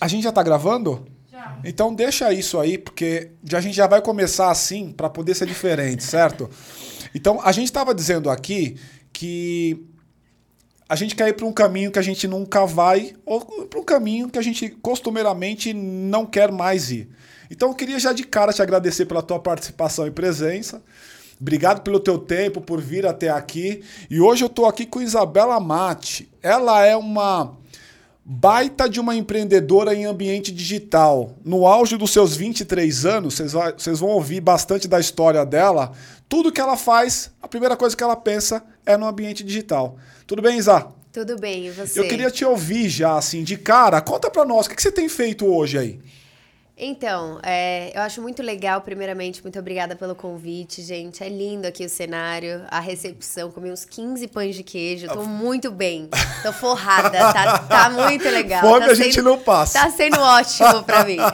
[0.00, 1.06] A gente já tá gravando?
[1.30, 1.58] Já.
[1.64, 6.02] Então deixa isso aí, porque a gente já vai começar assim para poder ser diferente,
[6.04, 6.48] certo?
[7.14, 8.76] Então a gente estava dizendo aqui
[9.12, 9.86] que
[10.88, 13.84] a gente quer ir para um caminho que a gente nunca vai ou para um
[13.84, 17.08] caminho que a gente costumeiramente não quer mais ir.
[17.50, 20.82] Então eu queria já de cara te agradecer pela tua participação e presença.
[21.40, 23.82] Obrigado pelo teu tempo, por vir até aqui.
[24.08, 26.28] E hoje eu estou aqui com Isabela Mate.
[26.42, 27.54] Ela é uma
[28.28, 31.36] baita de uma empreendedora em ambiente digital.
[31.44, 33.40] No auge dos seus 23 anos,
[33.76, 35.92] vocês vão ouvir bastante da história dela.
[36.28, 39.96] Tudo que ela faz, a primeira coisa que ela pensa é no ambiente digital.
[40.26, 40.88] Tudo bem, Isa?
[41.12, 42.00] Tudo bem, e você?
[42.00, 44.00] Eu queria te ouvir já, assim, de cara.
[44.00, 46.00] Conta pra nós, o que você tem feito hoje aí?
[46.78, 51.24] Então, é, eu acho muito legal, primeiramente, muito obrigada pelo convite, gente.
[51.24, 53.50] É lindo aqui o cenário, a recepção.
[53.50, 56.10] Comi uns 15 pães de queijo, tô muito bem.
[56.42, 58.60] Tô forrada, tá, tá muito legal.
[58.60, 59.80] Fome tá a gente não passa.
[59.80, 61.16] Tá sendo ótimo pra mim.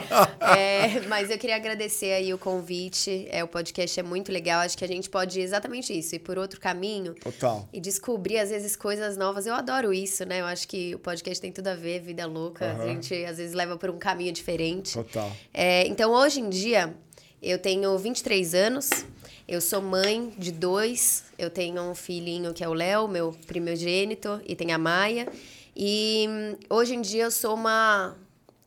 [0.55, 3.27] É, mas eu queria agradecer aí o convite.
[3.31, 4.61] É, o podcast é muito legal.
[4.61, 7.15] Acho que a gente pode exatamente isso, ir por outro caminho.
[7.15, 7.67] Total.
[7.71, 9.47] E descobrir, às vezes, coisas novas.
[9.47, 10.41] Eu adoro isso, né?
[10.41, 12.65] Eu acho que o podcast tem tudo a ver, vida louca.
[12.65, 12.81] Uhum.
[12.81, 14.93] A gente, às vezes, leva por um caminho diferente.
[14.93, 15.32] Total.
[15.53, 16.95] É, então, hoje em dia,
[17.41, 18.89] eu tenho 23 anos,
[19.47, 24.41] eu sou mãe de dois, eu tenho um filhinho que é o Léo, meu primogênito,
[24.47, 25.27] e tem a Maia.
[25.75, 28.15] E hum, hoje em dia eu sou uma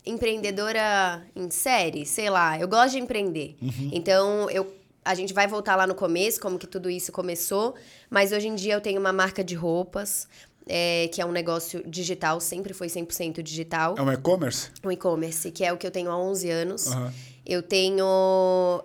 [0.04, 3.56] empreendedora em série, sei lá, eu gosto de empreender.
[3.60, 3.90] Uhum.
[3.92, 4.72] Então, eu
[5.06, 7.76] a gente vai voltar lá no começo, como que tudo isso começou,
[8.10, 10.26] mas hoje em dia eu tenho uma marca de roupas,
[10.68, 13.94] é, que é um negócio digital, sempre foi 100% digital.
[13.96, 14.70] É um e-commerce?
[14.84, 16.86] Um e-commerce, que é o que eu tenho há 11 anos.
[16.86, 17.10] Uhum.
[17.46, 18.04] Eu tenho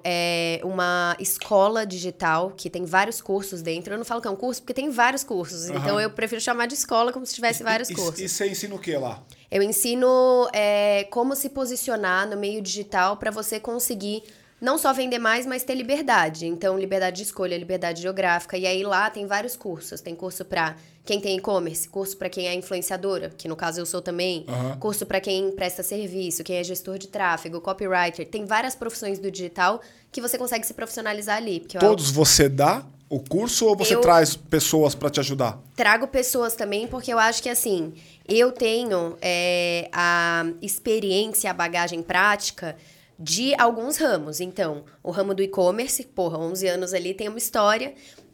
[0.04, 3.96] é, uma escola digital que tem vários cursos dentro.
[3.96, 5.68] Eu não falo que é um curso porque tem vários cursos.
[5.68, 5.78] Uhum.
[5.78, 8.20] Então eu prefiro chamar de escola como se tivesse vários e, cursos.
[8.20, 9.24] E você ensina o que lá?
[9.50, 14.24] Eu ensino é, como se posicionar no meio digital para você conseguir
[14.62, 16.46] não só vender mais, mas ter liberdade.
[16.46, 18.56] Então, liberdade de escolha, liberdade geográfica.
[18.56, 20.00] E aí lá tem vários cursos.
[20.02, 23.88] Tem curso para quem tem e-commerce, curso para quem é influenciadora, que no caso eu
[23.88, 24.78] sou também, uhum.
[24.78, 28.28] curso para quem presta serviço, quem é gestor de tráfego, copywriter.
[28.28, 31.62] Tem várias profissões do digital que você consegue se profissionalizar ali.
[31.80, 32.14] Todos eu...
[32.14, 35.60] você dá o curso ou você eu traz pessoas para te ajudar?
[35.76, 37.94] Trago pessoas também, porque eu acho que assim,
[38.28, 42.78] eu tenho é, a experiência, a bagagem prática
[43.22, 44.40] de alguns ramos.
[44.40, 47.94] Então, o ramo do e-commerce, porra, 11 anos ali tem uma história.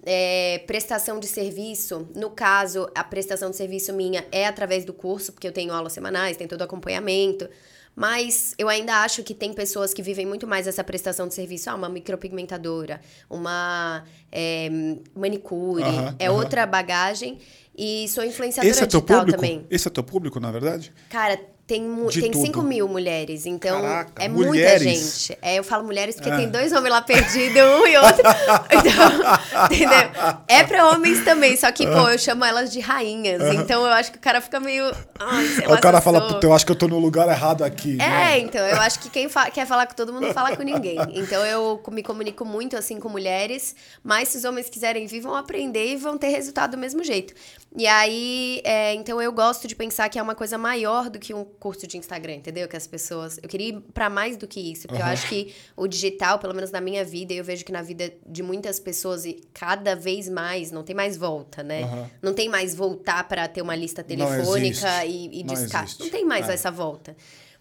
[0.10, 5.34] É, prestação de serviço, no caso, a prestação de serviço minha é através do curso,
[5.34, 7.50] porque eu tenho aulas semanais, tem todo acompanhamento.
[7.94, 11.70] Mas eu ainda acho que tem pessoas que vivem muito mais essa prestação de serviço.
[11.70, 14.70] Ah, uma micropigmentadora, uma é,
[15.16, 15.84] manicure,
[16.20, 17.40] é outra bagagem.
[17.76, 19.32] E sou influenciadora Esse é teu público?
[19.32, 19.66] também.
[19.70, 20.94] Esse é teu público, na verdade?
[21.10, 24.84] Cara, tem, tem 5 mil mulheres, então Caraca, é mulheres.
[24.84, 25.38] muita gente.
[25.42, 28.24] É, eu falo mulheres porque tem dois homens lá perdidos, um e outro.
[28.78, 30.44] Então, entendeu?
[30.48, 33.42] É pra homens também, só que, pô, eu chamo elas de rainhas.
[33.54, 34.90] Então eu acho que o cara fica meio.
[35.20, 37.64] Ai, sei lá, o cara fala, puta, eu acho que eu tô no lugar errado
[37.64, 37.96] aqui.
[37.96, 38.40] É, né?
[38.40, 40.98] então, eu acho que quem fa quer falar com todo mundo fala com ninguém.
[41.14, 45.36] Então eu me comunico muito assim com mulheres, mas se os homens quiserem vir, vão
[45.36, 47.34] aprender e vão ter resultado do mesmo jeito.
[47.76, 51.34] E aí, é, então eu gosto de pensar que é uma coisa maior do que
[51.34, 52.68] um curso de Instagram, entendeu?
[52.68, 53.38] Que as pessoas.
[53.42, 55.08] Eu queria ir para mais do que isso, porque uhum.
[55.08, 58.12] eu acho que o digital, pelo menos na minha vida, eu vejo que na vida
[58.26, 61.84] de muitas pessoas, e cada vez mais, não tem mais volta, né?
[61.84, 62.10] Uhum.
[62.22, 65.84] Não tem mais voltar para ter uma lista telefônica e, e não discar.
[65.84, 66.04] Existe.
[66.04, 66.54] Não tem mais é.
[66.54, 67.16] essa volta.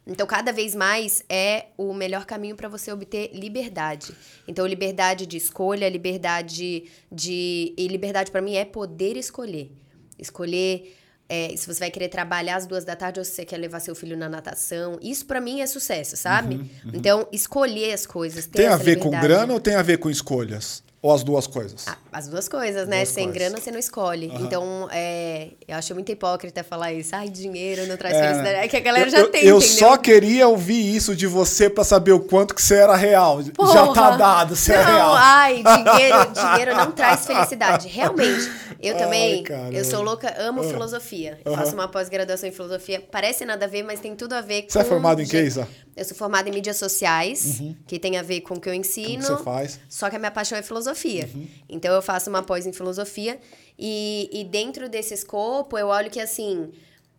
[0.06, 4.14] Então, cada vez mais é o melhor caminho para você obter liberdade.
[4.46, 7.74] Então, liberdade de escolha, liberdade de.
[7.76, 9.72] E liberdade para mim é poder escolher.
[10.18, 10.96] Escolher
[11.28, 13.80] é, se você vai querer trabalhar às duas da tarde ou se você quer levar
[13.80, 14.98] seu filho na natação.
[15.02, 16.54] Isso para mim é sucesso, sabe?
[16.54, 16.90] Uhum, uhum.
[16.94, 18.46] Então, escolher as coisas.
[18.46, 19.00] tem a ver liberdade.
[19.00, 20.82] com grana ou tem a ver com escolhas?
[21.06, 21.84] Ou as duas coisas?
[21.86, 22.96] Ah, as duas coisas, né?
[22.96, 23.40] Duas Sem coisas.
[23.40, 24.26] grana você não escolhe.
[24.26, 24.44] Uhum.
[24.44, 27.14] Então, é, eu acho muito hipócrita falar isso.
[27.14, 28.54] Ai, dinheiro não traz é, felicidade.
[28.56, 29.60] É que a galera eu, já tem, Eu entendeu?
[29.60, 33.40] só queria ouvir isso de você para saber o quanto que você era real.
[33.54, 33.72] Porra.
[33.72, 35.14] Já tá dado, você é não, é real.
[35.14, 37.86] Ai, dinheiro, dinheiro não traz felicidade.
[37.86, 38.50] Realmente.
[38.82, 40.70] Eu também, ai, eu sou louca, amo uhum.
[40.70, 41.38] filosofia.
[41.44, 43.00] Eu faço uma pós-graduação em filosofia.
[43.12, 44.70] Parece nada a ver, mas tem tudo a ver com...
[44.70, 45.68] Você é formado em que, Isa?
[45.96, 47.74] Eu sou formada em mídias sociais, uhum.
[47.86, 49.24] que tem a ver com o que eu ensino.
[49.24, 49.80] Como você faz.
[49.88, 51.28] Só que a minha paixão é filosofia.
[51.34, 51.48] Uhum.
[51.68, 53.38] Então eu faço uma pós em filosofia
[53.78, 56.70] e, e dentro desse escopo eu olho que assim,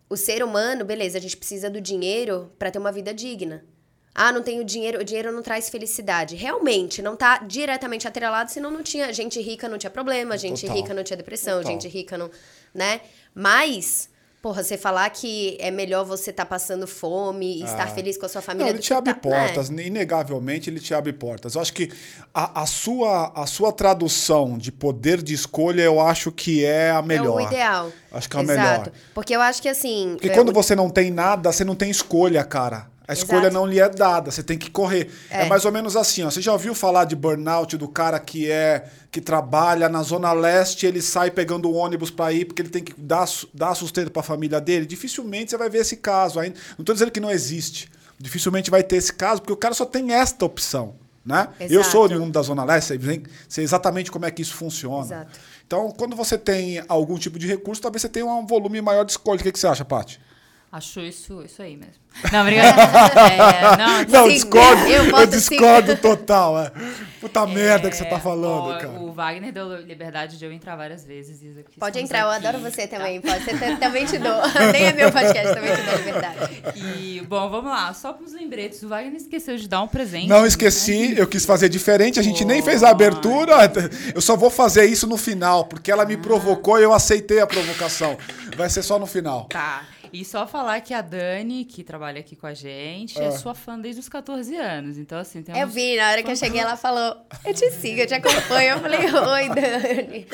[0.08, 3.66] o ser humano, beleza, a gente precisa do dinheiro para ter uma vida digna.
[4.14, 6.36] Ah, não tenho dinheiro, o dinheiro não traz felicidade.
[6.36, 9.14] Realmente, não tá diretamente atrelado, senão não tinha.
[9.14, 10.76] Gente rica não tinha problema, gente Total.
[10.76, 11.72] rica não tinha depressão, Total.
[11.72, 12.32] gente rica não.
[12.74, 13.02] né?
[13.36, 14.10] Mas
[14.48, 17.66] Porra, você falar que é melhor você estar tá passando fome e ah.
[17.66, 18.68] estar feliz com a sua família.
[18.68, 19.20] Não, ele te abre tá...
[19.20, 19.88] portas, né?
[19.88, 21.56] inegavelmente ele te abre portas.
[21.56, 21.92] Eu acho que
[22.34, 27.02] a, a, sua, a sua tradução de poder de escolha, eu acho que é a
[27.02, 27.42] melhor.
[27.42, 27.92] É o ideal.
[28.10, 28.90] Acho que é a melhor.
[29.14, 30.12] Porque eu acho que assim.
[30.14, 32.88] Porque quando você não tem nada, você não tem escolha, cara.
[33.08, 33.54] A escolha Exato.
[33.54, 35.10] não lhe é dada, você tem que correr.
[35.30, 35.44] É.
[35.44, 35.46] é.
[35.46, 36.30] mais ou menos assim, ó.
[36.30, 40.86] Você já ouviu falar de burnout do cara que é que trabalha na zona leste,
[40.86, 44.20] ele sai pegando o ônibus para ir porque ele tem que dar, dar sustento para
[44.20, 44.86] a família dele?
[44.86, 46.58] Dificilmente você vai ver esse caso ainda.
[46.78, 47.90] Não estou dizendo que não existe.
[48.20, 50.96] Dificilmente vai ter esse caso porque o cara só tem esta opção,
[51.26, 51.48] né?
[51.62, 51.74] Exato.
[51.74, 53.00] Eu sou oriundo da zona leste,
[53.48, 55.06] sei exatamente como é que isso funciona.
[55.06, 55.40] Exato.
[55.66, 59.12] Então, quando você tem algum tipo de recurso, talvez você tenha um volume maior de
[59.12, 59.40] escolha.
[59.40, 60.20] O que, que você acha, Paty?
[60.78, 61.96] Acho isso, isso aí mesmo.
[62.32, 62.70] Não, obrigada.
[63.34, 64.84] é, não, não discordo.
[64.84, 65.98] Eu, eu discordo sim.
[65.98, 66.60] total.
[66.60, 66.72] É.
[67.20, 68.90] Puta é, merda que você tá falando, ó, cara.
[68.90, 71.42] O Wagner deu liberdade de eu entrar várias vezes.
[71.42, 72.98] Isa, Pode entrar, eu adoro você tá?
[72.98, 73.20] também.
[73.20, 74.36] Pode, ser, também te dou.
[74.72, 76.64] Nem é meu podcast, também te dou liberdade.
[76.76, 77.92] E, bom, vamos lá.
[77.96, 78.84] Só pros lembretes.
[78.84, 80.28] O Wagner esqueceu de dar um presente.
[80.28, 81.16] Não esqueci, né?
[81.18, 82.20] eu quis fazer diferente.
[82.20, 83.56] A gente nem fez a abertura.
[84.14, 86.20] Eu só vou fazer isso no final, porque ela me ah.
[86.20, 88.16] provocou e eu aceitei a provocação.
[88.56, 89.46] Vai ser só no final.
[89.46, 89.84] Tá.
[90.12, 93.32] E só falar que a Dani, que trabalha aqui com a gente, é ah.
[93.32, 94.98] sua fã desde os 14 anos.
[94.98, 98.02] Então, assim, tem Eu vi, na hora que eu cheguei, ela falou: Eu te sigo,
[98.02, 98.72] eu te acompanho.
[98.72, 100.28] Eu falei: Oi, Dani.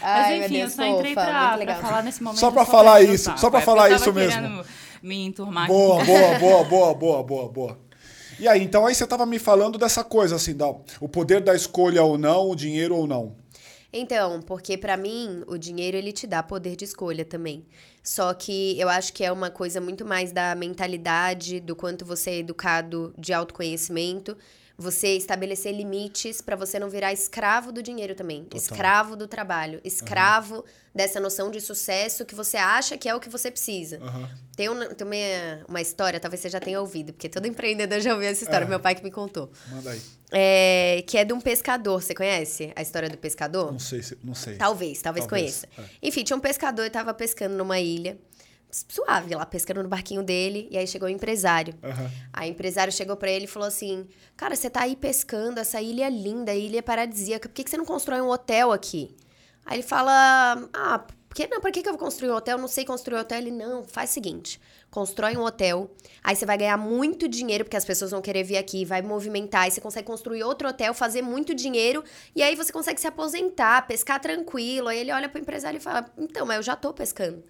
[0.00, 2.38] Ai, Mas enfim, Deus, eu só entrei pra, pra, falar nesse momento.
[2.38, 4.64] Só pra falar isso, só pra falar isso mesmo.
[5.02, 6.10] Me enturmar boa, aqui.
[6.10, 7.78] Boa, boa, boa, boa, boa, boa.
[8.38, 10.66] E aí, então aí você tava me falando dessa coisa, assim, da,
[11.00, 13.34] o poder da escolha ou não, o dinheiro ou não.
[13.98, 17.64] Então, porque para mim, o dinheiro ele te dá poder de escolha também.
[18.02, 22.30] Só que eu acho que é uma coisa muito mais da mentalidade, do quanto você
[22.32, 24.36] é educado de autoconhecimento
[24.78, 28.44] você estabelecer limites para você não virar escravo do dinheiro também.
[28.44, 28.58] Total.
[28.58, 29.80] Escravo do trabalho.
[29.82, 30.62] Escravo uhum.
[30.94, 33.98] dessa noção de sucesso que você acha que é o que você precisa.
[33.98, 34.28] Uhum.
[34.54, 38.12] Tem, um, tem uma, uma, história, talvez você já tenha ouvido, porque todo empreendedor já
[38.12, 38.68] ouviu essa história, é.
[38.68, 39.50] meu pai que me contou.
[39.70, 40.00] Manda aí.
[40.30, 42.02] É, que é de um pescador.
[42.02, 43.72] Você conhece a história do pescador?
[43.72, 44.56] Não sei, não sei.
[44.56, 45.26] Talvez, talvez, talvez.
[45.26, 45.68] conheça.
[45.78, 45.82] É.
[46.02, 48.18] Enfim, tinha um pescador e estava pescando numa ilha
[48.70, 50.68] suave lá, pescando no barquinho dele.
[50.70, 51.74] E aí chegou o empresário.
[51.82, 52.10] Uhum.
[52.32, 55.80] Aí o empresário chegou para ele e falou assim: Cara, você tá aí pescando, essa
[55.80, 58.72] ilha é linda, a ilha é paradisíaca, por que, que você não constrói um hotel
[58.72, 59.14] aqui?
[59.64, 60.98] Aí ele fala: Ah,
[61.28, 61.60] por que não?
[61.60, 62.56] Por que, que eu vou construir um hotel?
[62.56, 63.38] Eu não sei construir um hotel.
[63.38, 64.60] Ele, não, faz o seguinte:
[64.90, 65.90] constrói um hotel,
[66.22, 69.62] aí você vai ganhar muito dinheiro, porque as pessoas vão querer vir aqui, vai movimentar,
[69.62, 72.02] aí você consegue construir outro hotel, fazer muito dinheiro,
[72.34, 74.88] e aí você consegue se aposentar, pescar tranquilo.
[74.88, 77.42] Aí ele olha pro empresário e fala: Então, mas eu já tô pescando.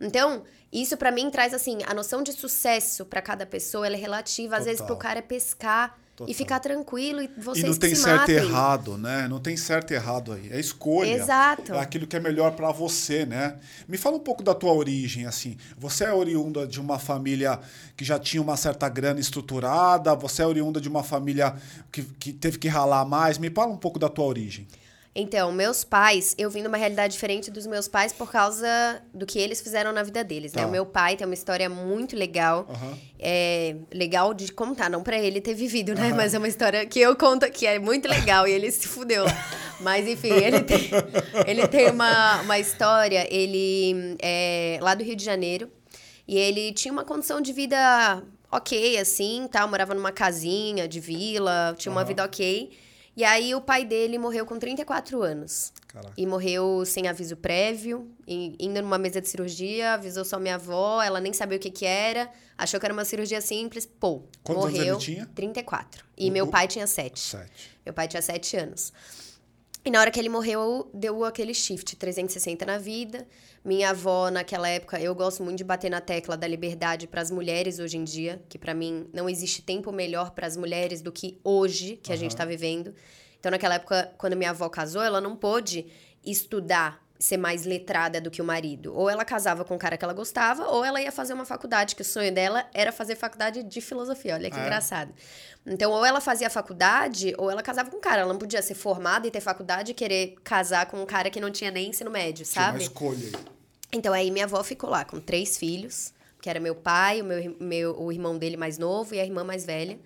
[0.00, 3.98] Então, isso para mim traz assim, a noção de sucesso para cada pessoa, ela é
[3.98, 4.60] relativa, Total.
[4.60, 6.30] às vezes pro cara é pescar Total.
[6.30, 9.26] e ficar tranquilo e vocês E não tem certo e errado, né?
[9.28, 11.10] Não tem certo e errado aí, é escolha.
[11.10, 11.72] Exato.
[11.72, 13.56] É aquilo que é melhor para você, né?
[13.86, 15.56] Me fala um pouco da tua origem assim.
[15.78, 17.58] Você é oriunda de uma família
[17.96, 21.54] que já tinha uma certa grana estruturada, você é oriunda de uma família
[21.90, 23.38] que, que teve que ralar mais.
[23.38, 24.66] Me fala um pouco da tua origem.
[25.14, 29.38] Então, meus pais, eu vim numa realidade diferente dos meus pais por causa do que
[29.38, 30.62] eles fizeram na vida deles, né?
[30.62, 30.68] tá.
[30.68, 32.66] O meu pai tem uma história muito legal.
[32.68, 32.98] Uhum.
[33.18, 36.10] É legal de contar, não para ele ter vivido, né?
[36.10, 36.16] Uhum.
[36.16, 39.24] Mas é uma história que eu conto que é muito legal e ele se fudeu.
[39.80, 40.90] Mas enfim, ele tem,
[41.46, 45.70] ele tem uma, uma história, ele é lá do Rio de Janeiro,
[46.26, 51.74] e ele tinha uma condição de vida ok, assim, tal, morava numa casinha de vila,
[51.78, 52.70] tinha uma vida ok.
[53.18, 55.72] E aí o pai dele morreu com 34 anos.
[55.88, 56.14] Caraca.
[56.16, 61.20] E morreu sem aviso prévio, indo numa mesa de cirurgia, avisou só minha avó, ela
[61.20, 64.94] nem sabia o que que era, achou que era uma cirurgia simples, pô, Quantos morreu.
[64.94, 65.26] Anos ele tinha?
[65.34, 66.04] 34.
[66.16, 67.18] E o, meu pai tinha 7.
[67.18, 67.50] 7.
[67.84, 68.92] Meu pai tinha 7 anos.
[69.88, 73.26] E na hora que ele morreu, deu aquele shift 360 na vida.
[73.64, 77.30] Minha avó, naquela época, eu gosto muito de bater na tecla da liberdade para as
[77.30, 81.10] mulheres hoje em dia, que para mim não existe tempo melhor para as mulheres do
[81.10, 82.16] que hoje, que uhum.
[82.16, 82.94] a gente está vivendo.
[83.40, 85.86] Então, naquela época, quando minha avó casou, ela não pôde
[86.22, 88.94] estudar, ser mais letrada do que o marido.
[88.94, 91.96] Ou ela casava com o cara que ela gostava, ou ela ia fazer uma faculdade,
[91.96, 94.34] que o sonho dela era fazer faculdade de filosofia.
[94.34, 94.60] Olha que é.
[94.60, 95.12] engraçado.
[95.66, 98.22] Então, ou ela fazia faculdade, ou ela casava com um cara.
[98.22, 101.40] Ela não podia ser formada e ter faculdade e querer casar com um cara que
[101.40, 102.78] não tinha nem ensino médio, sabe?
[102.78, 103.32] Tinha uma escolha.
[103.92, 107.56] Então, aí minha avó ficou lá com três filhos, que era meu pai, o, meu,
[107.58, 109.98] meu, o irmão dele mais novo e a irmã mais velha.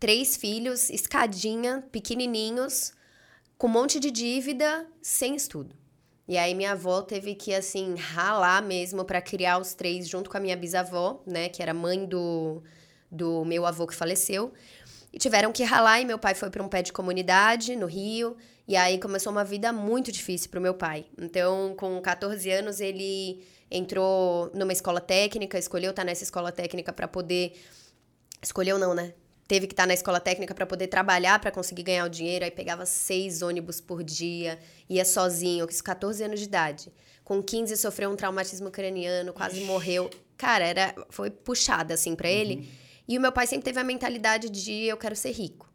[0.00, 2.92] Três filhos, escadinha, pequenininhos,
[3.56, 5.74] com um monte de dívida, sem estudo.
[6.28, 10.36] E aí minha avó teve que, assim, ralar mesmo para criar os três junto com
[10.36, 11.48] a minha bisavó, né?
[11.48, 12.62] Que era mãe do,
[13.10, 14.52] do meu avô que faleceu.
[15.10, 18.36] E tiveram que ralar e meu pai foi para um pé de comunidade no Rio.
[18.66, 21.06] E aí começou uma vida muito difícil pro meu pai.
[21.16, 27.08] Então, com 14 anos, ele entrou numa escola técnica, escolheu estar nessa escola técnica para
[27.08, 27.54] poder.
[28.42, 29.14] Escolheu não, né?
[29.48, 32.44] Teve que estar na escola técnica para poder trabalhar, para conseguir ganhar o dinheiro.
[32.44, 36.92] Aí pegava seis ônibus por dia, ia sozinho, com 14 anos de idade.
[37.24, 40.10] Com 15 sofreu um traumatismo craniano, quase morreu.
[40.36, 42.56] Cara, era, foi puxada assim para ele.
[42.56, 42.66] Uhum.
[43.08, 45.66] E o meu pai sempre teve a mentalidade de eu quero ser rico.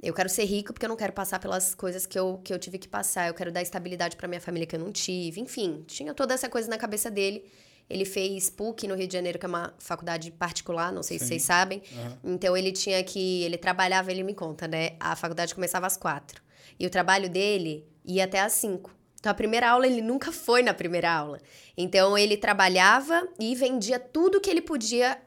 [0.00, 2.58] Eu quero ser rico porque eu não quero passar pelas coisas que eu, que eu
[2.58, 3.26] tive que passar.
[3.26, 5.40] Eu quero dar estabilidade para minha família que eu não tive.
[5.40, 7.44] Enfim, tinha toda essa coisa na cabeça dele.
[7.88, 11.24] Ele fez PUC no Rio de Janeiro, que é uma faculdade particular, não sei Sim.
[11.24, 11.82] se vocês sabem.
[11.92, 12.34] Uhum.
[12.34, 13.42] Então ele tinha que.
[13.42, 14.90] Ele trabalhava, ele me conta, né?
[15.00, 16.42] A faculdade começava às quatro.
[16.78, 18.98] E o trabalho dele ia até às cinco.
[19.18, 21.40] Então, a primeira aula, ele nunca foi na primeira aula.
[21.76, 25.20] Então, ele trabalhava e vendia tudo que ele podia.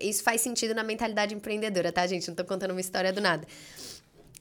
[0.00, 2.26] Isso faz sentido na mentalidade empreendedora, tá, gente?
[2.26, 3.46] Não tô contando uma história do nada.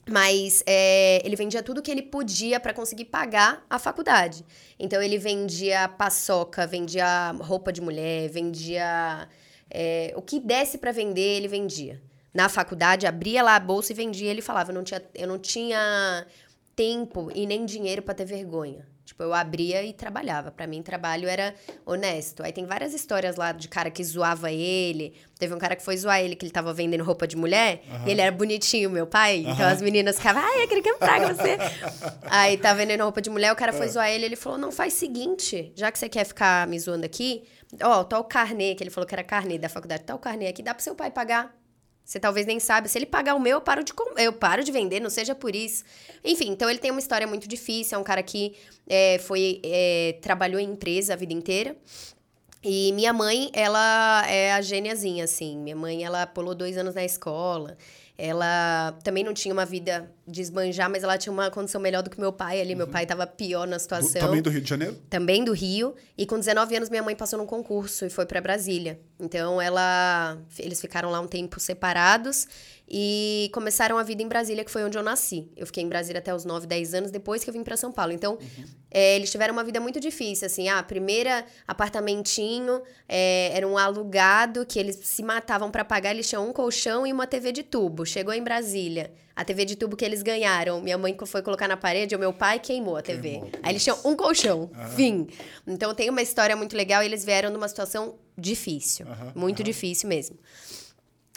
[0.08, 4.46] Mas é, ele vendia tudo que ele podia para conseguir pagar a faculdade.
[4.78, 9.28] Então ele vendia paçoca, vendia roupa de mulher, vendia
[9.70, 12.02] é, o que desse para vender, ele vendia.
[12.34, 14.30] Na faculdade, abria lá a bolsa e vendia.
[14.30, 16.28] Ele falava, eu não tinha, eu não tinha
[16.76, 18.86] tempo e nem dinheiro para ter vergonha.
[19.16, 20.52] Tipo, eu abria e trabalhava.
[20.52, 21.56] Para mim, trabalho era
[21.86, 22.44] honesto.
[22.44, 25.14] Aí tem várias histórias lá de cara que zoava ele.
[25.40, 27.82] Teve um cara que foi zoar ele, que ele tava vendendo roupa de mulher.
[27.90, 28.08] Uhum.
[28.08, 29.46] E ele era bonitinho, meu pai.
[29.46, 29.52] Uhum.
[29.52, 31.58] Então as meninas ficavam, ai, eu queria comprar com você.
[32.24, 33.90] Aí tá vendendo roupa de mulher, o cara foi é.
[33.90, 34.26] zoar ele.
[34.26, 35.72] Ele falou, não, faz seguinte.
[35.78, 37.46] Já que você quer ficar me zoando aqui,
[37.82, 40.04] ó, tá o carnê, que ele falou que era carnê da faculdade.
[40.04, 41.56] Tá o carnê aqui, dá pro seu pai pagar.
[42.06, 42.88] Você talvez nem sabe.
[42.88, 45.56] Se ele pagar o meu, eu paro de, eu paro de vender, não seja por
[45.56, 45.84] isso.
[46.24, 47.98] Enfim, então ele tem uma história muito difícil.
[47.98, 48.56] É um cara que
[48.88, 51.76] é, foi é, trabalhou em empresa a vida inteira.
[52.68, 55.56] E minha mãe, ela é a gêniazinha, assim.
[55.56, 57.78] Minha mãe, ela pulou dois anos na escola.
[58.18, 62.10] Ela também não tinha uma vida de esbanjar, mas ela tinha uma condição melhor do
[62.10, 62.72] que meu pai ali.
[62.72, 62.78] Uhum.
[62.78, 64.20] Meu pai estava pior na situação.
[64.20, 64.98] Do, também do Rio de Janeiro?
[65.08, 65.94] Também do Rio.
[66.18, 69.00] E com 19 anos, minha mãe passou num concurso e foi para Brasília.
[69.20, 70.36] Então, ela...
[70.58, 72.48] Eles ficaram lá um tempo separados
[72.88, 75.50] e começaram a vida em Brasília, que foi onde eu nasci.
[75.56, 77.92] Eu fiquei em Brasília até os 9, 10 anos, depois que eu vim para São
[77.92, 78.12] Paulo.
[78.12, 78.66] Então, uhum.
[78.92, 80.70] é, eles tiveram uma vida muito difícil, assim.
[80.70, 86.12] Ah, primeira apartamentinho, é, era um alugado que eles se matavam para pagar.
[86.12, 88.06] Eles tinham um colchão e uma TV de tubo.
[88.06, 89.12] Chegou em Brasília.
[89.36, 92.32] A TV de tubo que eles ganharam, minha mãe foi colocar na parede, o meu
[92.32, 93.32] pai queimou a TV.
[93.32, 93.50] Queimou.
[93.62, 94.88] Aí eles tinham um colchão, uhum.
[94.96, 95.28] fim.
[95.68, 99.32] Então tem uma história muito legal e eles vieram numa situação difícil, uhum.
[99.36, 100.38] muito difícil mesmo.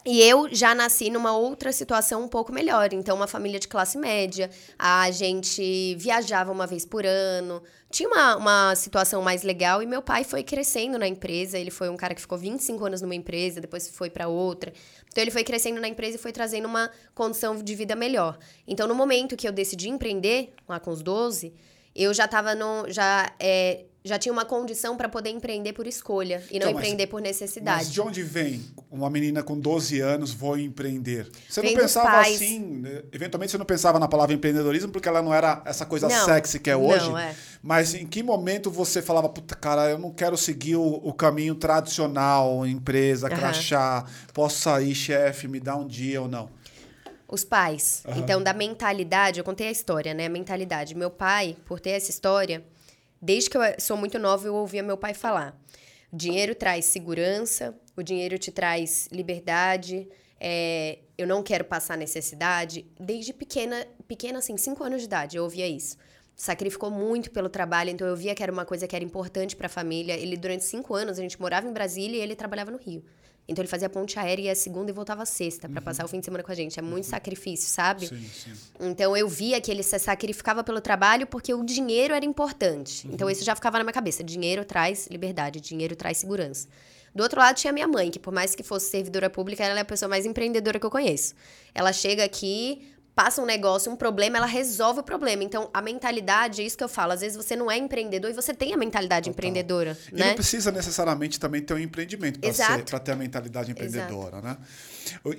[0.06, 2.92] E eu já nasci numa outra situação um pouco melhor.
[2.92, 8.36] Então, uma família de classe média, a gente viajava uma vez por ano, tinha uma,
[8.36, 9.82] uma situação mais legal.
[9.82, 11.58] E meu pai foi crescendo na empresa.
[11.58, 14.72] Ele foi um cara que ficou 25 anos numa empresa, depois foi para outra.
[15.08, 18.38] Então, ele foi crescendo na empresa e foi trazendo uma condição de vida melhor.
[18.66, 21.52] Então, no momento que eu decidi empreender, lá com os 12,
[21.94, 22.88] eu já estava no.
[22.88, 27.06] Já, é, já tinha uma condição para poder empreender por escolha e não então, empreender
[27.08, 27.84] por necessidade.
[27.84, 31.28] Mas de onde vem uma menina com 12 anos vou empreender?
[31.48, 33.02] Você vem não pensava assim, né?
[33.12, 36.58] eventualmente você não pensava na palavra empreendedorismo porque ela não era essa coisa não, sexy
[36.60, 37.08] que é hoje.
[37.08, 37.34] Não, é.
[37.62, 41.54] Mas em que momento você falava, puta, cara, eu não quero seguir o, o caminho
[41.54, 46.48] tradicional, empresa, crachá, posso sair, chefe, me dá um dia ou não?
[47.28, 48.02] Os pais.
[48.06, 48.14] Uhum.
[48.16, 50.26] Então, da mentalidade, eu contei a história, né?
[50.26, 50.94] A mentalidade.
[50.94, 52.64] Meu pai, por ter essa história,
[53.20, 55.60] Desde que eu sou muito nova, eu ouvia meu pai falar:
[56.12, 60.08] dinheiro traz segurança, o dinheiro te traz liberdade,
[60.40, 62.86] é, eu não quero passar necessidade.
[62.98, 65.96] Desde pequena, pequena, assim, cinco anos de idade, eu ouvia isso.
[66.36, 69.66] Sacrificou muito pelo trabalho, então eu via que era uma coisa que era importante para
[69.66, 70.14] a família.
[70.14, 73.04] Ele, durante cinco anos, a gente morava em Brasília e ele trabalhava no Rio.
[73.48, 75.84] Então ele fazia ponte aérea e a segunda e voltava sexta para uhum.
[75.84, 76.78] passar o fim de semana com a gente.
[76.78, 77.10] É muito uhum.
[77.10, 78.06] sacrifício, sabe?
[78.06, 78.52] Sim, sim.
[78.78, 83.06] Então eu via que ele se sacrificava pelo trabalho porque o dinheiro era importante.
[83.06, 83.14] Uhum.
[83.14, 84.22] Então isso já ficava na minha cabeça.
[84.22, 86.68] Dinheiro traz liberdade, dinheiro traz segurança.
[87.14, 89.82] Do outro lado tinha minha mãe, que por mais que fosse servidora pública, ela é
[89.82, 91.34] a pessoa mais empreendedora que eu conheço.
[91.74, 95.42] Ela chega aqui, passa um negócio, um problema, ela resolve o problema.
[95.42, 97.10] Então, a mentalidade, é isso que eu falo.
[97.10, 99.32] Às vezes você não é empreendedor e você tem a mentalidade Total.
[99.32, 99.98] empreendedora.
[100.12, 100.28] E né?
[100.28, 102.38] não precisa necessariamente também ter um empreendimento
[102.88, 104.46] para ter a mentalidade empreendedora, Exato.
[104.46, 104.56] né?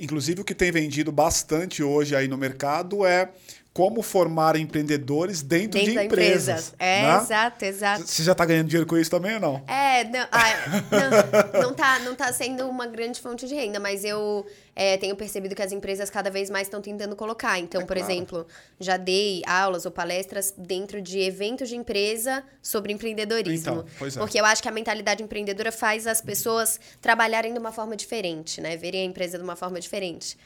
[0.01, 3.29] Inclusive, o que tem vendido bastante hoje aí no mercado é
[3.73, 6.73] como formar empreendedores dentro, dentro de empresas.
[6.79, 7.17] É, né?
[7.21, 8.07] exato, exato.
[8.07, 9.63] Você já está ganhando dinheiro com isso também ou não?
[9.67, 14.03] É, não, ah, não, não, tá, não tá sendo uma grande fonte de renda, mas
[14.03, 14.45] eu
[14.75, 17.59] é, tenho percebido que as empresas cada vez mais estão tentando colocar.
[17.59, 18.11] Então, é por claro.
[18.11, 18.47] exemplo,
[18.79, 23.71] já dei aulas ou palestras dentro de eventos de empresa sobre empreendedorismo.
[23.71, 24.19] Então, pois é.
[24.19, 28.59] Porque eu acho que a mentalidade empreendedora faz as pessoas trabalharem de uma forma diferente,
[28.59, 28.75] né?
[28.75, 30.38] Verem a empresa de uma forma diferente.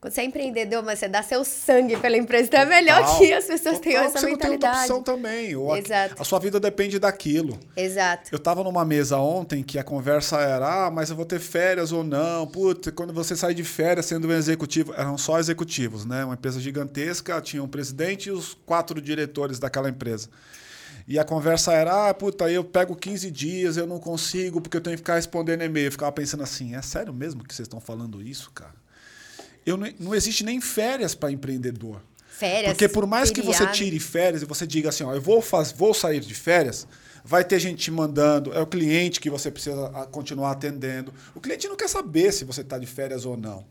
[0.00, 3.18] Quando você é empreendedor, mas você dá seu sangue pela empresa, então é melhor Total.
[3.18, 4.48] que as pessoas tenham essa você mentalidade.
[4.48, 5.56] Não tem outra opção também.
[5.56, 6.14] Ou Exato.
[6.18, 7.58] A, a sua vida depende daquilo.
[7.76, 8.28] Exato.
[8.30, 11.90] Eu estava numa mesa ontem que a conversa era: ah, mas eu vou ter férias
[11.90, 12.46] ou não?
[12.46, 14.94] Putz, quando você sai de férias sendo um executivo.
[14.96, 16.24] Eram só executivos, né?
[16.24, 20.28] Uma empresa gigantesca, tinha um presidente e os quatro diretores daquela empresa.
[21.08, 24.80] E a conversa era, ah, puta, eu pego 15 dias, eu não consigo, porque eu
[24.80, 25.86] tenho que ficar respondendo e-mail.
[25.86, 28.74] Eu ficava pensando assim, é sério mesmo que vocês estão falando isso, cara?
[29.68, 32.00] Eu não, não existe nem férias para empreendedor.
[32.26, 32.72] Férias.
[32.72, 35.72] Porque por mais que você tire férias e você diga assim, ó, eu vou, faz,
[35.72, 36.86] vou sair de férias,
[37.24, 41.12] vai ter gente te mandando, é o cliente que você precisa continuar atendendo.
[41.34, 43.66] O cliente não quer saber se você está de férias ou não.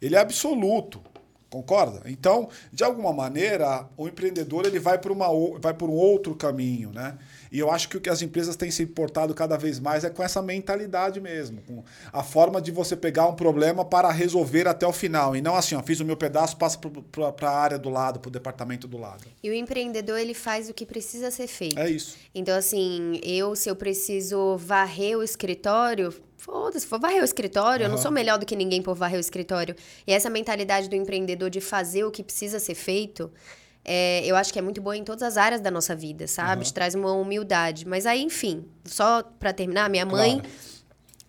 [0.00, 1.02] Ele é absoluto.
[1.50, 2.02] Concorda?
[2.06, 5.28] Então, de alguma maneira, o empreendedor ele vai por, uma,
[5.60, 7.16] vai por um outro caminho, né?
[7.54, 10.10] E eu acho que o que as empresas têm se importado cada vez mais é
[10.10, 14.84] com essa mentalidade mesmo, com a forma de você pegar um problema para resolver até
[14.84, 15.36] o final.
[15.36, 18.28] E não assim, ó, fiz o meu pedaço, passa para a área do lado, para
[18.28, 19.22] o departamento do lado.
[19.40, 21.78] E o empreendedor, ele faz o que precisa ser feito.
[21.78, 22.16] É isso.
[22.34, 27.92] Então, assim, eu, se eu preciso varrer o escritório, Foda-se, vou varrer o escritório, uhum.
[27.92, 29.74] eu não sou melhor do que ninguém por varrer o escritório.
[30.06, 33.32] E essa mentalidade do empreendedor de fazer o que precisa ser feito,
[33.84, 36.62] é, eu acho que é muito boa em todas as áreas da nossa vida, sabe?
[36.62, 36.62] Uhum.
[36.62, 37.86] Te traz uma humildade.
[37.86, 40.54] Mas aí, enfim, só para terminar, minha mãe claro.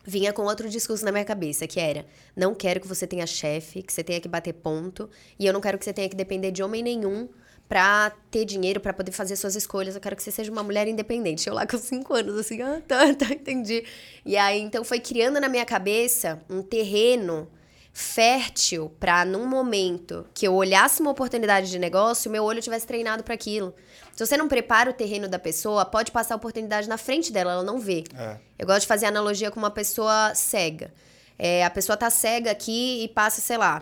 [0.06, 3.84] vinha com outro discurso na minha cabeça, que era: não quero que você tenha chefe,
[3.84, 6.52] que você tenha que bater ponto, e eu não quero que você tenha que depender
[6.52, 7.28] de homem nenhum
[7.68, 9.96] pra ter dinheiro, para poder fazer suas escolhas.
[9.96, 11.48] Eu quero que você seja uma mulher independente.
[11.48, 13.84] Eu lá com cinco anos, assim, ah, tá, tá, entendi.
[14.26, 17.50] E aí, então, foi criando na minha cabeça um terreno
[17.98, 23.24] fértil para num momento que eu olhasse uma oportunidade de negócio, meu olho tivesse treinado
[23.24, 23.74] para aquilo.
[24.14, 27.54] Se você não prepara o terreno da pessoa, pode passar a oportunidade na frente dela,
[27.54, 28.04] ela não vê.
[28.14, 28.38] É.
[28.60, 30.94] Eu gosto de fazer analogia com uma pessoa cega.
[31.40, 33.82] É, a pessoa tá cega aqui e passa, sei lá,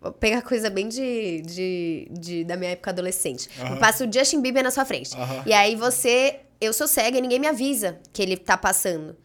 [0.00, 3.48] Vou pegar coisa bem de, de, de, da minha época adolescente.
[3.58, 3.78] Uhum.
[3.78, 5.16] Passa o Justin Bieber na sua frente.
[5.16, 5.42] Uhum.
[5.46, 6.40] E aí você.
[6.60, 9.16] Eu sou cega e ninguém me avisa que ele tá passando.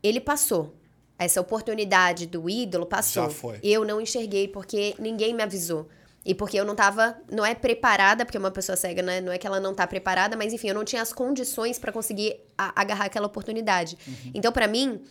[0.00, 0.72] Ele passou.
[1.20, 3.24] Essa oportunidade do ídolo passou.
[3.24, 3.58] Já foi.
[3.62, 5.86] Eu não enxerguei porque ninguém me avisou.
[6.24, 9.20] E porque eu não tava, não é preparada, porque uma pessoa cega, né?
[9.20, 11.92] Não é que ela não tá preparada, mas enfim, eu não tinha as condições para
[11.92, 13.98] conseguir agarrar aquela oportunidade.
[14.08, 14.30] Uhum.
[14.32, 15.02] Então, para mim,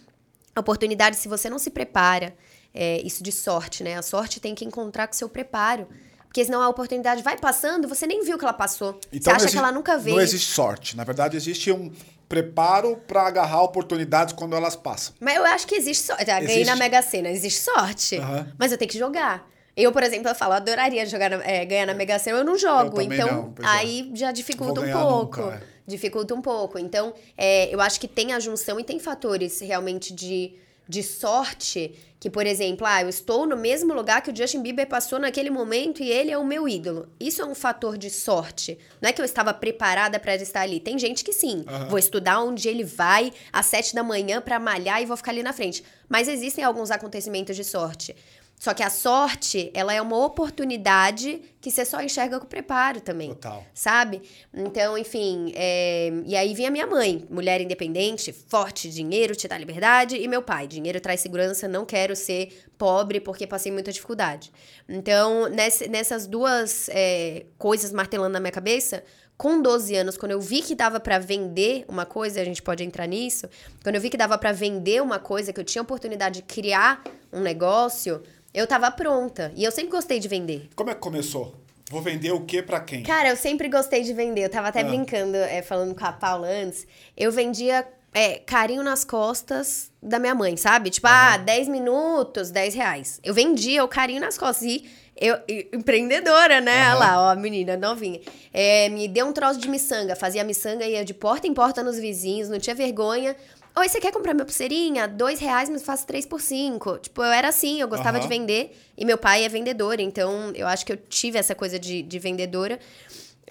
[0.56, 2.36] a oportunidade, se você não se prepara,
[2.74, 3.95] é, isso de sorte, né?
[3.95, 5.88] A sorte tem que encontrar com seu preparo.
[6.26, 9.00] Porque senão a oportunidade vai passando, você nem viu que ela passou.
[9.12, 10.15] Então, você acha existe, que ela nunca veio.
[10.15, 10.98] Não existe sorte.
[10.98, 11.91] Na verdade, existe um
[12.29, 15.15] preparo para agarrar oportunidades quando elas passam.
[15.19, 16.25] Mas eu acho que existe sorte.
[16.27, 18.19] Já ganhei na Mega Sena, existe sorte.
[18.19, 18.45] Uhum.
[18.57, 19.49] Mas eu tenho que jogar.
[19.75, 22.57] Eu, por exemplo, eu falo, adoraria jogar na, é, ganhar na Mega Sena, eu não
[22.57, 23.01] jogo.
[23.01, 23.67] Eu então, não, é.
[23.67, 24.15] aí é.
[24.15, 25.41] já dificulta um pouco.
[25.41, 25.61] Nunca, é.
[25.87, 26.77] Dificulta um pouco.
[26.77, 30.53] Então, é, eu acho que tem a junção e tem fatores realmente de
[30.89, 34.88] de sorte, que, por exemplo, ah, eu estou no mesmo lugar que o Justin Bieber
[34.88, 37.08] passou naquele momento e ele é o meu ídolo.
[37.19, 38.75] Isso é um fator de sorte.
[38.99, 40.80] Não é que eu estava preparada para estar ali.
[40.80, 41.63] Tem gente que sim.
[41.69, 41.89] Uhum.
[41.89, 45.43] Vou estudar onde ele vai às sete da manhã para malhar e vou ficar ali
[45.43, 45.84] na frente.
[46.10, 48.15] Mas existem alguns acontecimentos de sorte.
[48.60, 53.30] Só que a sorte, ela é uma oportunidade que você só enxerga com preparo também.
[53.30, 53.65] Total.
[53.74, 54.22] Sabe?
[54.54, 55.54] Então, enfim.
[55.56, 56.12] É...
[56.26, 60.17] E aí vinha minha mãe, mulher independente, forte, dinheiro te dá liberdade.
[60.17, 64.52] E meu pai, dinheiro traz segurança, não quero ser pobre porque passei muita dificuldade.
[64.89, 65.48] Então,
[65.89, 69.04] nessas duas é, coisas martelando na minha cabeça,
[69.38, 72.84] com 12 anos, quando eu vi que dava para vender uma coisa, a gente pode
[72.84, 73.48] entrar nisso,
[73.82, 77.02] quando eu vi que dava para vender uma coisa, que eu tinha oportunidade de criar
[77.32, 78.22] um negócio,
[78.53, 79.51] eu tava pronta.
[79.55, 80.69] E eu sempre gostei de vender.
[80.75, 81.55] Como é que começou?
[81.89, 83.01] Vou vender o que para quem?
[83.01, 84.45] Cara, eu sempre gostei de vender.
[84.45, 84.83] Eu tava até ah.
[84.83, 86.85] brincando, é, falando com a Paula antes.
[87.17, 90.89] Eu vendia é, carinho nas costas da minha mãe, sabe?
[90.91, 91.13] Tipo, uhum.
[91.13, 93.19] ah, 10 minutos, 10 reais.
[93.23, 94.67] Eu vendia o carinho nas costas.
[94.67, 95.38] E eu,
[95.73, 96.85] empreendedora, né?
[96.85, 96.89] Uhum.
[96.91, 98.21] Olha lá, ó, a menina novinha.
[98.53, 100.15] É, me deu um troço de miçanga.
[100.15, 103.35] Fazia miçanga, ia de porta em porta nos vizinhos, não tinha vergonha.
[103.75, 105.08] Oi, você quer comprar minha pulseirinha?
[105.08, 106.97] Dois reais, mas faço três por cinco.
[106.97, 108.23] Tipo, eu era assim, eu gostava uhum.
[108.23, 108.77] de vender.
[108.97, 112.19] E meu pai é vendedor, então eu acho que eu tive essa coisa de, de
[112.19, 112.79] vendedora.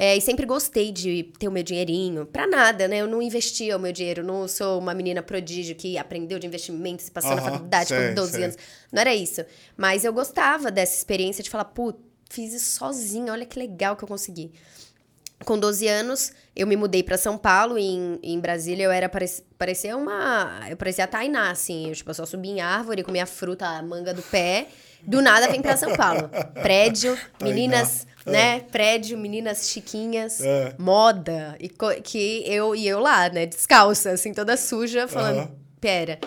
[0.00, 2.24] É, e sempre gostei de ter o meu dinheirinho.
[2.24, 2.98] Pra nada, né?
[2.98, 4.22] Eu não investia o meu dinheiro.
[4.22, 8.08] Não sou uma menina prodígio que aprendeu de investimentos e passou uhum, na faculdade sei,
[8.08, 8.44] com 12 sei.
[8.44, 8.56] anos.
[8.92, 9.44] Não era isso.
[9.76, 11.98] Mas eu gostava dessa experiência de falar, putz,
[12.30, 13.32] fiz isso sozinha.
[13.32, 14.52] Olha que legal que eu consegui.
[15.44, 19.08] Com 12 anos, eu me mudei para São Paulo e em, em Brasília eu era
[19.56, 23.24] parecia uma, eu parecia a Tainá assim, eu tipo eu só subia em árvore, comia
[23.24, 24.66] fruta, a manga do pé.
[25.00, 26.28] Do nada vem para São Paulo.
[26.60, 28.30] Prédio, meninas, é.
[28.30, 28.60] né?
[28.60, 30.74] Prédio, meninas chiquinhas, é.
[30.76, 31.68] moda e
[32.02, 35.56] que eu e eu lá, né, descalça, assim, toda suja, falando, uhum.
[35.80, 36.18] pera.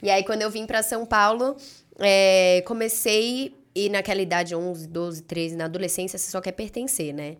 [0.00, 1.56] E aí quando eu vim para São Paulo,
[1.98, 7.36] é, comecei E naquela idade, 11, 12, 13, na adolescência, você só quer pertencer, né?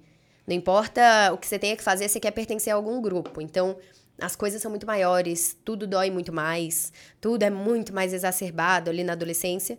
[0.50, 3.40] Não importa o que você tenha que fazer, você quer pertencer a algum grupo.
[3.40, 3.76] Então,
[4.20, 9.04] as coisas são muito maiores, tudo dói muito mais, tudo é muito mais exacerbado ali
[9.04, 9.78] na adolescência.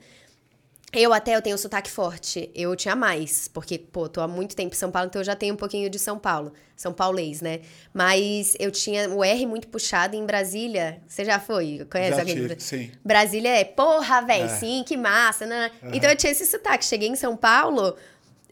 [0.93, 2.49] Eu até eu tenho sotaque forte.
[2.55, 5.35] Eu tinha mais, porque, pô, tô há muito tempo em São Paulo, então eu já
[5.35, 6.53] tenho um pouquinho de São Paulo.
[6.75, 7.59] São paulês, né?
[7.93, 11.01] Mas eu tinha o R muito puxado em Brasília.
[11.07, 11.85] Você já foi?
[11.91, 12.35] Conhece Já alguém?
[12.35, 12.91] tive, sim.
[13.03, 14.47] Brasília é, porra, velho, É.
[14.49, 15.45] sim, que massa.
[15.45, 15.69] Né?
[15.93, 16.83] Então eu tinha esse sotaque.
[16.85, 17.95] Cheguei em São Paulo,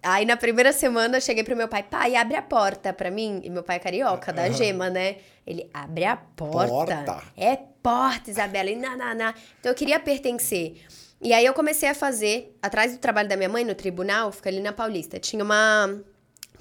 [0.04, 3.42] aí na primeira semana eu cheguei pro meu pai, pai, abre a porta pra mim.
[3.44, 4.54] E meu pai é carioca, da Aham.
[4.54, 5.18] gema, né?
[5.46, 7.04] Ele, abre a porta.
[7.04, 7.24] Porta.
[7.36, 8.70] É porta, Isabela.
[8.70, 9.34] E na, na, na.
[9.60, 10.78] Então eu queria pertencer.
[11.22, 14.50] E aí eu comecei a fazer, atrás do trabalho da minha mãe, no tribunal, fica
[14.50, 16.00] ali na Paulista, tinha uma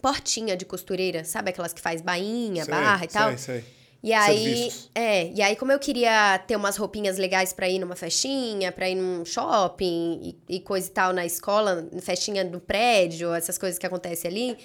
[0.02, 3.28] portinha de costureira, sabe aquelas que faz bainha, Sei, barra e tal?
[3.38, 3.77] Sei, sei.
[4.02, 4.90] E aí, Serviços.
[4.94, 8.88] é, e aí como eu queria ter umas roupinhas legais pra ir numa festinha, pra
[8.88, 13.76] ir num shopping e, e coisa e tal na escola, festinha do prédio, essas coisas
[13.76, 14.58] que acontecem ali,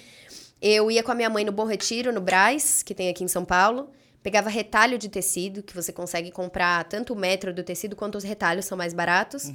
[0.62, 3.28] eu ia com a minha mãe no Bom Retiro, no Brás, que tem aqui em
[3.28, 3.90] São Paulo,
[4.22, 8.24] pegava retalho de tecido, que você consegue comprar tanto o metro do tecido quanto os
[8.24, 9.50] retalhos são mais baratos.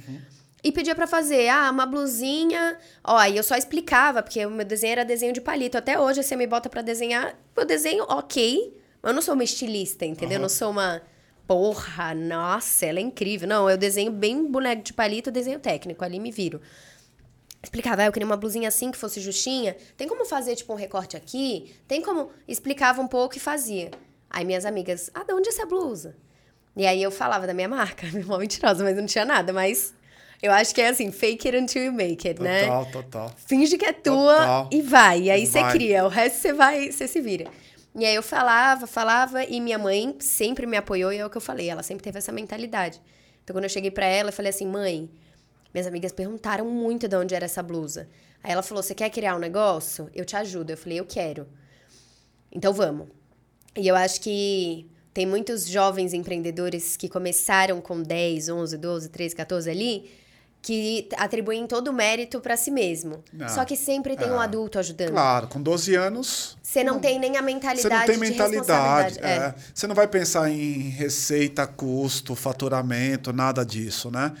[0.62, 2.76] E pedia pra fazer, ah, uma blusinha.
[3.02, 5.78] Ó, aí eu só explicava, porque o meu desenho era desenho de palito.
[5.78, 9.44] Até hoje, você me bota pra desenhar, eu desenho ok, mas eu não sou uma
[9.44, 10.36] estilista, entendeu?
[10.36, 10.42] Eu Aham.
[10.42, 11.02] não sou uma.
[11.46, 13.48] Porra, nossa, ela é incrível.
[13.48, 16.60] Não, eu desenho bem boneco de palito, desenho técnico, ali me viro.
[17.62, 19.76] Explicava, ah, eu queria uma blusinha assim que fosse justinha.
[19.96, 21.74] Tem como fazer, tipo, um recorte aqui?
[21.88, 22.30] Tem como.
[22.46, 23.90] Explicava um pouco e fazia.
[24.30, 26.16] Aí minhas amigas, ah, de onde é essa blusa?
[26.76, 29.52] E aí eu falava da minha marca, mão mentirosa, mas não tinha nada.
[29.52, 29.92] Mas
[30.40, 32.62] eu acho que é assim, fake it until you make it, né?
[32.62, 33.34] Total, total.
[33.46, 34.68] Finge que é tua Total.
[34.72, 35.22] e vai.
[35.22, 37.50] E aí você cria, o resto você vai, você se vira.
[37.94, 41.36] E aí eu falava, falava, e minha mãe sempre me apoiou, e é o que
[41.36, 43.00] eu falei, ela sempre teve essa mentalidade.
[43.42, 45.10] Então quando eu cheguei pra ela, eu falei assim, mãe,
[45.72, 48.08] minhas amigas perguntaram muito de onde era essa blusa.
[48.42, 50.10] Aí ela falou: Você quer criar um negócio?
[50.14, 50.70] Eu te ajudo.
[50.70, 51.46] Eu falei: Eu quero.
[52.50, 53.08] Então vamos.
[53.76, 59.36] E eu acho que tem muitos jovens empreendedores que começaram com 10, 11, 12, 13,
[59.36, 60.10] 14 ali,
[60.62, 63.24] que atribuem todo o mérito pra si mesmo.
[63.32, 63.48] Não.
[63.48, 64.44] Só que sempre tem um É.
[64.44, 65.12] adulto ajudando.
[65.12, 69.14] Claro, com 12 anos, Você não tem nem a você mentalidade não tem de mentalidade.
[69.14, 69.18] responsabilidade.
[69.24, 69.54] é.
[69.74, 74.32] Você não vai pensar em receita, custo, faturamento, nada disso, né?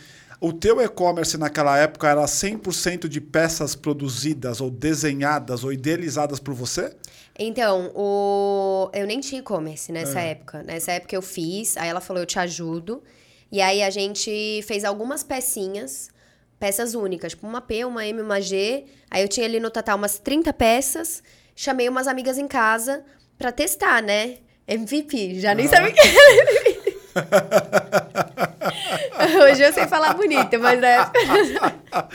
[0.42, 6.54] O teu e-commerce naquela época era 100% de peças produzidas ou desenhadas ou idealizadas por
[6.54, 6.94] você?
[7.38, 8.90] Então, o...
[8.92, 10.30] eu nem tinha e-commerce nessa É.
[10.32, 10.62] época.
[10.62, 13.02] Nessa época eu fiz, aí ela falou, eu te ajudo.
[13.50, 16.10] E aí a gente fez algumas pecinhas,
[16.58, 18.84] peças únicas, tipo uma P, uma M, uma G.
[19.10, 21.22] Aí eu tinha ali no total umas 30 peças.
[21.56, 23.04] Chamei umas amigas em casa
[23.36, 24.38] pra testar, né?
[24.68, 26.80] MVP, já nem sabia o que era.
[29.44, 31.20] Hoje eu sei falar bonito, mas na época...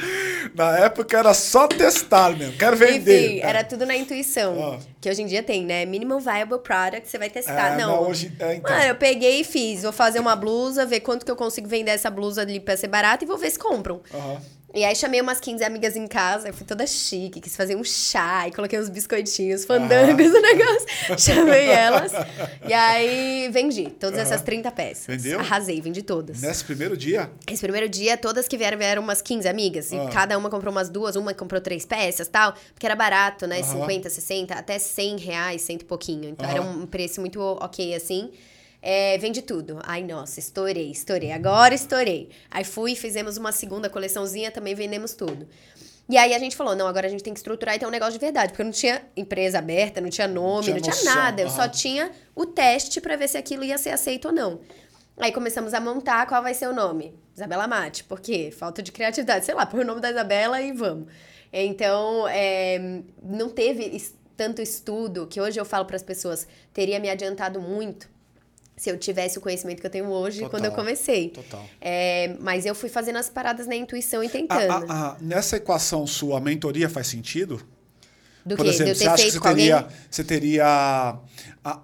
[0.56, 3.26] Na época era só testar mesmo, quero vender.
[3.38, 4.76] Enfim, era tudo na intuição.
[4.76, 4.80] Ah.
[5.02, 5.86] Que hoje em dia tem, né?
[5.86, 7.74] Minimum viable product, você vai testar.
[7.74, 8.04] É, não.
[8.04, 8.72] não, hoje- é, então.
[8.72, 9.84] Mano, eu peguei e fiz.
[9.84, 12.88] Vou fazer uma blusa, ver quanto que eu consigo vender essa blusa ali pra ser
[12.88, 14.02] barata e vou ver se compram.
[14.14, 14.38] Aham.
[14.76, 17.84] E aí chamei umas 15 amigas em casa, eu fui toda chique, quis fazer um
[17.84, 20.86] chá, e coloquei uns biscoitinhos, fandangos no negócio.
[21.18, 22.12] chamei elas.
[22.68, 25.06] E aí vendi todas essas 30 peças.
[25.08, 25.40] Vendeu?
[25.40, 26.42] Arrasei, vendi todas.
[26.42, 27.32] Nesse primeiro dia?
[27.50, 29.94] Esse primeiro dia, todas que vieram, vieram umas 15 amigas.
[29.94, 30.10] E Ah.
[30.12, 32.54] cada uma comprou umas duas, uma comprou três peças tal.
[32.74, 33.62] Porque era barato, né?
[33.62, 33.80] Aham.
[33.82, 36.30] 50, 60, até 100 reais, cento e pouquinho.
[36.30, 38.30] Então era um preço muito ok, assim.
[38.88, 39.80] É, vende tudo.
[39.82, 41.32] Ai, nossa, estourei, estourei.
[41.32, 42.30] Agora estourei.
[42.52, 45.48] Aí fui, fizemos uma segunda coleçãozinha, também vendemos tudo.
[46.08, 47.90] E aí a gente falou, não, agora a gente tem que estruturar e ter um
[47.90, 48.50] negócio de verdade.
[48.50, 51.42] Porque eu não tinha empresa aberta, não tinha nome, Tinha não tinha nada.
[51.42, 54.60] Eu só tinha o teste pra ver se aquilo ia ser aceito ou não.
[55.18, 57.18] Aí começamos a montar qual vai ser o nome.
[57.36, 58.04] Isabela Mate.
[58.04, 58.54] Por quê?
[58.56, 59.46] Falta de criatividade.
[59.46, 61.12] Sei lá, põe o nome da Isabela e vamos.
[61.52, 64.00] Então, é, não teve
[64.38, 68.14] tanto estudo que hoje eu falo para as pessoas, teria me adiantado muito
[68.78, 70.50] se eu tivesse o conhecimento que eu tenho hoje Total.
[70.52, 71.30] quando eu comecei.
[71.30, 71.64] Total.
[71.80, 74.92] É, mas eu fui fazendo as paradas na intuição e A- tentando.
[74.92, 77.62] a- a- nessa equação sua, a mentoria faz sentido?
[78.46, 78.72] Do Por que?
[78.72, 80.66] exemplo, eu você acha que você alguém teria, você teria
[81.64, 81.80] a-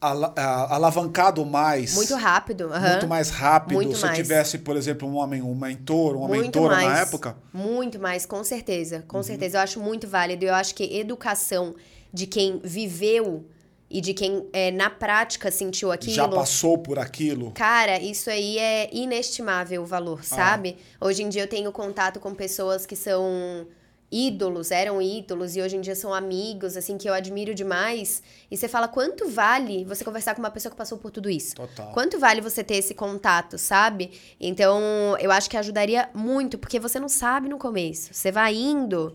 [0.00, 1.94] ala- a- alavancado mais?
[1.96, 2.72] muito rápido.
[2.72, 2.90] aham.
[2.92, 4.16] Muito mais rápido Muito se mais.
[4.16, 6.88] tivesse, por exemplo, um homem, um mentor, uma Muito mentora mais.
[6.88, 7.36] na época?
[7.52, 8.96] Muito mais, com certeza.
[8.98, 9.02] Uhum.
[9.08, 9.58] Com certeza.
[9.58, 10.44] Eu acho muito válido.
[10.44, 11.74] Eu acho que educação
[12.12, 13.44] de quem viveu
[13.90, 16.14] e de quem é, na prática sentiu aquilo.
[16.14, 17.50] Já passou por aquilo?
[17.52, 20.24] Cara, isso aí é inestimável o valor, Ah.
[20.36, 20.76] sabe?
[21.00, 23.66] Hoje em dia eu tenho contato com pessoas que são
[24.10, 28.22] ídolos, eram ídolos e hoje em dia são amigos, assim, que eu admiro demais.
[28.50, 31.54] E você fala, quanto vale você conversar com uma pessoa que passou por tudo isso?
[31.54, 31.92] Total.
[31.92, 34.12] Quanto vale você ter esse contato, sabe?
[34.40, 34.80] Então,
[35.20, 38.14] eu acho que ajudaria muito, porque você não sabe no começo.
[38.14, 39.14] Você vai indo.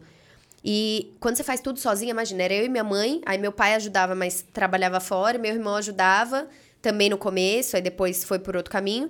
[0.64, 3.76] E quando você faz tudo sozinha, imagina, era eu e minha mãe, aí meu pai
[3.76, 6.48] ajudava, mas trabalhava fora, meu irmão ajudava
[6.82, 9.10] também no começo, aí depois foi por outro caminho.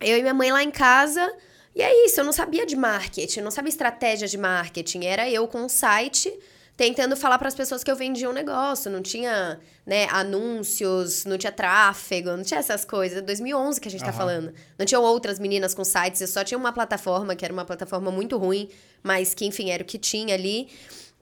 [0.00, 1.32] Eu e minha mãe lá em casa,
[1.74, 5.04] e é isso, eu não sabia de marketing, não sabia estratégia de marketing.
[5.04, 6.32] Era eu com um site
[6.76, 8.90] tentando falar para as pessoas que eu vendia um negócio.
[8.90, 13.22] Não tinha, né, anúncios, não tinha tráfego, não tinha essas coisas.
[13.22, 14.06] 2011 que a gente uhum.
[14.06, 14.54] tá falando.
[14.78, 18.10] Não tinham outras meninas com sites, eu só tinha uma plataforma, que era uma plataforma
[18.10, 18.68] muito ruim,
[19.06, 20.68] mas que, enfim, era o que tinha ali.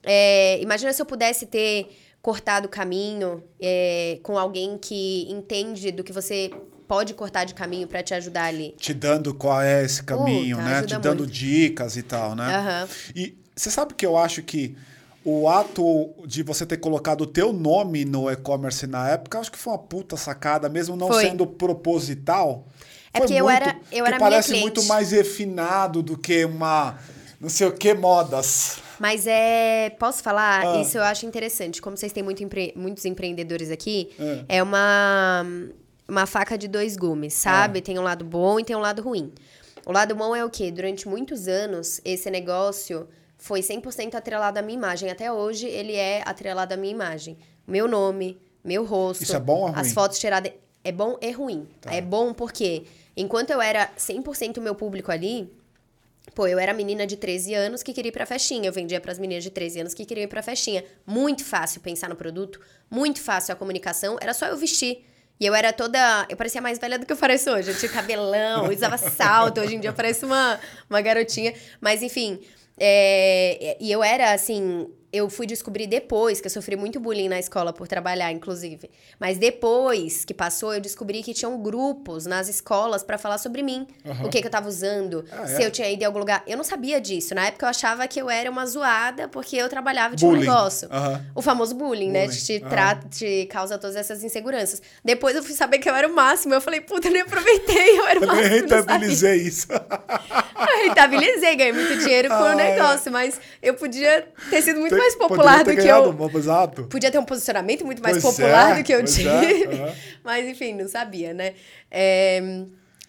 [0.03, 1.87] É, imagina se eu pudesse ter
[2.21, 6.51] cortado o caminho é, com alguém que entende do que você
[6.87, 8.73] pode cortar de caminho para te ajudar ali.
[8.79, 10.81] Te dando qual é esse caminho, Puta, né?
[10.81, 11.31] Te dando muito.
[11.31, 12.59] dicas e tal, né?
[12.59, 12.87] Uhum.
[13.15, 14.75] E você sabe que eu acho que
[15.23, 19.57] o ato de você ter colocado o teu nome no e-commerce na época, acho que
[19.57, 21.25] foi uma puta sacada, mesmo não foi.
[21.25, 22.67] sendo proposital.
[23.13, 26.97] É porque muito, eu era, eu era parece minha muito mais refinado do que uma
[27.45, 28.79] não sei o que modas.
[28.99, 29.91] Mas é.
[29.99, 30.65] Posso falar?
[30.65, 30.81] Ah.
[30.81, 31.79] Isso eu acho interessante.
[31.79, 32.73] Como vocês têm muito empre...
[32.75, 34.09] muitos empreendedores aqui,
[34.49, 35.45] é, é uma
[36.07, 37.79] uma faca de dois gumes, sabe?
[37.79, 37.81] É.
[37.83, 39.31] Tem um lado bom e tem um lado ruim.
[39.85, 40.71] O lado bom é o quê?
[40.71, 45.11] Durante muitos anos, esse negócio foi 100% atrelado à minha imagem.
[45.11, 47.37] Até hoje, ele é atrelado à minha imagem.
[47.67, 49.23] Meu nome, meu rosto.
[49.23, 49.79] Isso é bom ou ruim?
[49.79, 50.51] As fotos tiradas.
[50.83, 51.67] É bom e ruim.
[51.79, 51.93] Tá.
[51.93, 55.51] É bom porque, enquanto eu era 100% meu público ali,
[56.33, 58.67] Pô, eu era menina de 13 anos que queria ir pra festinha.
[58.67, 60.83] Eu vendia para as meninas de 13 anos que queriam ir pra festinha.
[61.05, 62.59] Muito fácil pensar no produto,
[62.89, 64.17] muito fácil a comunicação.
[64.19, 65.05] Era só eu vestir.
[65.39, 66.25] E eu era toda.
[66.29, 67.69] Eu parecia mais velha do que eu pareço hoje.
[67.71, 69.59] Eu tinha cabelão, usava salto.
[69.59, 70.59] Hoje em dia eu pareço uma,
[70.89, 71.53] uma garotinha.
[71.79, 72.39] Mas, enfim.
[72.77, 77.39] É, e eu era, assim, eu fui descobrir depois, que eu sofri muito bullying na
[77.39, 78.89] escola por trabalhar, inclusive.
[79.19, 83.87] Mas depois que passou, eu descobri que tinham grupos nas escolas para falar sobre mim.
[84.03, 84.25] Uhum.
[84.25, 85.65] O que, que eu tava usando, ah, se é?
[85.65, 86.43] eu tinha ido em algum lugar.
[86.45, 87.33] Eu não sabia disso.
[87.33, 90.89] Na época eu achava que eu era uma zoada porque eu trabalhava de um negócio.
[90.89, 91.21] Uhum.
[91.35, 92.25] O famoso bullying, né?
[92.25, 92.61] bullying.
[92.61, 92.99] né?
[92.99, 93.09] Te, uhum.
[93.09, 94.81] te causa todas essas inseguranças.
[95.03, 96.53] Depois eu fui saber que eu era o máximo.
[96.53, 98.45] Eu falei, puta, eu nem aproveitei, eu era o máximo.
[98.45, 99.67] Eu rentabilizei isso.
[99.71, 103.11] eu rentabilizei, ganhei muito dinheiro com ah, o negócio, é.
[103.11, 106.39] mas eu podia ter sido muito Tem mais popular do que eu.
[106.39, 106.83] Exato.
[106.85, 109.27] Podia ter um posicionamento muito mais pois popular é, do que eu tive.
[109.29, 109.95] É, uhum.
[110.23, 111.53] Mas, enfim, não sabia, né?
[111.89, 112.41] É,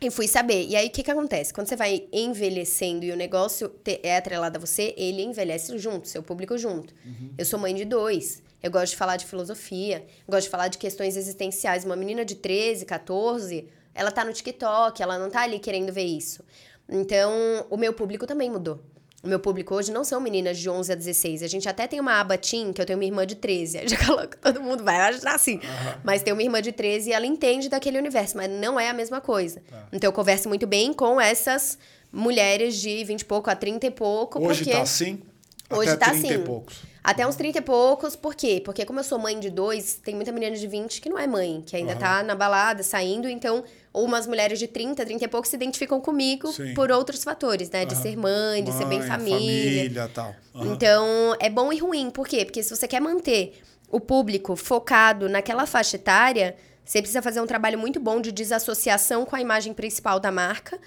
[0.01, 0.67] e fui saber.
[0.67, 1.55] E aí, o que, que acontece?
[1.55, 6.23] Quando você vai envelhecendo e o negócio é atrelado a você, ele envelhece junto, seu
[6.23, 6.95] público junto.
[7.05, 7.31] Uhum.
[7.39, 8.43] Eu sou mãe de dois.
[8.63, 11.85] Eu gosto de falar de filosofia, gosto de falar de questões existenciais.
[11.85, 16.05] Uma menina de 13, 14, ela tá no TikTok, ela não tá ali querendo ver
[16.05, 16.43] isso.
[16.89, 17.33] Então,
[17.71, 18.81] o meu público também mudou.
[19.27, 21.43] O meu público hoje não são meninas de 11 a 16.
[21.43, 23.79] A gente até tem uma aba Teen, que eu tenho uma irmã de 13.
[23.79, 25.57] Eu já coloco, todo mundo vai achar assim.
[25.57, 25.95] Uhum.
[26.05, 28.95] Mas tem uma irmã de 13 e ela entende daquele universo, mas não é a
[28.95, 29.61] mesma coisa.
[29.69, 29.89] Tá.
[29.93, 31.77] Então eu converso muito bem com essas
[32.13, 34.39] mulheres de 20 e pouco a 30 e pouco.
[34.39, 34.77] Hoje porque...
[34.77, 35.21] tá assim?
[35.69, 36.41] Hoje Até tá 30 assim.
[36.41, 36.77] E poucos.
[37.03, 38.63] Até uns 30 e poucos, por quê?
[38.65, 41.27] Porque como eu sou mãe de dois, tem muita menina de 20 que não é
[41.27, 41.99] mãe, que ainda uhum.
[41.99, 43.65] tá na balada, saindo, então
[44.05, 46.75] umas mulheres de 30, 30 e pouco se identificam comigo Sim.
[46.75, 47.85] por outros fatores, né?
[47.87, 48.03] De uhum.
[48.03, 49.79] ser mãe, de mãe, ser bem família.
[49.79, 50.37] família tal.
[50.55, 50.73] Uhum.
[50.73, 52.11] Então, é bom e ruim.
[52.11, 52.45] Por quê?
[52.45, 53.59] Porque se você quer manter
[53.91, 56.55] o público focado naquela faixa etária,
[56.85, 60.79] você precisa fazer um trabalho muito bom de desassociação com a imagem principal da marca.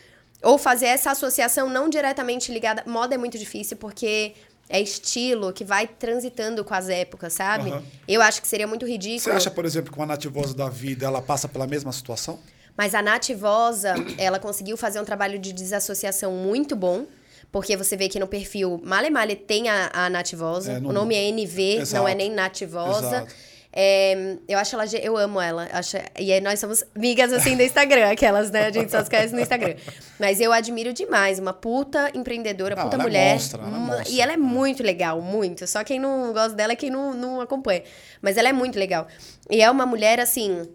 [0.43, 2.83] Ou fazer essa associação não diretamente ligada.
[2.85, 4.33] Moda é muito difícil porque
[4.69, 7.71] é estilo que vai transitando com as épocas, sabe?
[7.71, 7.81] Uhum.
[8.07, 9.19] Eu acho que seria muito ridículo.
[9.19, 12.39] Você acha, por exemplo, que uma nativosa da vida ela passa pela mesma situação?
[12.79, 17.05] Mas a Nativosa, ela conseguiu fazer um trabalho de desassociação muito bom.
[17.51, 20.71] Porque você vê que no perfil Male Male tem a, a Nativosa.
[20.71, 22.01] É, o nome é NV, Exato.
[22.01, 23.27] não é nem Nativosa.
[23.73, 24.85] É, eu acho ela.
[25.01, 25.67] Eu amo ela.
[25.73, 28.67] Acho, e aí nós somos amigas assim do Instagram, aquelas, né?
[28.67, 29.75] A gente só se conhece no Instagram.
[30.17, 31.37] Mas eu admiro demais.
[31.37, 33.27] Uma puta empreendedora, não, puta ela é mulher.
[33.27, 34.09] É monstra, ela é monstra.
[34.09, 35.67] E ela é muito legal, muito.
[35.67, 37.83] Só quem não gosta dela é quem não, não acompanha.
[38.21, 39.05] Mas ela é muito legal.
[39.49, 40.65] E é uma mulher, assim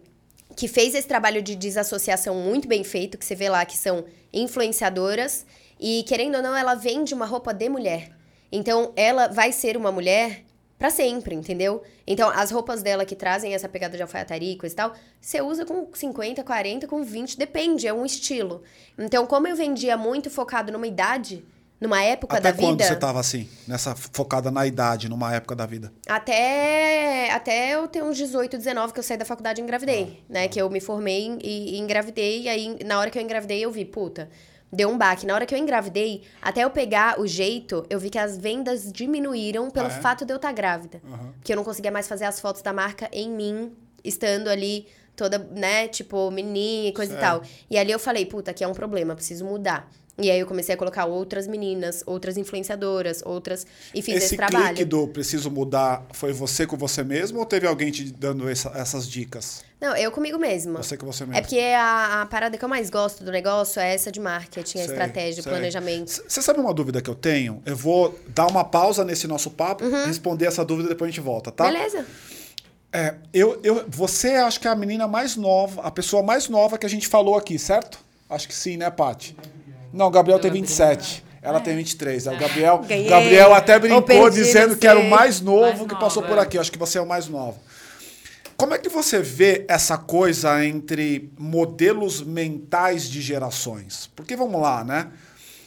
[0.57, 4.05] que fez esse trabalho de desassociação muito bem feito, que você vê lá que são
[4.33, 5.47] influenciadoras,
[5.79, 8.11] e querendo ou não, ela vende uma roupa de mulher.
[8.51, 10.45] Então, ela vai ser uma mulher
[10.79, 11.83] para sempre, entendeu?
[12.07, 15.41] Então, as roupas dela que trazem essa pegada de alfaiataria e coisa e tal, você
[15.41, 18.63] usa com 50, 40, com 20, depende, é um estilo.
[18.99, 21.45] Então, como eu vendia muito focado numa idade,
[21.85, 22.63] numa época até da vida.
[22.67, 25.93] Até quando você estava assim, nessa focada na idade, numa época da vida?
[26.07, 30.33] Até até eu ter uns 18, 19 que eu saí da faculdade e engravidei, ah,
[30.33, 30.45] né?
[30.45, 30.49] Ah.
[30.49, 33.71] Que eu me formei e, e engravidei e aí na hora que eu engravidei eu
[33.71, 34.29] vi, puta,
[34.73, 35.27] deu um baque.
[35.27, 38.93] Na hora que eu engravidei, até eu pegar o jeito, eu vi que as vendas
[38.93, 40.01] diminuíram pelo Ah, é?
[40.01, 41.01] fato de eu estar grávida.
[41.07, 41.33] Aham.
[41.43, 45.39] Que eu não conseguia mais fazer as fotos da marca em mim, estando ali toda,
[45.39, 47.23] né, tipo, menininha e coisa Certo.
[47.23, 47.43] e tal.
[47.71, 49.89] E ali eu falei, puta, aqui é um problema, preciso mudar.
[50.17, 53.67] E aí eu comecei a colocar outras meninas, outras influenciadoras, outras.
[53.93, 54.67] E fiz esse, Esse trabalho.
[54.69, 58.71] clique do preciso mudar foi você com você mesmo ou teve alguém te dando essa-
[58.77, 59.65] essas dicas?
[59.81, 60.81] Não, eu comigo mesma.
[60.83, 61.37] Você com você mesmo.
[61.37, 64.79] É porque a, a parada que eu mais gosto do negócio é essa de marketing,
[64.79, 65.53] a Sei, estratégia, o sei.
[65.53, 66.09] planejamento.
[66.11, 67.61] C- Você sabe uma dúvida que eu tenho?
[67.67, 71.21] Eu vou dar uma pausa nesse nosso papo, responder essa dúvida e depois a gente
[71.21, 71.65] volta, tá?
[71.67, 71.73] Uhum.
[71.73, 72.07] Beleza?
[72.93, 76.79] É, eu, eu, você acho que é a menina mais nova, a pessoa mais nova
[76.79, 77.99] que a gente falou aqui, certo?
[78.31, 79.37] Acho que sim, né, Paty?
[79.95, 81.25] Não, o Gabriel tem 27.
[81.41, 82.27] Ela tem 23.
[82.27, 83.09] O Gabriel, Ganhei.
[83.09, 86.41] Gabriel até brincou dizendo que era o mais novo Mais que nova, passou por é.
[86.41, 86.57] aqui.
[86.57, 87.59] Eu acho que você é o mais novo.
[88.57, 94.11] Como é que você vê essa coisa entre modelos mentais de gerações?
[94.17, 95.09] Porque vamos lá, né?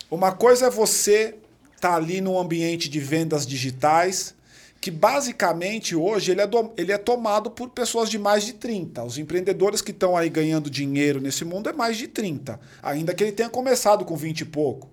[0.10, 1.36] Uma coisa é você
[1.76, 4.34] estar ali num ambiente de vendas digitais,
[4.80, 9.04] que basicamente hoje ele é, do- ele é tomado por pessoas de mais de 30.
[9.04, 12.60] Os empreendedores que estão aí ganhando dinheiro nesse mundo é mais de 30.
[12.82, 14.90] Ainda que ele tenha começado com 20 e pouco.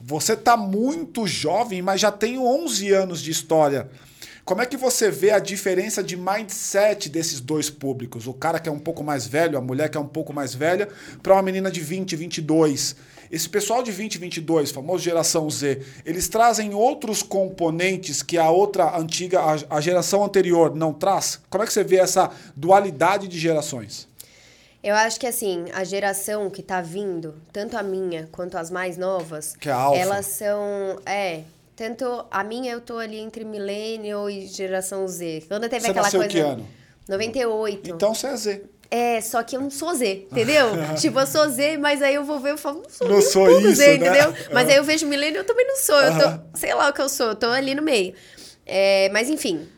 [0.00, 3.88] Você está muito jovem, mas já tem 11 anos de história.
[4.44, 8.26] Como é que você vê a diferença de mindset desses dois públicos?
[8.26, 10.54] O cara que é um pouco mais velho, a mulher que é um pouco mais
[10.54, 10.88] velha,
[11.22, 12.96] para uma menina de 20, 22.
[13.30, 18.96] Esse pessoal de 20, 22, famoso geração Z, eles trazem outros componentes que a outra
[18.98, 21.40] antiga, a, a geração anterior não traz?
[21.48, 24.08] Como é que você vê essa dualidade de gerações?
[24.82, 28.96] Eu acho que assim, a geração que tá vindo, tanto a minha quanto as mais
[28.96, 30.98] novas, Que é a elas são.
[31.04, 31.42] É.
[31.76, 35.44] Tanto a minha eu tô ali entre millennial e geração Z.
[35.48, 36.28] Quando teve Você aquela coisa.
[36.28, 36.66] que ano?
[37.08, 37.90] 98.
[37.90, 38.62] Então você é Z.
[38.90, 40.66] É, só que eu não sou Z, entendeu?
[41.00, 43.48] tipo, eu sou Z, mas aí eu vou ver e falo, não sou Não sou
[43.60, 43.94] isso, Z, né?
[44.08, 44.34] entendeu?
[44.52, 46.00] Mas aí eu vejo milênio, eu também não sou.
[46.00, 48.14] Eu tô, sei lá o que eu sou, eu tô ali no meio.
[48.66, 49.68] É, mas enfim,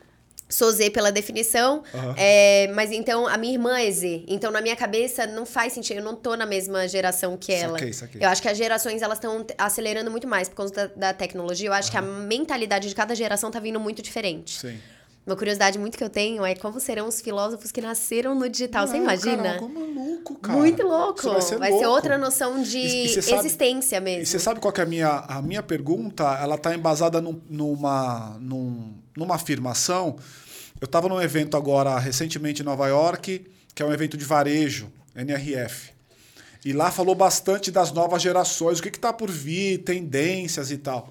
[0.49, 1.83] sou Z pela definição.
[1.95, 2.15] Aham.
[2.17, 4.25] é, mas então a minha irmã é Z.
[4.29, 7.79] Então na minha cabeça não faz sentido, eu não tô na mesma geração que ela.
[7.79, 8.23] Saquei, saquei.
[8.23, 11.69] Eu acho que as gerações elas estão acelerando muito mais por causa da, da tecnologia.
[11.69, 14.59] Eu acho que a mentalidade de cada geração tá vindo muito diferente.
[14.59, 14.79] Sim.
[15.25, 18.87] Uma curiosidade muito que eu tenho é como serão os filósofos que nasceram no digital.
[18.89, 19.37] Você Não, imagina?
[19.55, 20.59] Caraca, maluco, cara.
[20.59, 21.23] Muito louco.
[21.31, 21.87] Vai ser, ser louco.
[21.87, 24.27] outra noção de E- e você sabe- existência E mesmo.
[24.27, 26.25] você sabe qual é a minha, a minha pergunta?
[26.43, 30.17] Ela está embasada num- numa, num- numa afirmação.
[30.81, 34.91] Eu estava num evento agora, recentemente em Nova York, que é um evento de varejo,
[35.15, 35.93] NRF.
[36.65, 41.09] E lá falou bastante das novas gerações, o que está por vir, tendências e tal.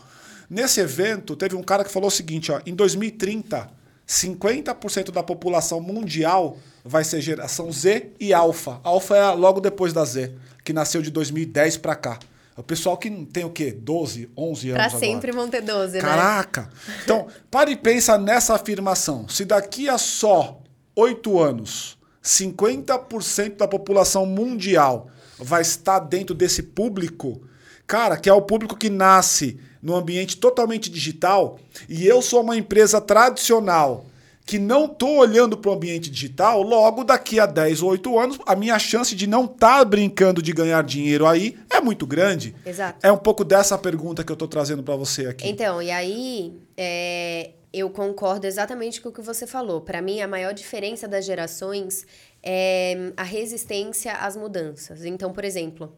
[0.50, 3.70] Nesse evento, teve um cara que falou o seguinte: ó, em 2030,
[4.12, 8.82] 50% da população mundial vai ser geração Z e Alpha.
[8.84, 10.34] Alpha é logo depois da Z,
[10.66, 12.20] que nasceu de 2010 para cá.
[12.58, 13.72] É o pessoal que tem o quê?
[13.72, 15.00] 12, 11 anos Pra agora.
[15.00, 16.02] sempre vão ter 12, né?
[16.02, 16.70] Caraca!
[17.06, 19.30] Então, pare e pensa nessa afirmação.
[19.30, 20.60] Se daqui a só
[20.94, 27.42] oito anos, 50% da população mundial vai estar dentro desse público,
[27.88, 32.56] cara, que é o público que nasce no ambiente totalmente digital, e eu sou uma
[32.56, 34.06] empresa tradicional
[34.46, 38.40] que não estou olhando para o ambiente digital, logo daqui a 10 ou 8 anos,
[38.46, 42.54] a minha chance de não estar brincando de ganhar dinheiro aí é muito grande.
[42.66, 43.00] Exato.
[43.02, 45.48] É um pouco dessa pergunta que eu tô trazendo para você aqui.
[45.48, 49.80] Então, e aí, é, eu concordo exatamente com o que você falou.
[49.80, 52.06] Pra mim, a maior diferença das gerações
[52.44, 55.06] é a resistência às mudanças.
[55.06, 55.96] Então, por exemplo,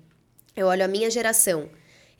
[0.56, 1.70] eu olho a minha geração.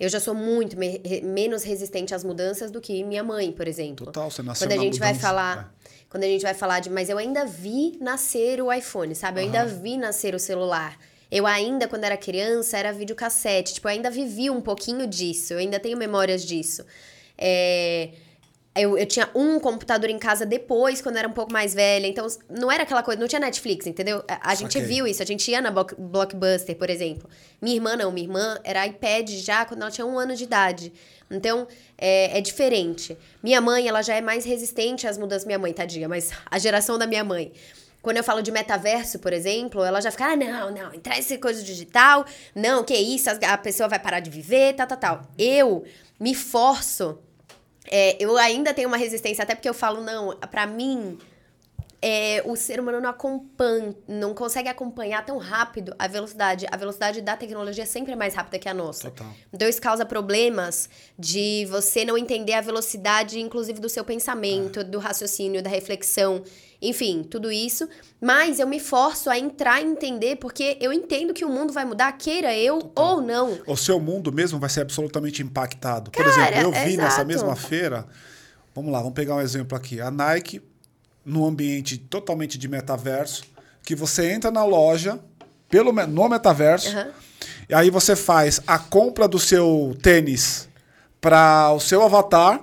[0.04, 4.06] Eu já sou muito me- menos resistente às mudanças do que minha mãe, por exemplo.
[4.08, 5.76] Total, você nasceu Quando a gente vai mudança, falar,
[6.10, 9.40] quando a gente vai falar de, mas eu ainda vi nascer o iPhone, sabe?
[9.40, 10.98] Eu ainda vi nascer o celular.
[11.32, 13.74] Eu ainda, quando era criança, era videocassete.
[13.76, 15.54] Tipo, eu ainda vivi um pouquinho disso.
[15.54, 16.86] Eu ainda tenho memórias disso.
[17.38, 18.10] É,
[18.76, 22.08] Eu, eu tinha um computador em casa depois, quando eu era um pouco mais velha.
[22.08, 24.24] Então, não era aquela coisa, não tinha Netflix, entendeu?
[24.28, 27.30] A, a gente viu isso, a gente ia na Block- Blockbuster, por exemplo.
[27.62, 30.92] Minha irmã não, minha irmã era iPad já quando ela tinha um ano de idade.
[31.30, 33.16] Então, é, é diferente.
[33.44, 35.46] Minha mãe, ela já é mais resistente às mudanças.
[35.46, 37.52] Minha mãe, tadinha, mas a geração da minha mãe.
[38.02, 41.38] Quando eu falo de metaverso, por exemplo, ela já fica, ah, não, não, entrar essa
[41.38, 45.22] coisa digital, não, que isso, a pessoa vai parar de viver, tal, tal, tal.
[45.38, 45.86] Eu
[46.20, 47.18] me forço
[47.90, 51.18] é, eu ainda tenho uma resistência, até porque eu falo, não, pra mim,
[52.02, 56.66] é, o ser humano não acompanha, não consegue acompanhar tão rápido a velocidade.
[56.70, 59.10] A velocidade da tecnologia sempre é mais rápida que a nossa.
[59.10, 59.32] Total.
[59.54, 64.84] Então isso causa problemas de você não entender a velocidade, inclusive, do seu pensamento, É.
[64.84, 66.44] do raciocínio, da reflexão,
[66.90, 67.88] enfim, tudo isso.
[68.22, 71.86] Mas eu me forço a entrar e entender, porque eu entendo que o mundo vai
[71.86, 73.60] mudar, queira eu ou não.
[73.66, 76.12] O seu mundo mesmo vai ser absolutamente impactado.
[76.12, 77.28] Por Cara, exemplo, eu vi nessa exato.
[77.28, 78.06] mesma feira.
[78.76, 80.02] Vamos lá, vamos pegar um exemplo aqui.
[80.02, 80.62] A Nike,
[81.26, 83.44] num ambiente totalmente de metaverso,
[83.84, 85.20] que você entra na loja
[85.70, 87.12] pelo, no metaverso, Aham.
[87.70, 90.68] e aí você faz a compra do seu tênis
[91.20, 92.62] para o seu avatar.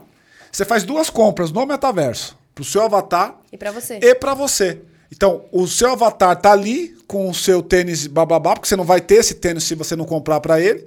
[0.52, 3.98] Você faz duas compras no metaverso, para o seu avatar E pra você?
[4.02, 4.80] e para você.
[5.10, 9.00] Então, o seu avatar tá ali com o seu tênis bababá, porque você não vai
[9.00, 10.86] ter esse tênis se você não comprar para ele.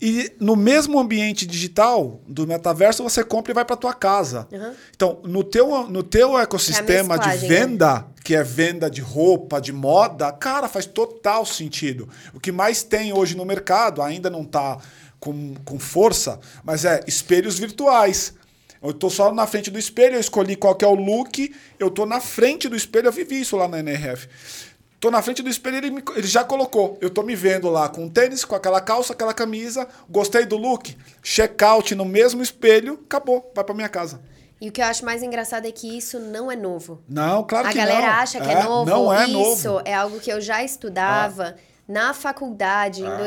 [0.00, 4.46] E no mesmo ambiente digital do metaverso, você compra e vai para tua casa.
[4.52, 4.72] Uhum.
[4.94, 7.56] Então, no teu, no teu ecossistema de mesclagem, né?
[7.56, 12.08] venda, que é venda de roupa, de moda, cara, faz total sentido.
[12.32, 14.78] O que mais tem hoje no mercado, ainda não tá
[15.18, 18.34] com, com força, mas é espelhos virtuais.
[18.84, 21.90] Eu tô só na frente do espelho, eu escolhi qual que é o look, eu
[21.90, 24.28] tô na frente do espelho, eu vivi isso lá na NRF.
[25.00, 26.96] Tô na frente do espelho, ele, me- ele já colocou.
[27.00, 30.96] Eu tô me vendo lá com tênis, com aquela calça, aquela camisa, gostei do look,
[31.22, 34.20] check-out no mesmo espelho, acabou, vai pra minha casa.
[34.60, 37.02] E o que eu acho mais engraçado é que isso não é novo.
[37.08, 38.12] Não, claro a que galera não.
[38.14, 38.90] acha que é, novo.
[38.90, 39.32] Não é Isso
[39.68, 39.82] novo.
[39.84, 41.56] é algo que eu já estudava
[41.88, 43.08] na faculdade Ah.
[43.08, 43.18] em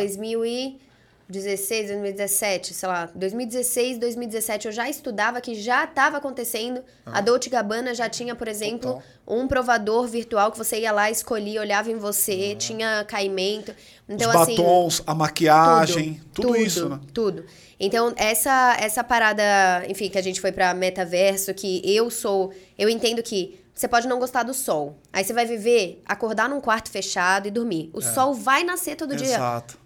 [1.29, 6.81] 2016, 2017, sei lá, 2016, 2017 eu já estudava que já estava acontecendo.
[7.05, 8.93] A Dolce Gabbana já tinha, por exemplo, Ah.
[8.93, 9.37] Total.
[9.39, 13.73] um provador virtual que você ia lá, escolhia, olhava em você, tinha caimento.
[14.07, 16.99] Então Os assim, batons, a maquiagem, tudo, isso, né?
[17.13, 17.45] Tudo.
[17.79, 19.43] Então, essa, essa parada,
[19.87, 22.51] enfim, que a gente foi pra metaverso, que eu sou.
[22.77, 24.97] Eu entendo que você pode não gostar do sol.
[25.13, 27.91] Aí você vai viver, acordar num quarto fechado e dormir.
[27.93, 29.27] O sol vai nascer todo dia.
[29.27, 29.35] É.
[29.35, 29.77] Exato.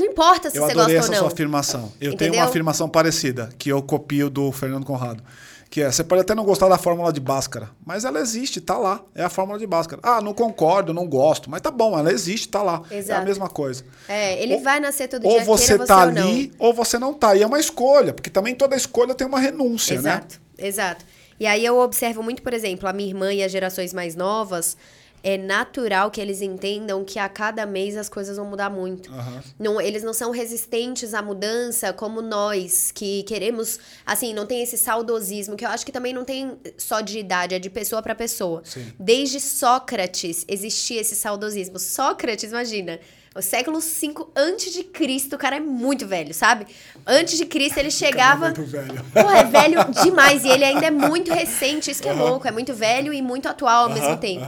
[0.00, 1.18] Não importa se Eu você gosta essa ou não.
[1.20, 1.82] sua afirmação.
[2.00, 2.40] Eu tenho Entendeu?
[2.40, 5.22] uma afirmação parecida, que eu copio do Fernando Conrado.
[5.68, 8.76] Que é, você pode até não gostar da fórmula de Bhaskara, mas ela existe, tá
[8.76, 9.00] lá.
[9.14, 10.00] É a fórmula de Bhaskara.
[10.02, 12.82] Ah, não concordo, não gosto, mas tá bom, ela existe, tá lá.
[12.90, 13.24] É a Exato.
[13.26, 13.84] mesma coisa.
[14.08, 16.22] É, ele Ou- vai nascer todo Ou dia, você queira tá você ou não.
[16.28, 17.36] ali, ou você não tá.
[17.36, 20.10] E é uma escolha, porque também toda escolha tem uma renúncia, né?
[20.10, 21.04] Exato, exato.
[21.38, 24.76] E aí eu observo muito, por exemplo, a minha irmã e as gerações mais novas,
[25.22, 29.12] é natural que eles entendam que a cada mês as coisas vão mudar muito.
[29.12, 29.42] Aham.
[29.58, 34.78] Não, eles não são resistentes à mudança como nós, que queremos, assim, não tem esse
[34.78, 38.14] saudosismo, que eu acho que também não tem só de idade, é de pessoa para
[38.14, 38.62] pessoa.
[38.64, 38.92] Sim.
[38.98, 41.78] Desde Sócrates existia esse saudosismo.
[41.78, 42.98] Sócrates, imagina,
[43.34, 46.66] o século V antes de Cristo, o cara é muito velho, sabe?
[47.06, 49.04] Antes de Cristo ele chegava muito velho.
[49.14, 50.44] Pô, é velho demais.
[50.44, 52.48] E ele ainda é muito recente, isso que é louco.
[52.48, 54.46] É muito velho e muito atual ao mesmo Aham, tempo.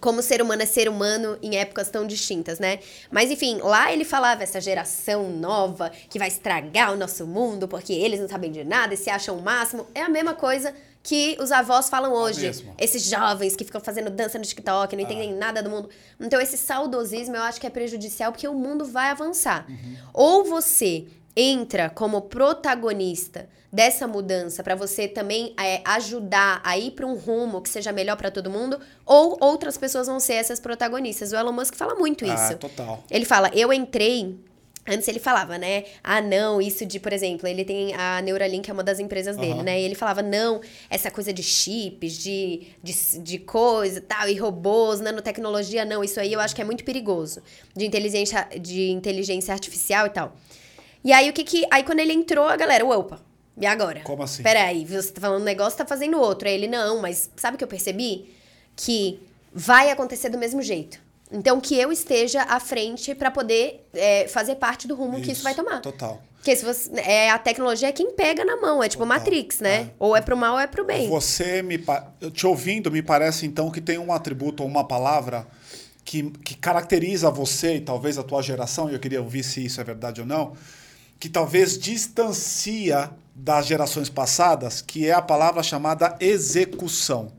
[0.00, 2.80] Como ser humano é ser humano em épocas tão distintas, né?
[3.10, 7.92] Mas enfim, lá ele falava essa geração nova que vai estragar o nosso mundo porque
[7.92, 9.86] eles não sabem de nada e se acham o máximo.
[9.94, 10.74] É a mesma coisa
[11.04, 12.40] que os avós falam hoje.
[12.40, 12.74] mesmo.
[12.78, 15.90] Esses jovens que ficam fazendo dança no TikTok, não entendem nada do mundo.
[16.18, 19.66] Então, esse saudosismo eu acho que é prejudicial porque o mundo vai avançar.
[20.14, 21.06] Ou você
[21.36, 27.60] entra como protagonista dessa mudança para você também é, ajudar a ir para um rumo
[27.60, 31.32] que seja melhor para todo mundo, ou outras pessoas vão ser essas protagonistas.
[31.32, 32.56] O Elon Musk fala muito Ah, isso.
[32.58, 33.02] total.
[33.10, 34.38] Ele fala, eu entrei.
[34.86, 35.84] Antes ele falava, né?
[36.04, 39.54] Ah, não, isso de, por exemplo, ele tem a Neuralink, é uma das empresas dele,
[39.54, 39.62] Aham.
[39.62, 39.80] né?
[39.80, 40.60] E ele falava, não,
[40.90, 46.32] essa coisa de chips, de, de, de coisa tal, e robôs, nanotecnologia, não, isso aí
[46.34, 47.40] eu acho que é muito perigoso.
[47.74, 50.36] De inteligência, de inteligência artificial e tal.
[51.04, 51.66] E aí, o que que.
[51.70, 53.20] Aí, quando ele entrou, a galera, opa,
[53.56, 54.00] e agora?
[54.00, 54.42] Como assim?
[54.42, 56.48] Peraí, você tá falando um negócio, tá fazendo outro.
[56.48, 58.34] Aí ele, não, mas sabe o que eu percebi?
[58.74, 59.20] Que
[59.52, 60.98] vai acontecer do mesmo jeito.
[61.30, 65.42] Então, que eu esteja à frente pra poder é, fazer parte do rumo que isso
[65.42, 65.80] vai tomar.
[65.80, 66.22] Total.
[66.36, 69.18] Porque se você, é, a tecnologia é quem pega na mão, é tipo Total.
[69.18, 69.74] Matrix, né?
[69.74, 69.90] É.
[69.98, 71.08] Ou é pro mal ou é pro bem.
[71.08, 71.82] Você me.
[72.32, 75.46] Te ouvindo, me parece então que tem um atributo ou uma palavra
[76.04, 79.80] que, que caracteriza você e talvez a tua geração, e eu queria ouvir se isso
[79.80, 80.52] é verdade ou não,
[81.24, 87.32] que talvez distancia das gerações passadas, que é a palavra chamada execução.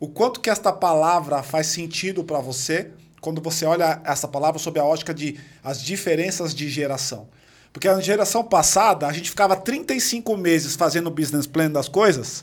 [0.00, 4.80] O quanto que esta palavra faz sentido para você quando você olha essa palavra sob
[4.80, 7.28] a ótica de as diferenças de geração.
[7.74, 12.42] Porque na geração passada, a gente ficava 35 meses fazendo o business plan das coisas,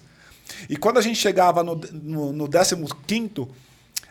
[0.69, 3.47] e quando a gente chegava no, no, no 15,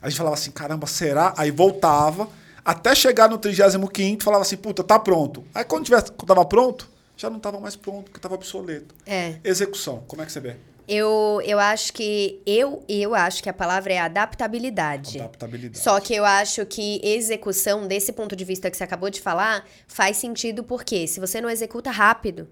[0.01, 1.33] a gente falava assim: caramba, será?
[1.37, 2.29] Aí voltava,
[2.65, 5.45] até chegar no 35, falava assim: puta, tá pronto.
[5.55, 8.95] Aí quando tivesse, quando tava pronto, já não estava mais pronto, porque estava obsoleto.
[9.07, 9.37] É.
[9.45, 10.57] Execução, como é que você vê?
[10.89, 15.19] Eu, eu acho que eu eu acho que a palavra é adaptabilidade.
[15.19, 15.79] Adaptabilidade.
[15.79, 19.65] Só que eu acho que execução desse ponto de vista que você acabou de falar
[19.87, 22.49] faz sentido porque se você não executa rápido,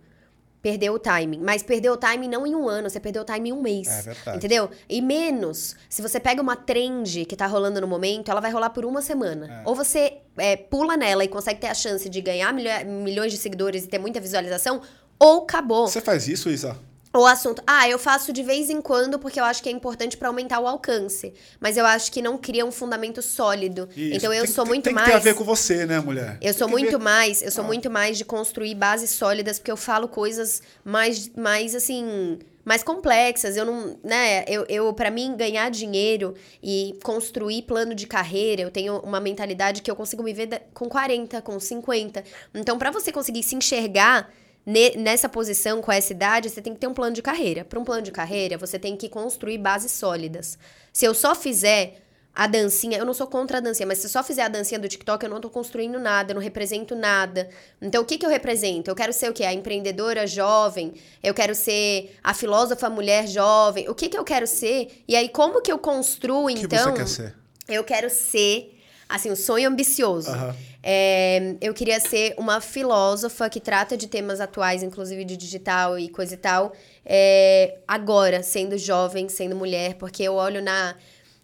[0.62, 1.38] perdeu o timing.
[1.40, 3.88] Mas perdeu o timing não em um ano, você perdeu o timing em um mês.
[3.88, 4.36] É verdade.
[4.36, 4.70] Entendeu?
[4.88, 8.70] E menos, se você pega uma trend que tá rolando no momento, ela vai rolar
[8.70, 9.62] por uma semana.
[9.64, 9.68] É.
[9.68, 13.38] Ou você é, pula nela e consegue ter a chance de ganhar milho- milhões de
[13.38, 14.80] seguidores e ter muita visualização,
[15.18, 15.86] ou acabou.
[15.88, 16.76] Você faz isso, Isa?
[17.12, 20.16] O assunto, ah, eu faço de vez em quando porque eu acho que é importante
[20.16, 21.34] pra aumentar o alcance.
[21.58, 23.88] Mas eu acho que não cria um fundamento sólido.
[23.96, 24.16] Isso.
[24.16, 25.06] Então eu Tem- sou tem- muito tem mais.
[25.06, 26.38] que ter a ver com você, né, mulher?
[26.40, 27.66] Eu sou Tem muito ver- mais, eu sou Ah.
[27.66, 33.56] muito mais de construir bases sólidas, porque eu falo coisas mais, mais assim, mais complexas.
[33.56, 38.70] Eu não, né, eu, eu para mim ganhar dinheiro e construir plano de carreira, eu
[38.70, 42.22] tenho uma mentalidade que eu consigo me ver com 40, com 50.
[42.54, 44.32] Então, pra você conseguir se enxergar
[44.64, 47.64] nessa posição com essa idade, você tem que ter um plano de carreira.
[47.64, 50.58] Para um plano de carreira, você tem que construir bases sólidas.
[50.92, 52.02] Se eu só fizer
[52.32, 54.78] a dancinha, eu não sou contra a dancinha, mas se eu só fizer a dancinha
[54.78, 57.48] do TikTok, eu não tô construindo nada, eu não represento nada.
[57.82, 58.90] Então, o que que eu represento?
[58.90, 59.44] Eu quero ser o quê?
[59.44, 63.88] A empreendedora jovem, eu quero ser a filósofa mulher jovem.
[63.88, 65.02] O que que eu quero ser?
[65.08, 66.92] E aí, como que eu construo, O que então?
[66.92, 67.34] você quer ser?
[67.68, 68.79] Eu quero ser,
[69.10, 70.30] assim, um sonho ambicioso.
[70.30, 70.54] Aham.
[70.82, 76.08] É, eu queria ser uma filósofa que trata de temas atuais, inclusive de digital e
[76.08, 76.72] coisa e tal,
[77.04, 80.96] é, agora, sendo jovem, sendo mulher, porque eu olho na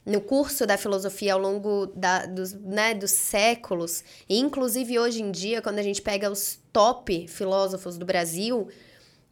[0.07, 5.33] no curso da filosofia ao longo da, dos, né, dos séculos, e inclusive hoje em
[5.33, 8.69] dia, quando a gente pega os top filósofos do Brasil,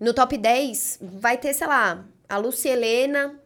[0.01, 3.41] no top 10 vai ter, sei lá, a Lucia Helena,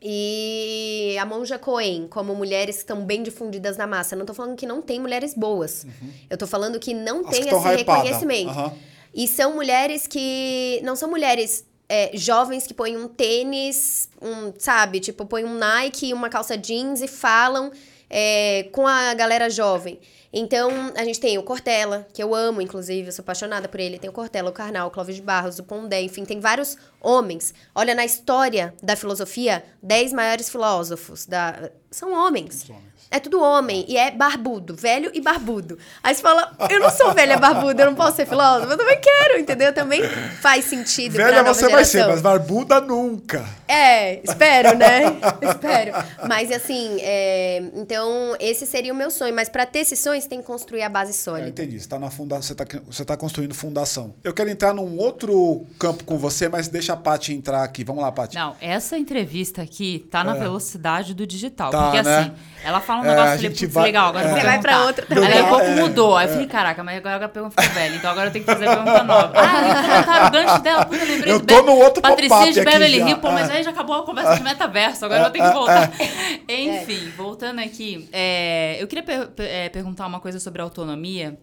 [0.00, 4.14] e a Monja Coen, como mulheres que estão bem difundidas na massa.
[4.14, 5.86] Não tô falando que não tem mulheres boas.
[6.30, 7.28] Eu tô falando que não Uhum.
[7.28, 8.50] As tem que esse reconhecimento.
[8.50, 8.72] Aham.
[9.14, 10.80] E são mulheres que.
[10.84, 15.00] Não são mulheres é, jovens que põem um tênis, um, sabe?
[15.00, 17.72] Tipo, põem um Nike uma calça jeans e falam
[18.10, 20.00] é, com a galera jovem.
[20.32, 23.98] Então, a gente tem o Cortella, que eu amo, inclusive, eu sou apaixonada por ele.
[23.98, 27.54] Tem o Cortella, o Karnal, o Clóvis de Barros, o Pondé, enfim, tem vários homens.
[27.74, 31.70] Olha, na história da filosofia, 10 maiores filósofos da...
[31.90, 32.64] são homens.
[32.64, 32.97] Os homens.
[33.10, 35.78] É tudo homem e é barbudo, velho e barbudo.
[36.02, 38.70] Aí você fala, eu não sou velha barbuda, eu não posso ser filósofo.
[38.72, 39.72] Eu também quero, entendeu?
[39.72, 40.02] Também
[40.40, 42.12] faz sentido Velha você vai ser, geração.
[42.12, 43.44] mas barbuda nunca.
[43.66, 45.04] É, espero, né?
[45.42, 45.92] espero.
[46.28, 49.34] Mas assim, é, então esse seria o meu sonho.
[49.34, 51.48] Mas pra ter esse sonho, você tem que construir a base É, sólida.
[51.48, 51.80] entendi.
[51.80, 52.36] Você tá na funda...
[52.36, 52.64] você, tá...
[52.86, 54.14] você tá construindo fundação.
[54.22, 57.84] Eu quero entrar num outro campo com você, mas deixa a Paty entrar aqui.
[57.84, 58.36] Vamos lá, Paty.
[58.36, 61.70] Não, essa entrevista aqui tá na velocidade do digital.
[61.70, 62.18] Tá, porque né?
[62.18, 62.32] assim,
[62.64, 64.30] ela fala um É, negócio, a eu falei, gente vai- legal, agora é.
[64.30, 64.86] eu Você vai pra perguntar.
[64.86, 65.38] outra Aí também.
[65.40, 66.16] a pouco É, mudou.
[66.16, 68.50] Aí eu falei, caraca, mas agora a pergunta ficou velha, então agora eu tenho que
[68.52, 69.32] fazer a pergunta nova.
[69.34, 72.98] Ah, levantaram o gancho dela, puta, lembrei Eu do tô no outro Patricinha de Beverly.
[72.98, 73.54] Hills, pô, mas Ah.
[73.54, 75.90] aí já acabou a conversa de metaverso, agora eu ter que voltar.
[76.48, 81.38] Enfim, voltando aqui, é, eu queria per- per- é, perguntar uma coisa sobre autonomia,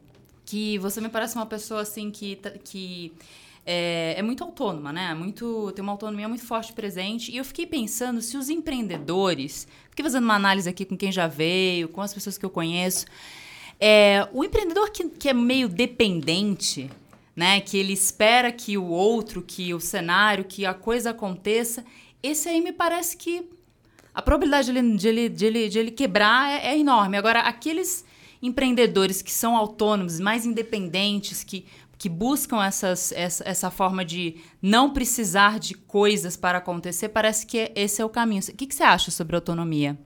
[0.46, 3.14] que você me parece uma pessoa assim que, tá- que
[3.66, 5.14] é, é muito autônoma, né?
[5.16, 7.32] Muito, tem uma autonomia muito forte presente.
[7.32, 11.28] E eu fiquei pensando se os empreendedores, fiquei fazendo uma análise aqui com quem já
[11.28, 13.06] veio, com as pessoas que eu conheço.
[13.80, 16.90] É, o empreendedor que, que é meio dependente,
[17.36, 17.60] né?
[17.60, 21.84] Que ele espera que o outro, que o cenário, que a coisa aconteça,
[22.22, 23.50] esse aí me parece que
[24.14, 27.18] a probabilidade de ele, de ele, de ele, de ele quebrar é, é enorme.
[27.18, 28.06] Agora, aqueles
[28.42, 31.66] empreendedores que são autônomos, mais independentes, que,
[31.98, 37.72] que buscam essas, essa, essa forma de não precisar de coisas para acontecer, parece que
[37.76, 38.42] esse é o caminho.
[38.42, 39.98] O que, que você acha sobre autonomia?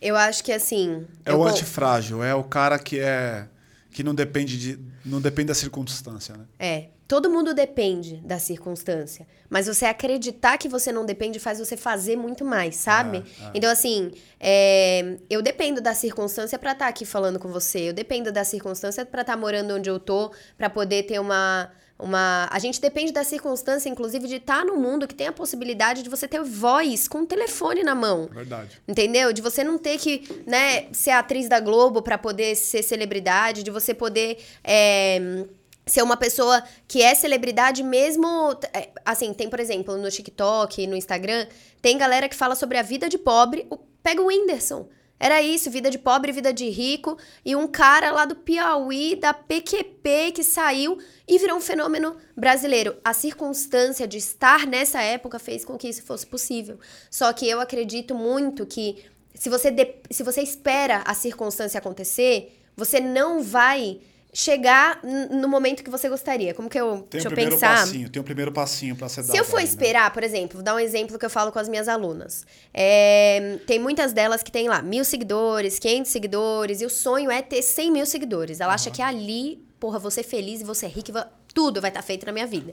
[0.00, 1.06] Eu acho que assim.
[1.24, 3.48] É o antifrágil, é o cara que é
[3.90, 6.44] que não depende de não depende da circunstância, né?
[6.58, 6.88] É.
[7.08, 9.26] Todo mundo depende da circunstância.
[9.48, 13.24] Mas você acreditar que você não depende faz você fazer muito mais, sabe?
[13.40, 17.88] É, Então, assim, é, eu dependo da circunstância pra estar aqui falando com você.
[17.88, 21.70] Eu dependo da circunstância pra estar morando onde eu tô, pra poder ter uma.
[22.00, 22.46] Uma...
[22.52, 26.08] A gente depende da circunstância, inclusive, de estar no mundo que tem a possibilidade de
[26.08, 28.28] você ter voz com o telefone na mão.
[28.32, 28.80] Verdade.
[28.86, 29.32] Entendeu?
[29.32, 33.70] De você não ter que, né, ser atriz da Globo pra poder ser celebridade, de
[33.72, 35.44] você poder é,
[35.88, 38.26] ser uma pessoa que é celebridade mesmo.
[38.72, 41.46] é, Assim, tem, por exemplo, no TikTok, no Instagram,
[41.82, 43.66] tem galera que fala sobre a vida de pobre.
[43.70, 44.88] O- Pega o Whindersson.
[45.20, 47.18] Era isso, vida de pobre, vida de rico.
[47.44, 52.96] E um cara lá do Piauí, da PQP, que saiu e virou um fenômeno brasileiro.
[53.04, 56.78] A circunstância de estar nessa época fez com que isso fosse possível.
[57.10, 62.56] Só que eu acredito muito que se você, de- se você espera a circunstância acontecer,
[62.76, 64.00] você não vai
[64.38, 66.54] chegar no momento que você gostaria.
[66.54, 66.98] Como que eu.
[66.98, 67.80] Tem deixa um eu primeiro pensar.
[67.80, 69.32] passinho, tem um primeiro passinho para ser dado.
[69.32, 69.68] Se eu for aí, né?
[69.68, 72.46] esperar, por exemplo, vou dar um exemplo que eu falo com as minhas alunas.
[72.72, 77.42] É, tem muitas delas que tem lá mil seguidores, 500 seguidores, e o sonho é
[77.42, 78.60] ter 100 mil seguidores.
[78.60, 82.24] Ela acha que ali, porra, ser feliz e vou ser rica, tudo vai estar feito
[82.24, 82.72] na minha vida.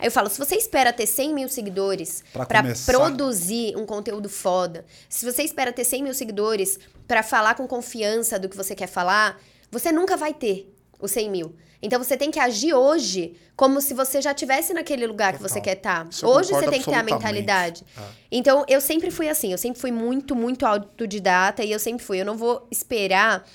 [0.00, 2.92] Aí eu falo, se você espera ter 100 mil seguidores começar.
[2.92, 8.40] produzir um conteúdo foda, se você espera ter 100 mil seguidores pra falar com confiança
[8.40, 9.40] do que você quer falar,
[9.70, 11.54] você nunca vai ter os 100 mil.
[11.82, 15.60] Então você tem que agir hoje como se você já estivesse naquele lugar que você
[15.60, 15.62] Total.
[15.62, 16.08] quer estar.
[16.22, 17.84] Eu Hoje você tem que ter a mentalidade.
[17.96, 18.02] É.
[18.30, 22.20] Então eu sempre fui assim, eu sempre fui muito, muito autodidata e eu sempre fui.
[22.20, 23.46] Eu não vou esperar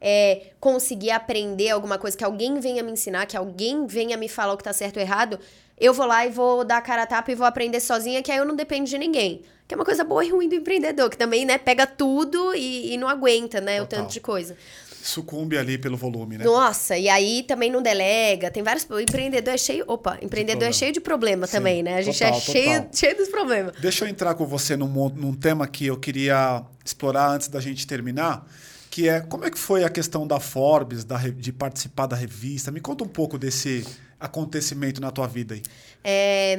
[0.00, 4.52] é, conseguir aprender alguma coisa, que alguém venha me ensinar, que alguém venha me falar
[4.52, 5.38] o que tá certo ou errado.
[5.80, 8.32] Eu vou lá e vou dar a cara a tapa e vou aprender sozinha, que
[8.32, 9.42] aí eu não dependo de ninguém.
[9.66, 12.94] Que é uma coisa boa e ruim do empreendedor, que também, né, pega tudo e,
[12.94, 14.00] e não aguenta, né, o Total.
[14.00, 14.56] tanto de coisa.
[15.02, 16.44] Sucumbe ali pelo volume, né?
[16.44, 18.50] Nossa, e aí também não delega.
[18.50, 18.86] Tem vários.
[18.90, 19.84] O empreendedor é cheio.
[19.86, 21.96] Opa, empreendedor é cheio de problema Sim, também, né?
[21.96, 22.90] A gente total, é cheio, total.
[22.92, 23.74] cheio dos problemas.
[23.80, 27.86] Deixa eu entrar com você num, num tema que eu queria explorar antes da gente
[27.86, 28.46] terminar,
[28.90, 32.70] que é como é que foi a questão da Forbes, da de participar da revista.
[32.70, 33.86] Me conta um pouco desse
[34.20, 35.62] acontecimento na tua vida aí.
[36.02, 36.56] É,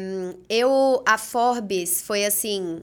[0.49, 2.81] eu, a Forbes foi assim.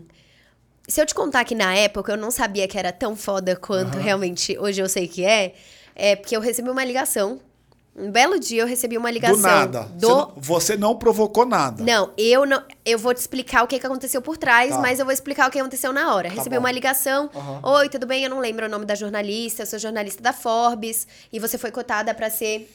[0.89, 3.95] Se eu te contar que na época eu não sabia que era tão foda quanto
[3.97, 4.03] Aham.
[4.03, 5.55] realmente hoje eu sei que é,
[5.95, 7.41] é porque eu recebi uma ligação.
[7.99, 9.37] Um belo dia eu recebi uma ligação.
[9.37, 9.81] Do nada.
[9.95, 10.07] Do...
[10.09, 11.83] Você, não, você não provocou nada.
[11.83, 12.63] Não, eu não.
[12.85, 14.79] Eu vou te explicar o que, que aconteceu por trás, Tá.
[14.81, 16.29] mas eu vou explicar o que aconteceu na hora.
[16.29, 16.61] Tá Recebi bom.
[16.61, 17.31] uma ligação.
[17.35, 17.61] Aham.
[17.79, 18.23] Oi, tudo bem?
[18.25, 19.63] Eu não lembro o nome da jornalista.
[19.63, 21.07] Eu sou jornalista da Forbes.
[21.33, 22.71] E você foi cotada pra ser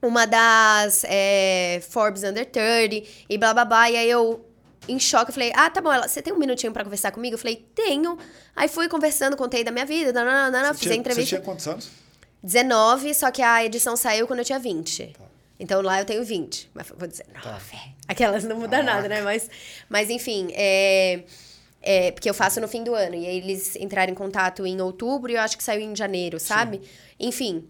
[0.00, 3.90] uma das é, Forbes Under 30 e blá blá blá.
[3.90, 4.46] E aí eu,
[4.88, 7.34] em choque, eu falei: Ah, tá bom, ela, você tem um minutinho pra conversar comigo?
[7.34, 8.18] Eu falei: Tenho.
[8.56, 11.28] Aí fui conversando, contei da minha vida, nananana, Você fiz a você entrevista.
[11.36, 11.90] tinha quantos anos?
[12.42, 15.06] 19, só que a edição saiu quando eu tinha 20.
[15.16, 15.24] Tá.
[15.60, 16.70] Então lá eu tenho 20.
[16.74, 17.60] Mas vou dizer, 19.
[18.08, 19.20] Aquelas não muda nada, né?
[19.22, 19.48] Mas,
[19.88, 21.22] mas enfim, é,
[21.80, 22.10] é.
[22.10, 23.14] Porque eu faço no fim do ano.
[23.14, 26.40] E aí eles entraram em contato em outubro e eu acho que saiu em janeiro,
[26.40, 26.80] sabe?
[27.20, 27.64] Enfim.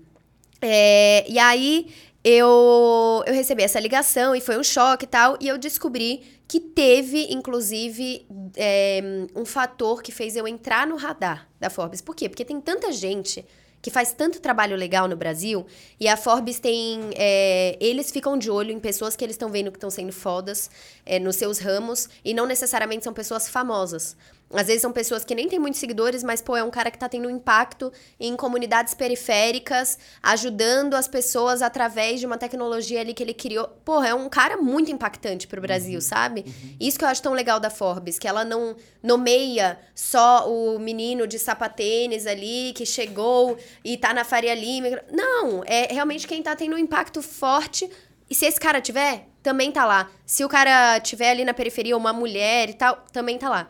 [0.62, 1.92] é, e aí
[2.24, 5.36] eu, eu recebi essa ligação e foi um choque e tal.
[5.40, 6.22] E eu descobri
[6.52, 8.26] que teve, inclusive,
[8.58, 9.00] é,
[9.34, 12.02] um fator que fez eu entrar no radar da Forbes.
[12.02, 12.28] Por quê?
[12.28, 13.42] Porque tem tanta gente
[13.80, 15.64] que faz tanto trabalho legal no Brasil
[15.98, 17.08] e a Forbes tem.
[17.16, 20.70] é, eles ficam de olho em pessoas que eles estão vendo que estão sendo fodas
[21.06, 24.14] é, nos seus ramos e não necessariamente são pessoas famosas.
[24.52, 26.98] Às vezes são pessoas que nem têm muitos seguidores, mas, pô, é um cara que
[26.98, 33.14] tá tendo um impacto em comunidades periféricas, ajudando as pessoas através de uma tecnologia ali
[33.14, 33.68] que ele criou.
[33.84, 36.44] Porra, é um cara muito impactante pro Brasil, sabe?
[36.78, 41.26] Isso que eu acho tão legal da Forbes, que ela não nomeia só o menino
[41.26, 45.00] de sapatênis ali que chegou e tá na Faria Lima.
[45.10, 47.90] Não, é realmente quem tá tendo um impacto forte.
[48.28, 50.10] E se esse cara tiver, também tá lá.
[50.24, 53.68] Se o cara tiver ali na periferia, uma mulher e tal, também tá lá.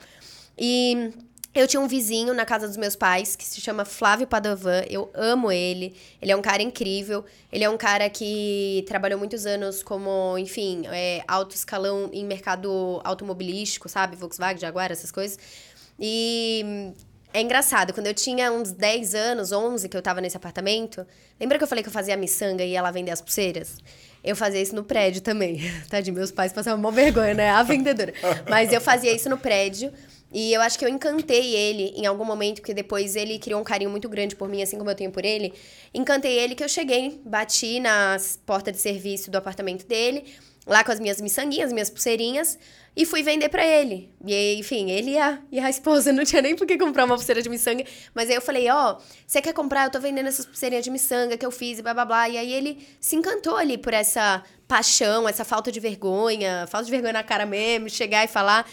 [0.58, 1.12] E
[1.54, 4.82] eu tinha um vizinho na casa dos meus pais que se chama Flávio Padovan.
[4.88, 5.94] Eu amo ele.
[6.20, 7.24] Ele é um cara incrível.
[7.52, 13.00] Ele é um cara que trabalhou muitos anos como, enfim, é, alto escalão em mercado
[13.04, 14.16] automobilístico, sabe?
[14.16, 15.38] Volkswagen, Jaguar, essas coisas.
[16.00, 16.94] E
[17.34, 21.06] é engraçado, quando eu tinha uns 10 anos, 11, que eu tava nesse apartamento,
[21.38, 23.76] lembra que eu falei que eu fazia miçanga e ia lá vender as pulseiras?
[24.24, 25.60] Eu fazia isso no prédio também.
[25.90, 27.50] Tadinho, meus pais passavam uma vergonha, né?
[27.50, 28.14] A vendedora.
[28.48, 29.92] Mas eu fazia isso no prédio.
[30.32, 33.64] E eu acho que eu encantei ele em algum momento, porque depois ele criou um
[33.64, 35.52] carinho muito grande por mim, assim como eu tenho por ele.
[35.92, 38.16] Encantei ele que eu cheguei, bati na
[38.46, 40.24] porta de serviço do apartamento dele,
[40.66, 42.58] lá com as minhas miçanguinhas, minhas pulseirinhas,
[42.96, 44.10] e fui vender pra ele.
[44.24, 47.16] E enfim, ele e a, e a esposa não tinha nem por que comprar uma
[47.16, 47.84] pulseira de miçanga.
[48.14, 49.84] Mas aí eu falei, ó, você quer comprar?
[49.84, 52.28] Eu tô vendendo essas pulseirinhas de miçanga que eu fiz e blá blá blá.
[52.30, 56.90] E aí ele se encantou ali por essa paixão, essa falta de vergonha, falta de
[56.90, 58.66] vergonha na cara mesmo, chegar e falar.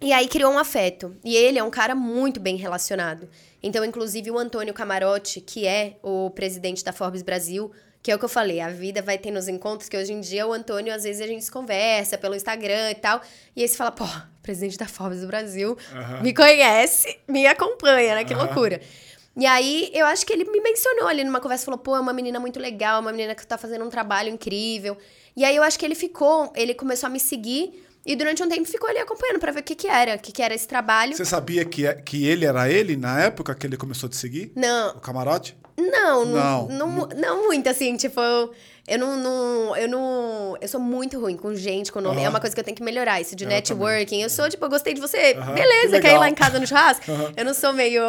[0.00, 1.16] E aí criou um afeto.
[1.24, 3.28] E ele é um cara muito bem relacionado.
[3.62, 8.18] Então, inclusive, o Antônio Camarote, que é o presidente da Forbes Brasil, que é o
[8.18, 10.94] que eu falei, a vida vai ter nos encontros, que hoje em dia o Antônio,
[10.94, 13.20] às vezes, a gente se conversa pelo Instagram e tal.
[13.56, 14.06] E aí você fala, pô,
[14.40, 16.22] presidente da Forbes do Brasil, Aham.
[16.22, 18.24] me conhece, me acompanha, né?
[18.24, 18.44] Que Aham.
[18.44, 18.80] loucura.
[19.36, 22.12] E aí, eu acho que ele me mencionou ali numa conversa, falou, pô, é uma
[22.12, 24.96] menina muito legal, uma menina que tá fazendo um trabalho incrível.
[25.36, 28.48] E aí, eu acho que ele ficou, ele começou a me seguir, e durante um
[28.48, 30.66] tempo ficou ali acompanhando pra ver o que que era, o que que era esse
[30.66, 31.14] trabalho.
[31.16, 34.16] Você sabia que, é- que ele era ele na época que ele começou a te
[34.16, 34.52] seguir?
[34.56, 35.56] Não, O camarote?
[35.76, 36.66] Não, Não.
[36.68, 38.50] não, não, não muito, assim, tipo, eu,
[38.88, 40.56] eu não, não- Eu não.
[40.60, 42.16] Eu sou muito ruim com gente, com nome.
[42.16, 42.30] É Aham.
[42.30, 44.20] uma coisa que eu tenho que melhorar, isso de Eu networking.
[44.22, 45.34] Eu sou, tipo, eu gostei de você.
[45.38, 47.08] Aham, Beleza, que quer ir lá em casa no churrasco?
[47.12, 47.32] Aham.
[47.36, 48.02] Eu não sou meio.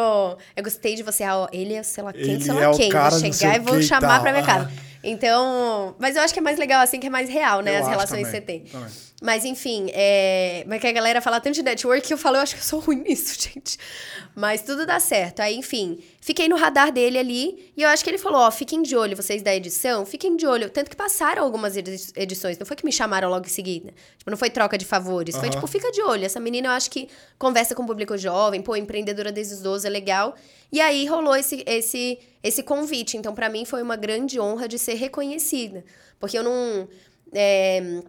[0.56, 2.70] Eu gostei de você, ah, ó, ele é sei lá quem, Ele sei é lá
[2.70, 2.90] o quem.
[2.90, 4.20] Vou chegar e vou chamar tal.
[4.22, 4.70] pra minha casa.
[5.04, 7.76] Então, mas eu acho que é mais legal assim, que é mais real, né?
[7.76, 8.60] Eu as relações também, que você tem.
[8.64, 8.88] também.
[9.20, 10.64] Mas enfim, é...
[10.66, 12.64] mas que a galera fala tanto de network que eu falo, eu acho que eu
[12.64, 13.76] sou ruim nisso, gente.
[14.34, 15.40] Mas tudo dá certo.
[15.40, 18.80] Aí, enfim, fiquei no radar dele ali e eu acho que ele falou, ó, fiquem
[18.80, 20.70] de olho, vocês da edição, fiquem de olho.
[20.70, 23.92] Tanto que passaram algumas edi- edições, não foi que me chamaram logo em seguida.
[24.16, 25.56] Tipo, não foi troca de favores, foi Aham.
[25.56, 26.24] tipo, fica de olho.
[26.24, 27.06] Essa menina eu acho que
[27.38, 30.34] conversa com o público jovem, pô, empreendedora desde os 12, é legal.
[30.72, 33.18] E aí rolou esse, esse, esse convite.
[33.18, 35.84] Então, pra mim, foi uma grande honra de ser reconhecida.
[36.18, 36.88] Porque eu não.
[37.34, 38.00] É...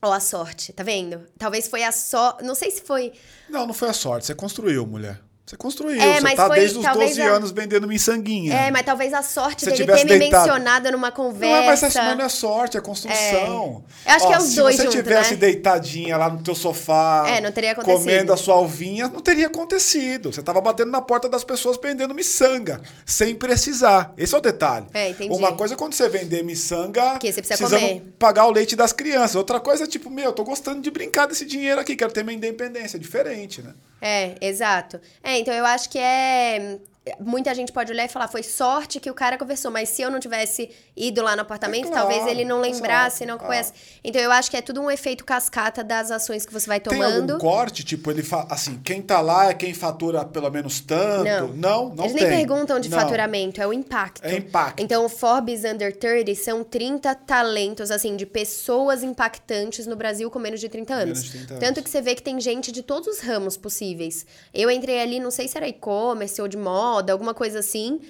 [0.00, 1.26] Ó, a sorte, tá vendo?
[1.36, 2.38] Talvez foi a só.
[2.42, 3.12] Não sei se foi.
[3.48, 4.26] Não, não foi a sorte.
[4.26, 5.20] Você construiu, mulher.
[5.48, 5.98] Você construiu.
[6.00, 8.52] É, você tá foi desde os talvez 12 a- anos vendendo miçanguinha.
[8.54, 11.62] É, mas talvez a sorte Se dele ter me deitado- mencionado numa Não, conversa.
[11.62, 13.82] é, mas essa não é sorte, é construção.
[14.06, 15.36] Eu acho que é os se dois você junto, tivesse né?
[15.38, 17.98] deitadinha lá no teu sofá, É, não teria acontecido.
[17.98, 20.30] comendo a sua alvinha, não teria acontecido.
[20.32, 24.12] Você tava batendo na porta das pessoas vendendo miçanga, sem precisar.
[24.18, 24.86] Esse é o detalhe.
[24.92, 25.34] É, entendi.
[25.34, 28.12] Uma coisa é quando você vender miçanga, Porque você precisa precisando comer.
[28.18, 29.34] pagar o leite das crianças.
[29.36, 32.22] Outra coisa é tipo, meu, eu tô gostando de brincar desse dinheiro aqui, quero ter
[32.22, 32.98] minha independência.
[32.98, 33.72] É diferente, né?
[34.00, 35.00] É, exato.
[35.22, 36.78] É, então eu acho que é.
[37.20, 40.10] Muita gente pode olhar e falar, foi sorte que o cara conversou, mas se eu
[40.10, 43.38] não tivesse ido lá no apartamento, É claro, talvez ele não lembrasse, não é.
[43.38, 43.72] conhece.
[44.02, 46.92] Então eu acho que é tudo um efeito cascata das ações que você vai Tem
[46.92, 47.34] tomando.
[47.34, 47.84] algum corte?
[47.84, 48.46] Tipo, ele fa...
[48.50, 51.24] assim, quem tá lá é quem fatura pelo menos tanto?
[51.24, 51.48] Não.
[51.48, 52.28] Não, não Eles tem.
[52.28, 52.98] nem perguntam de Não.
[52.98, 54.24] faturamento, é o impacto.
[54.24, 54.80] É impacto.
[54.82, 60.38] Então, o Forbes Under 30 são 30 talentos, assim, de pessoas impactantes no Brasil com
[60.38, 61.04] menos de 30 anos.
[61.04, 61.64] Menos de 30 anos.
[61.68, 64.26] Tanto que você vê que tem gente de todos os ramos possíveis.
[64.52, 68.00] Eu entrei ali, não sei se era e-commerce ou de moda, alguma coisa assim.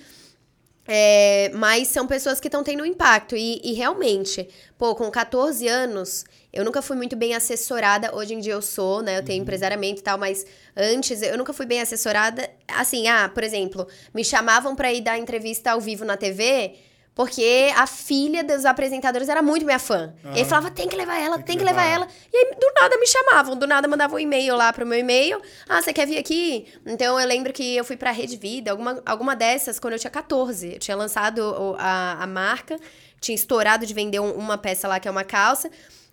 [0.90, 3.36] É, mas são pessoas que estão tendo impacto.
[3.36, 8.14] E, e realmente, pô, com 14 anos, eu nunca fui muito bem assessorada.
[8.16, 9.18] Hoje em dia eu sou, né?
[9.18, 12.48] Eu tenho empresariamento e tal, mas antes eu nunca fui bem assessorada.
[12.66, 16.74] Assim, ah, por exemplo, me chamavam pra ir dar entrevista ao vivo na TV.
[17.18, 20.14] Porque a filha dos apresentadores era muito minha fã.
[20.22, 20.44] E aí Aham.
[20.48, 22.08] falava, tem que levar ela, Tem tem, que levar levar ela.
[22.32, 23.56] E aí, do nada, me chamavam.
[23.56, 25.42] Do nada, mandavam um e-mail lá pro meu e-mail.
[25.68, 26.68] Ah, você quer vir aqui?
[26.86, 28.70] Então, eu lembro que eu fui pra Rede Vida.
[28.70, 30.74] Alguma, alguma dessas, quando eu tinha 14.
[30.74, 32.78] Eu tinha lançado a, a marca.
[33.20, 35.68] Tinha estourado de vender um- uma peça lá, que é uma calça.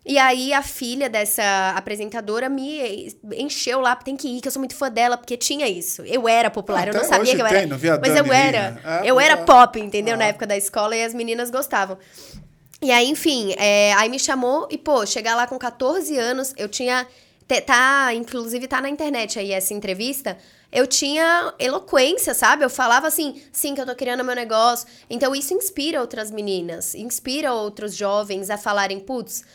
[0.05, 3.95] E aí, a filha dessa apresentadora me encheu lá.
[3.95, 5.17] Tem que ir, que eu sou muito fã dela.
[5.17, 6.03] Porque tinha isso.
[6.03, 6.87] Eu era popular.
[6.87, 7.67] eu Até não sabia que eu tem, era.
[7.67, 8.79] não vi a mas eu era.
[9.03, 9.37] É, eu era é.
[9.37, 10.13] pop, entendeu?
[10.13, 10.17] Ah.
[10.17, 10.95] Na época da escola.
[10.95, 11.97] E as meninas gostavam.
[12.83, 16.69] E aí, enfim, é, aí me chamou e, pô, chegar lá com 14 anos, eu
[16.69, 17.07] tinha.
[17.65, 20.37] Tá, inclusive tá na internet aí essa entrevista.
[20.71, 22.65] Eu tinha eloquência, sabe?
[22.65, 24.87] Eu falava assim, sim, que eu tô criando meu negócio.
[25.09, 29.45] Então isso inspira outras meninas, inspira outros jovens a falarem, putz,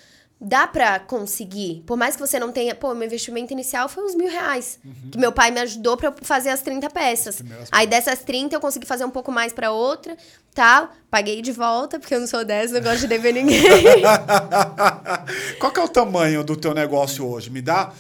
[0.41, 1.83] dá pra conseguir.
[1.87, 2.75] Por mais que você não tenha.
[2.75, 4.79] Pô, meu investimento inicial foi uns mil reais.
[5.13, 7.43] Que meu pai me ajudou pra eu fazer as 30 peças.
[7.71, 10.17] Aí dessas 30 eu consegui fazer um pouco mais pra outra,
[10.55, 10.91] tal.
[11.11, 13.61] Paguei de volta, porque eu não sou dessa, não gosto de dever ninguém.
[15.61, 17.51] Qual que é o tamanho do teu negócio hoje?
[17.51, 17.93] Me dá.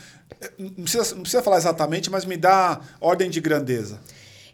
[0.58, 4.00] Não precisa, não precisa falar exatamente, mas me dá ordem de grandeza.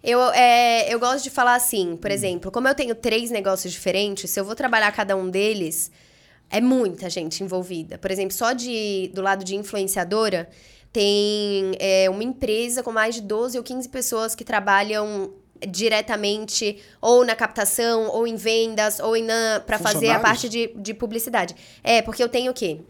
[0.03, 4.30] Eu, é, eu gosto de falar assim, por exemplo, como eu tenho três negócios diferentes,
[4.30, 5.91] se eu vou trabalhar cada um deles,
[6.51, 7.99] é muita gente envolvida.
[7.99, 10.49] Por exemplo, só de, do lado de influenciadora,
[10.92, 15.30] tem é, uma empresa com mais de 12 ou 15 pessoas que trabalham
[15.68, 19.16] diretamente ou na captação, ou em vendas, ou
[19.66, 21.55] para fazer a parte de, de publicidade.
[21.82, 22.80] É, porque eu tenho o quê?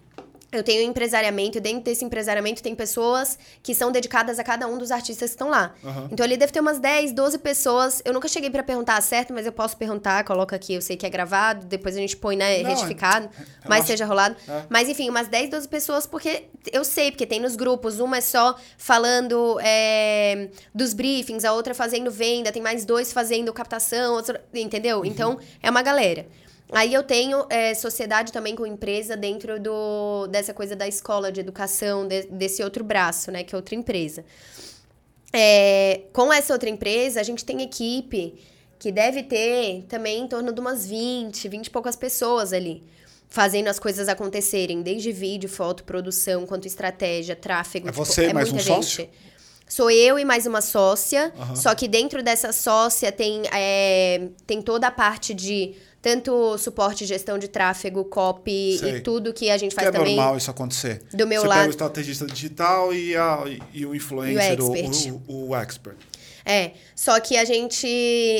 [0.56, 4.78] Eu tenho empresariamento, e dentro desse empresariamento tem pessoas que são dedicadas a cada um
[4.78, 5.74] dos artistas que estão lá.
[5.84, 6.08] Aham.
[6.10, 8.00] Então ali deve ter umas 10, 12 pessoas.
[8.04, 11.04] Eu nunca cheguei pra perguntar certo, mas eu posso perguntar, coloca aqui, eu sei que
[11.06, 13.28] é gravado, depois a gente põe, né, Não, retificado, é-
[13.64, 13.86] mas relaxa.
[13.86, 14.36] seja rolado.
[14.48, 14.62] É.
[14.68, 18.20] Mas enfim, umas 10, 12 pessoas, porque eu sei, porque tem nos grupos, uma é
[18.20, 24.38] só falando é, dos briefings, a outra fazendo venda, tem mais dois fazendo captação, outro,
[24.54, 24.98] entendeu?
[24.98, 25.04] Uhum.
[25.04, 26.26] Então, é uma galera.
[26.72, 31.40] Aí eu tenho é, sociedade também com empresa dentro do, dessa coisa da escola de
[31.40, 33.44] educação, de- desse outro braço, né?
[33.44, 34.24] Que é outra empresa.
[35.32, 38.34] É, com essa outra empresa, a gente tem equipe
[38.78, 42.82] que deve ter também em torno de umas 20, 20 e poucas pessoas ali.
[43.28, 47.88] Fazendo as coisas acontecerem, desde vídeo, foto, produção, quanto estratégia, tráfego.
[47.88, 49.08] É você e mais muita um sócio?
[49.68, 51.32] Sou eu e mais uma sócia.
[51.36, 51.56] Aham.
[51.56, 55.74] Só que dentro dessa sócia tem, é, tem toda a parte de
[56.06, 58.96] tanto suporte e gestão de tráfego, copy Sei.
[58.96, 60.14] e tudo que a gente Que faz é também.
[60.14, 61.02] normal isso acontecer.
[61.12, 63.42] Do meu Você lado- pega o estrategista digital e, a,
[63.74, 65.12] e o influencer, E o expert.
[65.26, 65.96] o, o, o expert.
[66.48, 67.88] É, só que a gente.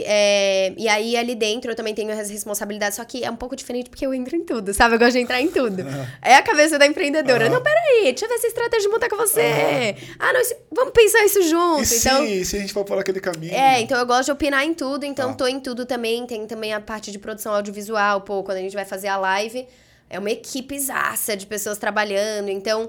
[0.07, 3.57] é, e aí ali dentro eu também tenho as responsabilidades, só que é um pouco
[3.57, 4.95] diferente porque eu entro em tudo, sabe?
[4.95, 5.83] Eu gosto de entrar em tudo.
[6.23, 7.47] É a cabeça da empreendedora.
[7.47, 7.55] Aham.
[7.55, 9.97] Não, peraí, deixa eu ver essa estratégia montar com você.
[10.21, 11.83] Ah, não, esse- vamos pensar isso junto.
[11.93, 12.27] E então.
[12.27, 13.53] se, se a gente for por aquele caminho?
[13.53, 15.35] É, então eu gosto de opinar em tudo, então Tá.
[15.39, 16.25] tô em tudo também.
[16.27, 19.67] Tem também a parte de produção audiovisual, pô, quando a gente vai fazer a live,
[20.09, 22.49] é uma equipe zaça de pessoas trabalhando.
[22.51, 22.89] Então,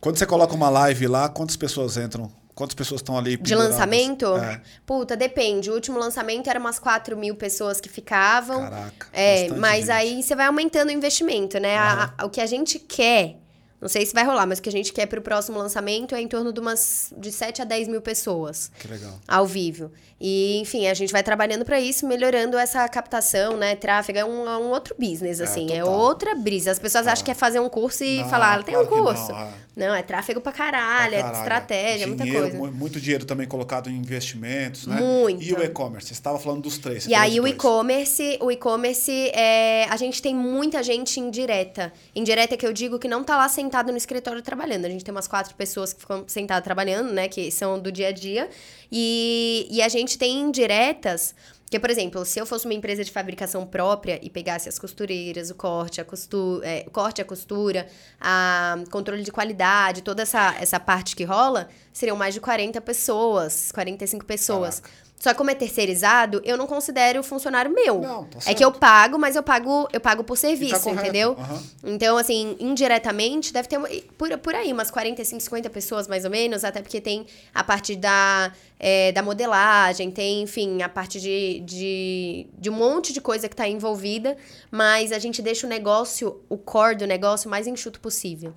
[0.00, 2.30] Quando você coloca uma live lá, quantas pessoas entram?
[2.56, 3.70] Quantas pessoas estão ali de penduradas?
[3.74, 4.60] lançamento, É.
[4.84, 5.70] puta, depende.
[5.70, 8.62] O último lançamento era umas 4 mil pessoas que ficavam.
[8.62, 9.06] Caraca.
[9.12, 9.90] É, mas gente.
[9.92, 11.76] aí você vai aumentando o investimento, né?
[11.76, 13.36] A- a- o que a gente quer,
[13.78, 16.20] não sei se vai rolar, mas o que a gente quer pro próximo lançamento é
[16.22, 19.20] em torno de umas de 7 a 10 mil pessoas Que legal.
[19.28, 19.92] ao vivo.
[20.18, 23.76] E, enfim, a gente vai trabalhando para isso, melhorando essa captação, né?
[23.76, 25.98] Tráfego é um, é um outro business, É, assim, é, total.
[25.98, 26.70] outra brisa.
[26.70, 29.02] As pessoas acham que é fazer um curso e Não, falar, tem um claro que
[29.18, 29.32] curso.
[29.32, 29.48] não, é.
[29.76, 31.38] Não, é tráfego pra caralho, Pra é caralho.
[31.42, 32.56] estratégia, é muita Dinheiro, coisa.
[32.56, 34.98] mu- Muito dinheiro também colocado em investimentos, né?
[34.98, 35.42] Muito.
[35.42, 36.06] E o e-commerce?
[36.08, 37.04] Você estava falando dos três.
[37.06, 41.92] E aí o e-commerce, o e-commerce, é, a gente tem muita gente indireta.
[42.14, 44.86] Indireta que eu digo que não tá lá sentado no escritório trabalhando.
[44.86, 47.28] A gente tem umas quatro pessoas que ficam sentadas trabalhando, né?
[47.28, 48.48] Que são do dia a dia.
[48.90, 51.34] E, e a gente tem indiretas.
[51.66, 55.50] Porque, por exemplo, se eu fosse uma empresa de fabricação própria e pegasse as costureiras,
[55.50, 57.88] o corte, a costura, o corte, a costura,
[58.20, 63.72] a controle de qualidade, toda essa, essa parte que rola, seriam mais de 40 pessoas,
[63.72, 64.80] 45 pessoas.
[65.18, 68.00] Só que como é terceirizado, eu não considero funcionário meu.
[68.00, 68.56] Não, tá é certo.
[68.58, 71.34] que eu pago, mas eu pago, eu pago por serviço, tá entendeu?
[71.38, 71.62] Aham.
[71.84, 73.80] Então, assim, indiretamente, deve ter
[74.18, 77.96] por, por aí umas 45, 50 pessoas, mais ou menos, até porque tem a parte
[77.96, 83.48] da, é, da modelagem, tem, enfim, a parte de, de, de um monte de coisa
[83.48, 84.36] que tá envolvida,
[84.70, 88.52] mas a gente deixa o negócio, o core do negócio, mais enxuto possível.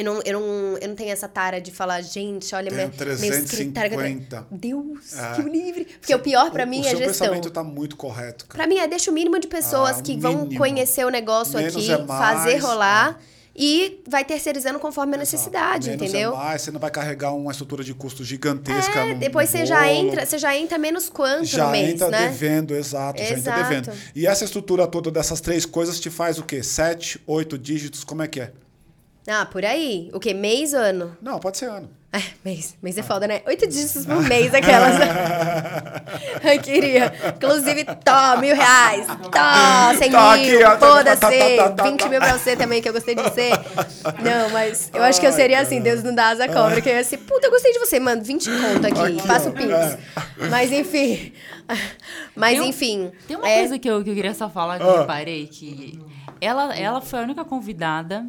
[0.00, 2.90] Eu não, eu, não, eu não tenho essa tara de falar, gente, olha, Tenho meu,
[2.96, 3.90] meu escritório...
[3.90, 4.46] 350.
[4.50, 5.34] Deus, É.
[5.34, 5.84] que livre.
[5.84, 7.26] Porque o pior pra O- mim o é seu gestão.
[7.26, 8.46] pensamento tá muito correto.
[8.46, 10.58] Pra mim é deixa o mínimo de pessoas Ah, o que vão mínimo.
[10.58, 13.40] conhecer o negócio Menos aqui, é mais, fazer rolar é.
[13.54, 16.32] e vai terceirizando conforme a necessidade, Menos entendeu?
[16.32, 19.00] É mais, você não vai carregar uma estrutura de custo gigantesca.
[19.00, 19.90] É, no- depois no você já bolo.
[19.92, 22.28] entra, você já entra menos quanto Já no mês, entra né?
[22.28, 23.62] devendo, exato, já entra Exato.
[23.68, 23.92] devendo.
[24.14, 26.62] E essa estrutura toda dessas três coisas te faz o quê?
[26.62, 28.52] Sete, oito dígitos, como é que é?
[29.28, 30.10] Ah, por aí.
[30.12, 30.32] O quê?
[30.34, 31.16] Mês, ano?
[31.22, 31.88] Não, pode ser ano.
[32.12, 32.76] É, mês.
[32.82, 33.40] Mês é foda, né?
[33.46, 34.96] Oito dígitos por mês, aquelas.
[36.42, 37.12] Eu queria.
[37.36, 39.06] Inclusive, tó, mil reais.
[39.06, 40.58] Tó, cem Tá mil.
[40.60, 41.20] tá, Foda-se.
[41.20, 42.08] tá, tá, tá, 20 tá.
[42.08, 43.50] mil pra você também, que eu gostei de você.
[44.24, 46.80] Não, mas eu acho que eu seria assim, Deus não dá asa cobra.
[46.80, 48.22] Que eu ia ser, puta, eu gostei de você, mano.
[48.24, 49.00] 20 conto aqui.
[49.18, 49.70] Aqui, Faça o Pix.
[49.70, 49.98] É.
[50.50, 51.32] Mas enfim.
[52.34, 53.12] Mas Tem um- enfim.
[53.28, 54.86] Tem uma é, coisa que eu, que eu queria só falar que Ah.
[54.86, 56.00] eu reparei que
[56.40, 58.26] ela, ela foi a única convidada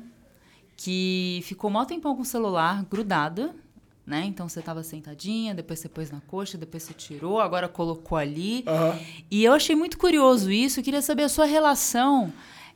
[0.83, 3.53] que ficou mó tempão com o celular grudada,
[4.05, 4.23] né?
[4.25, 8.63] Então você tava sentadinha, depois você pôs na coxa, depois você tirou, agora colocou ali.
[8.65, 8.99] Aham.
[9.29, 12.33] E eu achei muito curioso isso, eu queria saber a sua relação.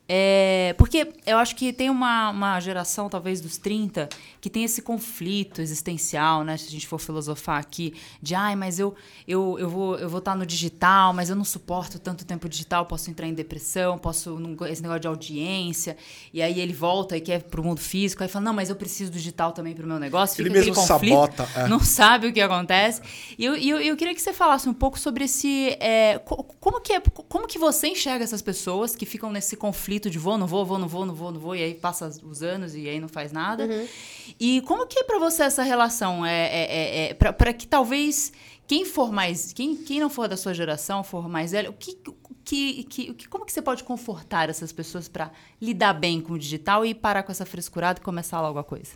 [0.08, 4.08] é, porque eu acho que tem uma, uma geração, talvez dos 30,
[4.46, 6.56] que tem esse conflito existencial, né?
[6.56, 8.94] Se a gente for filosofar aqui, de ai, mas eu,
[9.28, 12.86] eu, eu vou eu vou estar no digital, mas eu não suporto tanto tempo digital,
[12.86, 14.38] posso entrar em depressão, posso.
[14.70, 15.98] esse negócio de audiência.
[16.32, 19.10] E aí ele volta e quer pro mundo físico, aí fala, não, mas eu preciso
[19.12, 20.40] do digital também pro meu negócio.
[20.40, 21.68] Ele Fica aquele mesmo conflito sabota, é.
[21.68, 23.02] não sabe o que acontece.
[23.36, 25.76] E eu, eu, eu queria que você falasse um pouco sobre esse.
[25.80, 30.08] é, co- como, que é, como que você enxerga essas pessoas que ficam nesse conflito
[30.08, 32.44] de vou, não vou, vou, não vou, não vou, não vou, e aí passa os
[32.44, 33.66] anos e aí não faz nada.
[34.40, 36.26] E como que é pra você essa relação?
[36.26, 38.32] É, é, é, é, pra, pra que talvez
[38.68, 39.54] quem for mais.
[39.54, 41.98] Quem, quem não for da sua geração, for mais velho, o que.
[42.48, 46.38] Que, que, que- como que você pode confortar essas pessoas pra lidar bem com o
[46.38, 48.92] digital e parar com essa frescurada e começar logo a coisa?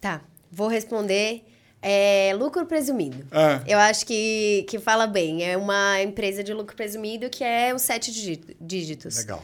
[0.00, 1.44] Tá, vou responder.
[1.84, 3.26] É, lucro presumido.
[3.32, 3.72] É.
[3.74, 5.42] Eu acho que, que fala bem.
[5.42, 9.16] É uma empresa de lucro presumido que é os sete dígito- dígitos.
[9.16, 9.42] Legal.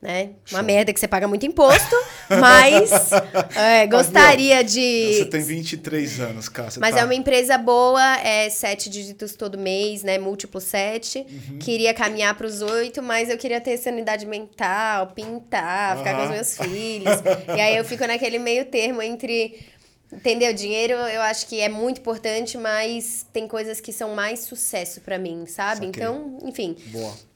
[0.00, 0.30] Né?
[0.52, 0.62] Uma Show.
[0.62, 1.96] merda que você paga muito imposto,
[2.30, 3.10] mas
[3.56, 5.14] é, gostaria de.
[5.14, 6.70] Você tem 23 anos, cara.
[6.78, 7.00] Mas tá...
[7.00, 10.16] é uma empresa boa, é sete dígitos todo mês, né?
[10.16, 11.26] Múltiplo sete.
[11.28, 11.58] Uhum.
[11.58, 16.30] Queria caminhar para os oito, mas eu queria ter sanidade mental, pintar, ficar com os
[16.30, 17.14] meus filhos.
[17.56, 19.66] e aí eu fico naquele meio termo entre.
[20.12, 20.54] Entendeu?
[20.54, 25.18] Dinheiro eu acho que é muito importante, mas tem coisas que são mais sucesso para
[25.18, 25.86] mim, sabe?
[25.86, 26.76] Então, enfim.
[26.86, 27.27] Boa.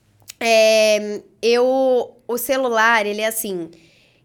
[0.44, 2.16] É, eu.
[2.26, 3.70] O celular, ele é assim.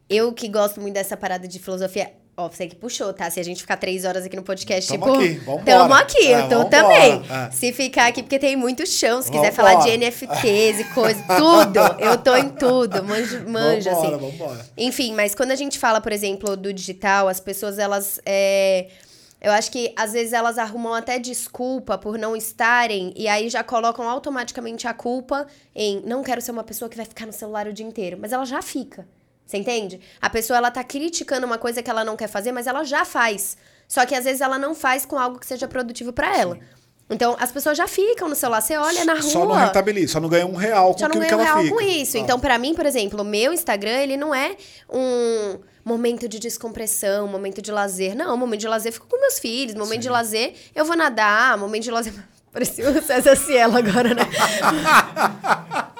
[0.09, 2.11] Eu que gosto muito dessa parada de filosofia.
[2.39, 3.29] Ó, você que puxou, tá?
[3.31, 5.15] Se a gente ficar três horas aqui no podcast, Tamo tipo.
[5.17, 5.63] aqui, vambora.
[5.65, 6.69] Tamo aqui, É, eu tô vambora.
[6.69, 7.21] também.
[7.29, 7.51] É.
[7.51, 9.21] Se ficar aqui, porque tem muito chão.
[9.23, 9.73] Se quiser Vambora.
[9.79, 11.79] falar de NFTs e coisa, tudo.
[11.99, 13.03] Eu tô em tudo.
[13.03, 14.37] Manjo, manjo vambora, assim.
[14.37, 14.65] vambora.
[14.77, 18.21] Enfim, mas quando a gente fala, por exemplo, do digital, as pessoas, elas.
[18.23, 18.85] é,
[19.39, 23.63] Eu acho que às vezes elas arrumam até desculpa por não estarem e aí já
[23.63, 27.67] colocam automaticamente a culpa em não quero ser uma pessoa que vai ficar no celular
[27.67, 29.07] o dia inteiro, mas ela já fica.
[29.45, 30.01] Você entende?
[30.21, 33.05] A pessoa ela tá criticando uma coisa que ela não quer fazer, mas ela já
[33.05, 33.55] faz.
[33.87, 36.55] Só que às vezes ela não faz com algo que seja produtivo para ela.
[36.55, 36.61] Sim.
[37.09, 38.59] Então, as pessoas já ficam no celular.
[38.61, 39.21] Você olha na rua.
[39.21, 41.75] Só não rentabiliza, só não ganha um real com só não ganha um real fica.
[41.75, 42.17] com isso.
[42.17, 42.19] Ah.
[42.19, 44.57] Então, para mim, por exemplo, o meu Instagram, ele não é
[44.91, 45.57] um
[45.87, 48.13] momento de descompressão, momento de lazer.
[48.13, 49.73] Não, momento de lazer eu fico com meus filhos.
[49.73, 49.99] Momento Sim.
[49.99, 51.57] de lazer eu vou nadar.
[51.57, 52.13] Momento de lazer.
[52.51, 54.23] Parecia o César Cielo agora, né?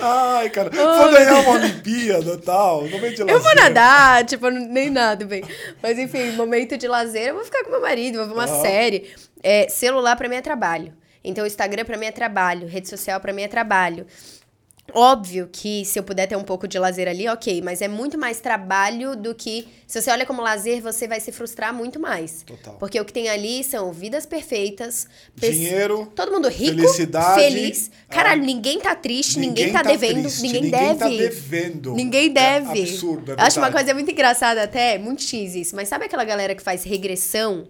[0.00, 2.82] Ai, cara, oh, vou ganhar uma Olimpíada e tal.
[2.82, 3.34] Momento de lazer.
[3.34, 5.42] Eu vou nadar, tipo, nem nada, bem.
[5.82, 8.62] Mas enfim, momento de lazer, eu vou ficar com meu marido, vou ver uma uhum.
[8.62, 9.10] série.
[9.42, 10.92] É, celular pra mim é trabalho.
[11.24, 14.06] Então, Instagram pra mim é trabalho, rede social pra mim é trabalho.
[14.94, 18.16] Óbvio que se eu puder ter um pouco de lazer ali, ok, mas é muito
[18.16, 19.68] mais trabalho do que.
[19.86, 22.42] Se você olha como lazer, você vai se frustrar muito mais.
[22.42, 22.74] Total.
[22.74, 27.90] Porque o que tem ali são vidas perfeitas, dinheiro, todo mundo rico, felicidade, feliz.
[28.08, 28.46] Caralho, é.
[28.46, 31.16] ninguém tá triste, ninguém, ninguém tá, tá devendo, triste, ninguém, ninguém tá deve.
[31.16, 31.94] Tá devendo.
[31.94, 32.78] Ninguém deve.
[32.80, 36.24] É absurdo, é Acho uma coisa muito engraçada até, muito X isso, mas sabe aquela
[36.24, 37.66] galera que faz regressão?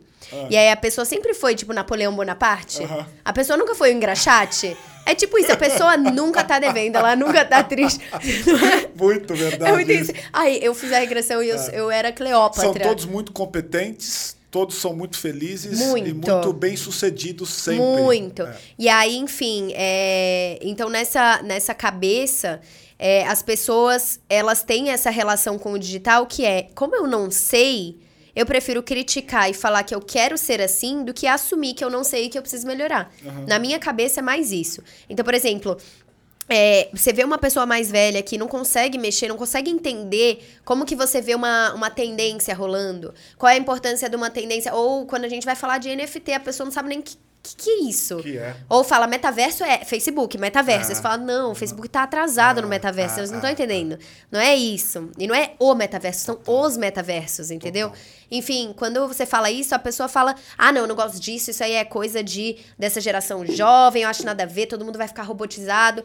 [0.50, 2.82] E aí a pessoa sempre foi, tipo, Napoleão Bonaparte?
[2.82, 3.06] Uh -huh.
[3.24, 4.76] A pessoa nunca foi o engraxate?
[5.08, 7.98] É tipo isso, a pessoa nunca tá devendo, ela nunca tá triste.
[8.94, 9.72] Muito verdade.
[9.72, 10.12] É muito isso.
[10.30, 11.70] Aí eu fiz a regressão e eu, é.
[11.72, 12.62] eu era Cleópatra.
[12.64, 16.08] São todos muito competentes, todos são muito felizes muito.
[16.08, 18.02] e muito bem sucedidos sempre.
[18.02, 18.42] Muito.
[18.42, 18.56] É.
[18.78, 20.58] E aí, enfim, é...
[20.60, 22.60] então nessa, nessa cabeça,
[22.98, 27.30] é, as pessoas elas têm essa relação com o digital que é, como eu não
[27.30, 27.96] sei
[28.34, 31.90] eu prefiro criticar e falar que eu quero ser assim do que assumir que eu
[31.90, 33.12] não sei e que eu preciso melhorar.
[33.24, 33.46] Uhum.
[33.46, 34.82] Na minha cabeça é mais isso.
[35.08, 35.76] Então, por exemplo,
[36.48, 40.86] é, você vê uma pessoa mais velha que não consegue mexer, não consegue entender como
[40.86, 43.12] que você vê uma, uma tendência rolando.
[43.36, 44.74] Qual é a importância de uma tendência.
[44.74, 47.16] Ou quando a gente vai falar de NFT, a pessoa não sabe nem que
[47.56, 48.16] que, que é isso?
[48.18, 48.56] Que é?
[48.68, 50.86] Ou fala, metaverso é Facebook, metaverso.
[50.86, 50.92] Ah.
[50.92, 52.62] Eles falam, não, o Facebook tá atrasado ah.
[52.62, 53.16] no metaverso.
[53.16, 53.18] Ah.
[53.18, 53.98] Eles não estão ah, entendendo.
[54.00, 54.26] Ah.
[54.32, 55.10] Não é isso.
[55.18, 56.62] E não é o metaverso, são Total.
[56.62, 57.88] os metaversos, entendeu?
[57.88, 58.04] Total.
[58.30, 61.64] Enfim, quando você fala isso, a pessoa fala, ah, não, eu não gosto disso, isso
[61.64, 65.08] aí é coisa de dessa geração jovem, eu acho nada a ver, todo mundo vai
[65.08, 66.04] ficar robotizado.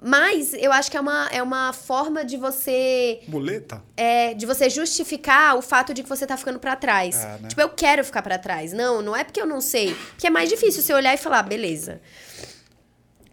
[0.00, 3.20] Mas eu acho que é uma, é uma forma de você.
[3.26, 3.82] Muleta?
[3.96, 7.16] É, de você justificar o fato de que você tá ficando para trás.
[7.16, 7.48] É, né?
[7.48, 8.72] Tipo, eu quero ficar para trás.
[8.72, 9.94] Não, não é porque eu não sei.
[10.10, 12.00] Porque é mais difícil você olhar e falar, beleza.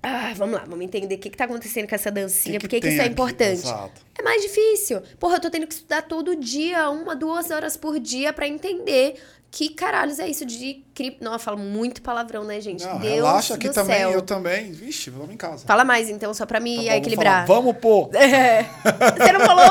[0.07, 2.75] Ah, vamos lá, vamos entender o que, que tá acontecendo com essa dancinha, que que
[2.75, 3.63] por que, isso é importante.
[3.65, 4.01] Exato.
[4.15, 5.01] É mais difícil.
[5.19, 9.19] Porra, eu tô tendo que estudar todo dia, uma, duas horas por dia, para entender
[9.55, 11.23] que caralhos é isso de cripto?
[11.23, 12.83] Não, eu falo muito palavrão, né, gente?
[12.83, 14.11] Não, Deus relaxa aqui também, céu.
[14.11, 14.73] eu também.
[14.73, 15.65] Vixe, vamos em casa.
[15.65, 17.47] Fala mais, então, só pra me tá bom, equilibrar.
[17.47, 18.09] Vamos pôr.
[18.25, 18.63] É.
[19.17, 19.63] Você não falou?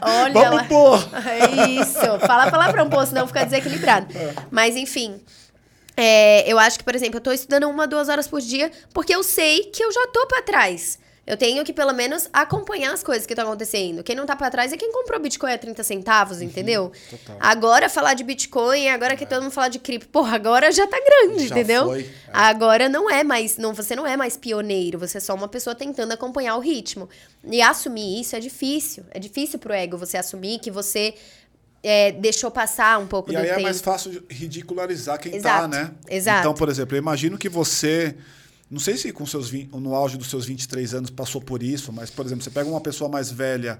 [0.00, 0.64] Olha Vamos lá.
[0.64, 0.98] pôr.
[1.28, 2.26] É isso.
[2.26, 4.16] Fala palavrão, pô, senão fica desequilibrado.
[4.16, 4.34] É.
[4.50, 5.20] Mas, enfim.
[5.94, 9.14] É, eu acho que, por exemplo, eu tô estudando uma, duas horas por dia porque
[9.14, 10.98] eu sei que eu já tô pra trás.
[11.24, 14.02] Eu tenho que, pelo menos, acompanhar as coisas que estão acontecendo.
[14.02, 16.90] Quem não tá pra trás é quem comprou Bitcoin a 30 centavos, uhum, entendeu?
[17.08, 17.36] Total.
[17.38, 19.26] Agora falar de Bitcoin, agora que é.
[19.26, 21.84] todo mundo fala de cripto, porra, agora já tá grande, já entendeu?
[21.86, 22.08] Foi, é.
[22.32, 25.76] Agora não é mais, não, você não é mais pioneiro, você é só uma pessoa
[25.76, 27.08] tentando acompanhar o ritmo.
[27.44, 29.04] E assumir isso é difícil.
[29.12, 31.14] É difícil pro ego você assumir que você
[31.84, 33.48] é, deixou passar um pouco e do tempo.
[33.48, 35.60] E aí é mais fácil ridicularizar quem tá, Exato.
[35.62, 35.90] tá, né?
[36.08, 36.40] Exato.
[36.40, 38.16] Então, por exemplo, eu imagino que você
[38.72, 42.08] não sei se com seus no auge dos seus 23 anos passou por isso, mas,
[42.08, 43.78] por exemplo, você pega uma pessoa mais velha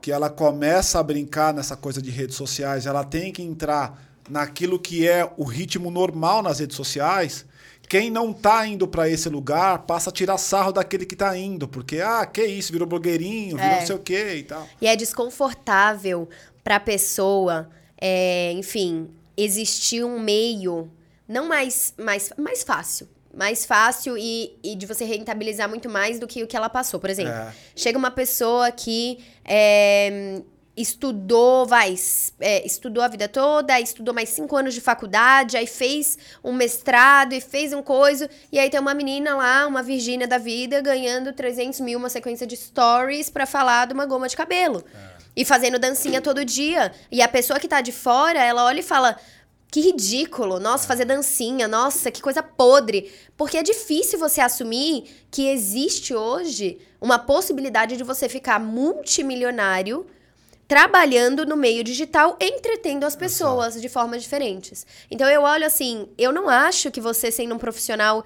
[0.00, 4.78] que ela começa a brincar nessa coisa de redes sociais, ela tem que entrar naquilo
[4.78, 7.44] que é o ritmo normal nas redes sociais.
[7.86, 11.68] Quem não está indo para esse lugar passa a tirar sarro daquele que está indo,
[11.68, 13.80] porque, ah, que isso, virou blogueirinho, virou é.
[13.80, 14.66] não sei o quê e tal.
[14.80, 16.26] E é desconfortável
[16.64, 17.68] para a pessoa,
[18.00, 20.90] é, enfim, existir um meio
[21.28, 26.26] não mais, mais, mais fácil mais fácil e, e de você rentabilizar muito mais do
[26.26, 26.98] que o que ela passou.
[26.98, 27.52] Por exemplo, é.
[27.76, 30.42] chega uma pessoa que é,
[30.76, 31.94] estudou, vai,
[32.40, 37.32] é, estudou a vida toda, estudou mais cinco anos de faculdade, aí fez um mestrado
[37.32, 41.32] e fez um coisa, e aí tem uma menina lá, uma Virgínia da vida, ganhando
[41.32, 44.84] 300 mil, uma sequência de stories para falar de uma goma de cabelo.
[44.94, 45.20] É.
[45.36, 46.90] E fazendo dancinha todo dia.
[47.10, 49.16] E a pessoa que tá de fora, ela olha e fala
[49.70, 50.58] que ridículo.
[50.58, 51.68] Nossa, fazer dancinha.
[51.68, 53.12] Nossa, que coisa podre.
[53.36, 60.06] Porque é difícil você assumir que existe hoje uma possibilidade de você ficar multimilionário
[60.66, 63.80] trabalhando no meio digital, entretendo as pessoas Exato.
[63.80, 64.86] de formas diferentes.
[65.10, 68.22] Então eu olho assim, eu não acho que você sendo um profissional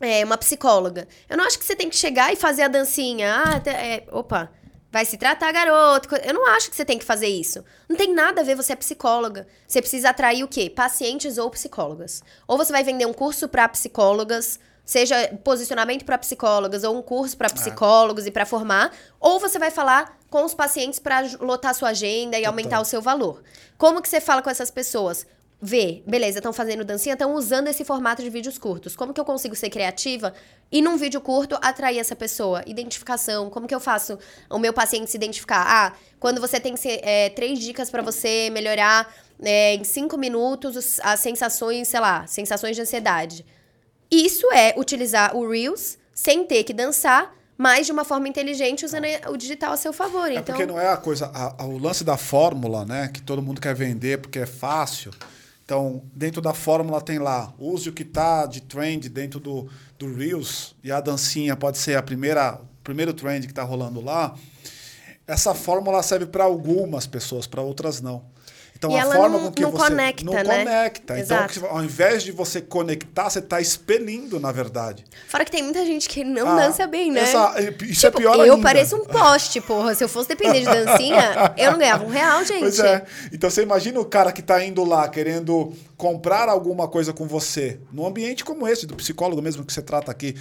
[0.00, 1.08] é, uma psicóloga.
[1.28, 3.34] Eu não acho que você tem que chegar e fazer a dancinha.
[3.34, 4.52] Ah, é, opa,
[4.94, 6.14] vai se tratar, garoto.
[6.14, 7.64] Eu não acho que você tem que fazer isso.
[7.88, 9.44] Não tem nada a ver, você é psicóloga.
[9.66, 10.70] Você precisa atrair o quê?
[10.70, 12.22] Pacientes ou psicólogas.
[12.46, 17.36] Ou você vai vender um curso para psicólogas, seja posicionamento para psicólogas ou um curso
[17.36, 18.28] para psicólogos é.
[18.28, 22.42] e para formar, ou você vai falar com os pacientes para lotar sua agenda e
[22.42, 22.52] Total.
[22.52, 23.42] aumentar o seu valor.
[23.76, 25.26] Como que você fala com essas pessoas?
[25.66, 28.94] Vê, beleza, estão fazendo dancinha, estão usando esse formato de vídeos curtos.
[28.94, 30.34] Como que eu consigo ser criativa
[30.70, 32.62] e num vídeo curto atrair essa pessoa?
[32.66, 34.18] Identificação, como que eu faço
[34.50, 35.64] o meu paciente se identificar?
[35.66, 39.10] Ah, quando você tem é, três dicas para você melhorar
[39.42, 43.42] é, em cinco minutos as sensações, sei lá, sensações de ansiedade.
[44.10, 49.06] Isso é utilizar o Reels sem ter que dançar, mas de uma forma inteligente, usando
[49.30, 50.30] o digital a seu favor.
[50.30, 50.44] É então...
[50.44, 53.08] porque não é a coisa, a, a, o lance da fórmula, né?
[53.08, 55.10] Que todo mundo quer vender porque é fácil.
[55.64, 59.66] Então, dentro da fórmula tem lá, use o que está de trend dentro do,
[59.98, 64.34] do Reels, e a dancinha pode ser a primeira, primeiro trend que está rolando lá.
[65.26, 68.33] Essa fórmula serve para algumas pessoas, para outras não.
[68.76, 70.44] Então e a forma não, com que não você conecta, não né?
[70.44, 71.18] conecta.
[71.18, 71.58] Então, Exato.
[71.58, 75.04] Então, ao invés de você conectar, você está expelindo, na verdade.
[75.28, 77.20] Fora que tem muita gente que não ah, dança bem, né?
[77.20, 78.56] Essa, isso é tipo, é pior eu ainda.
[78.56, 79.94] Eu pareço um poste, porra.
[79.94, 82.60] Se eu fosse depender de dancinha, eu não ganhava um real, gente.
[82.60, 83.04] Pois é.
[83.32, 87.78] Então você imagina o cara que está indo lá querendo comprar alguma coisa com você,
[87.92, 90.34] num ambiente como esse, do psicólogo mesmo que você trata aqui.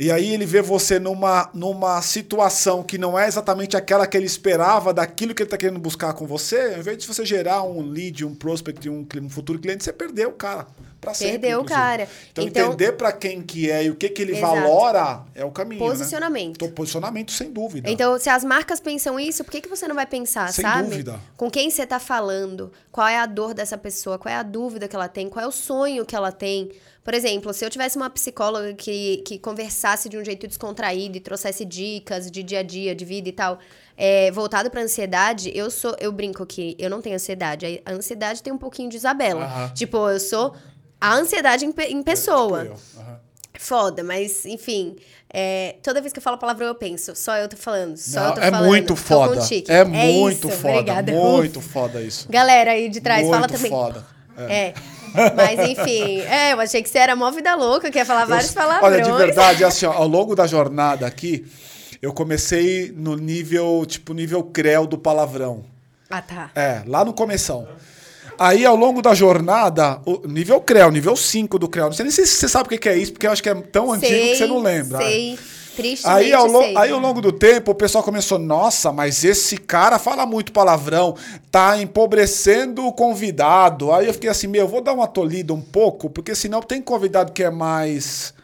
[0.00, 4.24] E aí ele vê você numa, numa situação que não é exatamente aquela que ele
[4.24, 7.82] esperava, daquilo que ele está querendo buscar com você, ao invés de você gerar um
[7.82, 10.66] lead, um prospect, um, um futuro cliente, você perdeu o cara.
[11.00, 12.08] Pra sempre, Perdeu o cara.
[12.30, 14.54] Então, então entender para quem que é e o que, que ele exato.
[14.54, 15.82] valora é o caminho.
[15.82, 15.88] Né?
[15.88, 16.64] Posicionamento.
[16.64, 16.72] Né?
[16.72, 17.90] Posicionamento, sem dúvida.
[17.90, 20.88] Então, se as marcas pensam isso, por que, que você não vai pensar, sem sabe?
[20.88, 21.20] dúvida.
[21.38, 24.88] Com quem você está falando, qual é a dor dessa pessoa, qual é a dúvida
[24.88, 26.70] que ela tem, qual é o sonho que ela tem.
[27.02, 31.20] Por exemplo, se eu tivesse uma psicóloga que, que conversasse de um jeito descontraído e
[31.20, 33.58] trouxesse dicas de dia a dia, de vida e tal,
[33.96, 37.80] é, voltado para ansiedade, eu sou, eu brinco que eu não tenho ansiedade.
[37.84, 39.72] A ansiedade tem um pouquinho de Isabela.
[39.74, 40.54] Tipo, eu sou
[41.00, 42.64] a ansiedade em, em pessoa.
[42.64, 43.30] Tipo uh -huh.
[43.58, 44.96] Foda, mas enfim.
[45.32, 48.20] É, toda vez que eu falo a palavra eu penso, só eu tô falando, só
[48.20, 48.66] Não, eu tô é falando.
[48.66, 49.40] Muito foda.
[49.68, 50.72] É, é muito isso, foda.
[50.72, 51.12] Obrigada.
[51.12, 52.26] Muito foda isso.
[52.28, 53.70] Galera aí de trás, muito fala também.
[53.70, 54.06] Foda.
[54.48, 54.54] É.
[54.54, 54.74] é.
[55.34, 58.52] Mas enfim, é, eu achei que você era mó vida louca, que ia falar vários
[58.52, 58.92] palavrões.
[58.94, 61.44] Olha, de verdade, assim, ó, ao longo da jornada aqui,
[62.00, 65.64] eu comecei no nível, tipo, nível creu do palavrão.
[66.08, 66.50] Ah, tá.
[66.54, 67.68] É, lá no começão.
[68.38, 71.86] Aí, ao longo da jornada, o nível creu, nível 5 do creu.
[71.86, 73.54] Não sei nem se você sabe o que é isso, porque eu acho que é
[73.54, 74.98] tão sei, antigo que você não lembra.
[74.98, 75.38] Sei.
[76.04, 80.26] Aí ao, aí, ao longo do tempo, o pessoal começou, nossa, mas esse cara fala
[80.26, 81.16] muito palavrão,
[81.50, 83.92] tá empobrecendo o convidado.
[83.92, 86.80] Aí eu fiquei assim, meu, eu vou dar uma tolhida um pouco, porque senão tem
[86.80, 88.34] convidado que é mais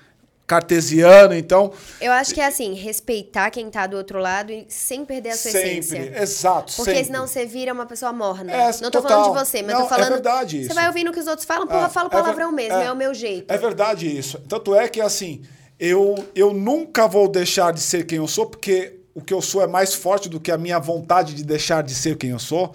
[0.46, 1.72] cartesiano, então...
[2.00, 5.50] Eu acho que é assim, respeitar quem tá do outro lado sem perder a sua
[5.50, 6.22] sempre, essência.
[6.22, 7.04] exato, Porque sempre.
[7.06, 8.52] senão você vira uma pessoa morna.
[8.52, 9.24] É, não tô total.
[9.24, 10.06] falando de você, mas não, tô falando...
[10.06, 10.68] É verdade isso.
[10.68, 12.84] Você vai ouvindo o que os outros falam, porra, é, fala palavrão é, mesmo, é,
[12.86, 13.52] é o meu jeito.
[13.52, 14.40] É verdade isso.
[14.48, 15.42] Tanto é que, assim,
[15.78, 19.62] eu, eu nunca vou deixar de ser quem eu sou, porque o que eu sou
[19.62, 22.74] é mais forte do que a minha vontade de deixar de ser quem eu sou.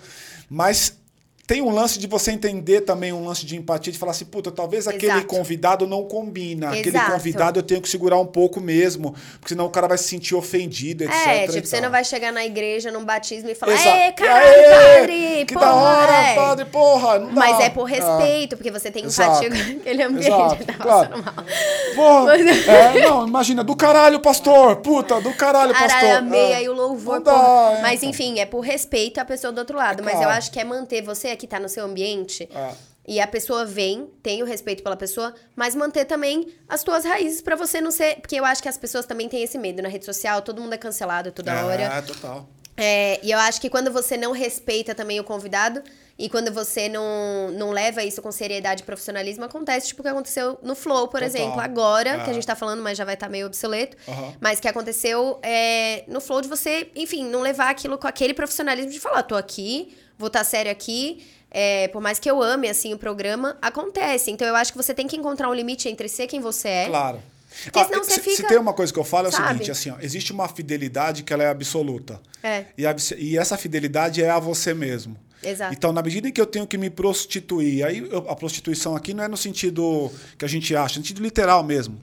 [0.50, 1.01] Mas
[1.52, 4.50] tem um lance de você entender também um lance de empatia, de falar assim, puta,
[4.50, 5.28] talvez aquele Exato.
[5.28, 6.68] convidado não combina.
[6.68, 6.80] Exato.
[6.80, 10.06] Aquele convidado eu tenho que segurar um pouco mesmo, porque senão o cara vai se
[10.06, 11.28] sentir ofendido, etc.
[11.28, 15.46] É, tipo, você não vai chegar na igreja, num batismo e falar, Ê, caralho, padre,
[15.46, 16.36] que porra, da hora, é.
[16.36, 17.20] padre, porra.
[17.20, 17.64] Não Mas dá.
[17.66, 18.58] é por respeito, ah.
[18.58, 20.28] porque você tem empatia com aquele ambiente.
[20.28, 21.24] Exato, tá claro.
[21.96, 22.38] Porra,
[22.98, 25.90] é, não, imagina, do caralho, pastor, puta, do caralho, pastor.
[25.90, 26.56] Caralho, amei, é.
[26.56, 27.74] aí o louvor, dá.
[27.78, 30.02] É, Mas, enfim, é por respeito à pessoa do outro lado.
[30.02, 30.30] É Mas claro.
[30.30, 32.48] eu acho que é manter você que tá no seu ambiente.
[32.54, 32.74] É.
[33.08, 37.42] E a pessoa vem, tem o respeito pela pessoa, mas manter também as tuas raízes
[37.42, 38.22] para você não ser.
[38.22, 40.74] Porque eu acho que as pessoas também têm esse medo na rede social, todo mundo
[40.74, 41.84] é cancelado toda é, hora.
[41.84, 42.48] É, total.
[42.78, 45.84] É, e eu acho que quando você não respeita também o convidado
[46.18, 50.10] e quando você não, não leva isso com seriedade e profissionalismo, acontece tipo o que
[50.10, 51.28] aconteceu no Flow, por Total.
[51.28, 52.24] exemplo, agora, é.
[52.24, 53.98] que a gente tá falando, mas já vai estar tá meio obsoleto.
[54.08, 54.36] Uhum.
[54.40, 58.92] Mas que aconteceu é, no Flow de você, enfim, não levar aquilo com aquele profissionalismo
[58.92, 61.26] de falar, tô aqui, vou estar tá sério aqui.
[61.50, 64.32] É, por mais que eu ame assim o programa, acontece.
[64.32, 66.86] Então eu acho que você tem que encontrar um limite entre ser quem você é.
[66.88, 67.20] Claro.
[67.64, 68.36] Porque ah, senão você se, fica.
[68.38, 69.48] Se tem uma coisa que eu falo é o sabe?
[69.50, 72.22] seguinte, assim, ó, existe uma fidelidade que ela é absoluta.
[72.42, 72.66] É.
[72.78, 75.18] E, a, e essa fidelidade é a você mesmo.
[75.44, 75.74] Exato.
[75.74, 79.14] Então, na medida em que eu tenho que me prostituir, aí eu, a prostituição aqui
[79.14, 82.00] não é no sentido que a gente acha, no sentido literal mesmo.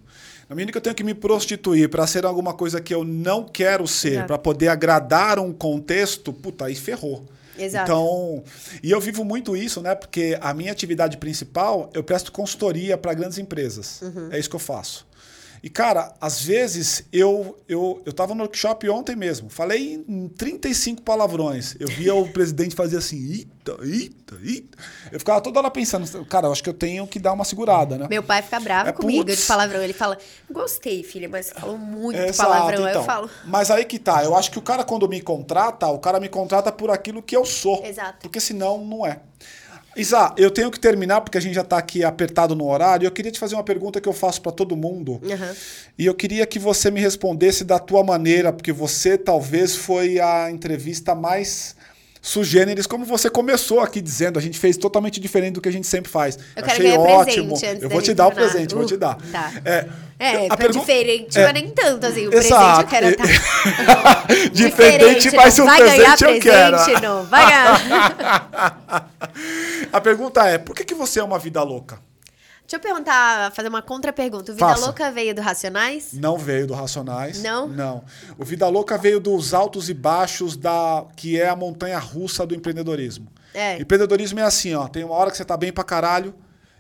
[0.49, 3.45] Na medida que eu tenho que me prostituir para ser alguma coisa que eu não
[3.45, 7.25] quero ser, para poder agradar um contexto, puta, aí ferrou.
[7.59, 7.91] Exato.
[7.91, 8.45] Então,
[8.83, 9.95] e eu vivo muito isso, né?
[9.95, 14.01] Porque a minha atividade principal, eu presto consultoria para grandes empresas.
[14.03, 14.29] Uhum.
[14.30, 15.08] É isso que eu faço.
[15.63, 21.03] E, cara, às vezes eu, eu, eu tava no workshop ontem mesmo, falei em 35
[21.03, 21.75] palavrões.
[21.80, 24.79] Eu via o presidente fazer assim, eita, eita, eita.
[25.11, 27.99] Eu ficava toda hora pensando, cara, eu acho que eu tenho que dar uma segurada,
[27.99, 28.07] né?
[28.09, 29.41] Meu pai fica bravo É, comigo putz.
[29.41, 29.83] de palavrão.
[29.83, 30.17] Ele fala,
[30.51, 32.89] gostei, filha, mas falou muito Exato, palavrão.
[32.89, 33.01] Então.
[33.01, 35.99] eu falo, Mas aí que tá, eu acho que o cara quando me contrata, o
[35.99, 37.85] cara me contrata por aquilo que eu sou.
[37.85, 38.18] Exato.
[38.22, 39.21] Porque senão não é.
[39.99, 43.04] Isa, eu tenho que terminar porque a gente já tá aqui apertado no horário.
[43.04, 45.20] Eu queria te fazer uma pergunta que eu faço para todo mundo.
[45.25, 45.57] Aham.
[45.99, 50.50] E eu queria que você me respondesse da tua maneira, porque você talvez foi a
[50.50, 51.75] entrevista mais
[52.29, 55.87] sugêneres, como você começou aqui dizendo, a gente fez totalmente diferente do que a gente
[55.87, 56.38] sempre faz.
[56.55, 57.55] Eu quero Achei ótimo.
[57.80, 59.17] eu vou te dar o presente, vou te Uh, dar.
[59.33, 59.53] tá.
[59.64, 59.87] É,
[60.18, 61.45] É, a pra pergun- diferente, é.
[61.45, 62.26] mas nem tanto assim.
[62.29, 62.87] O Exato.
[62.88, 64.26] presente eu quero estar.
[64.53, 66.76] Diferente, mas o vai ganhar presente eu quero.
[66.76, 67.25] presente, não.
[67.25, 69.11] Vai ganhar.
[69.92, 71.99] A pergunta é, por que, que você é uma vida louca?
[72.68, 74.53] Deixa eu perguntar, fazer uma contra-pergunta.
[74.53, 74.84] O Vida Faça.
[74.84, 76.11] Louca veio do Racionais?
[76.12, 77.42] Não veio do Racionais.
[77.42, 77.66] Não?
[77.66, 78.04] Não.
[78.36, 82.54] O Vida Louca veio dos altos e baixos da que é a montanha russa do
[82.54, 83.26] empreendedorismo.
[83.54, 83.80] É.
[83.80, 86.34] Empreendedorismo é assim, ó, tem uma hora que você tá bem pra caralho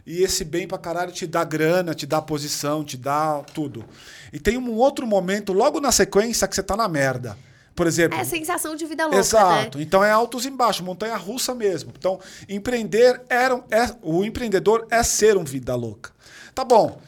[0.04, 3.82] e esse bem pra caralho te dá grana, te dá posição, te dá tudo.
[4.30, 7.34] E tem um outro momento logo na sequência que você tá na merda.
[7.78, 9.78] Por exemplo, É a sensação de vida louca, Exato.
[9.78, 9.84] né?
[9.84, 11.92] Então é altos e baixos, montanha russa mesmo.
[11.96, 12.18] Então,
[12.48, 16.10] empreender era um- é o empreendedor é ser um vida louca.
[16.52, 17.00] Tá bom.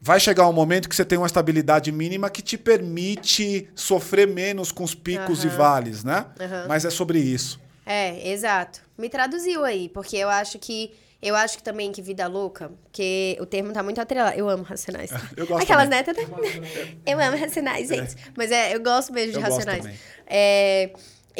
[0.00, 4.72] Vai chegar um momento que você tem uma estabilidade mínima que te permite sofrer menos
[4.72, 6.26] com os picos e vales, né?
[6.40, 6.64] Aham.
[6.66, 7.60] Mas é sobre isso.
[7.86, 8.80] É, exato.
[8.98, 10.90] Me traduziu aí, porque eu acho que.
[11.20, 14.38] Eu acho que também que vida louca, porque o termo tá muito atrelado.
[14.38, 15.10] Eu amo racionais.
[15.36, 16.04] Eu gosto Aquelas também.
[16.04, 16.16] netas.
[17.04, 18.14] Eu amo racionais, gente.
[18.36, 19.82] Mas é, eu gosto mesmo de Eu gosto racionais.
[19.82, 19.98] também.
[20.26, 20.90] É,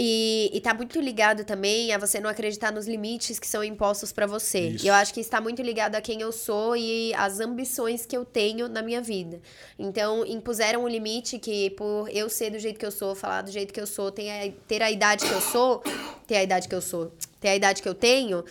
[0.01, 4.13] e, e tá muito ligado também a você não acreditar nos limites que são impostos
[4.13, 4.61] pra você.
[4.61, 4.85] Isso.
[4.85, 8.17] E eu acho que está muito ligado a quem eu sou e as ambições que
[8.17, 9.41] eu tenho na minha vida.
[9.77, 13.51] Então, impuseram um limite que, por eu ser do jeito que eu sou, falar do
[13.51, 15.83] jeito que eu sou, ter a, ter a idade que eu sou,
[16.29, 18.45] ter a idade que eu sou, ter a idade que eu tenho,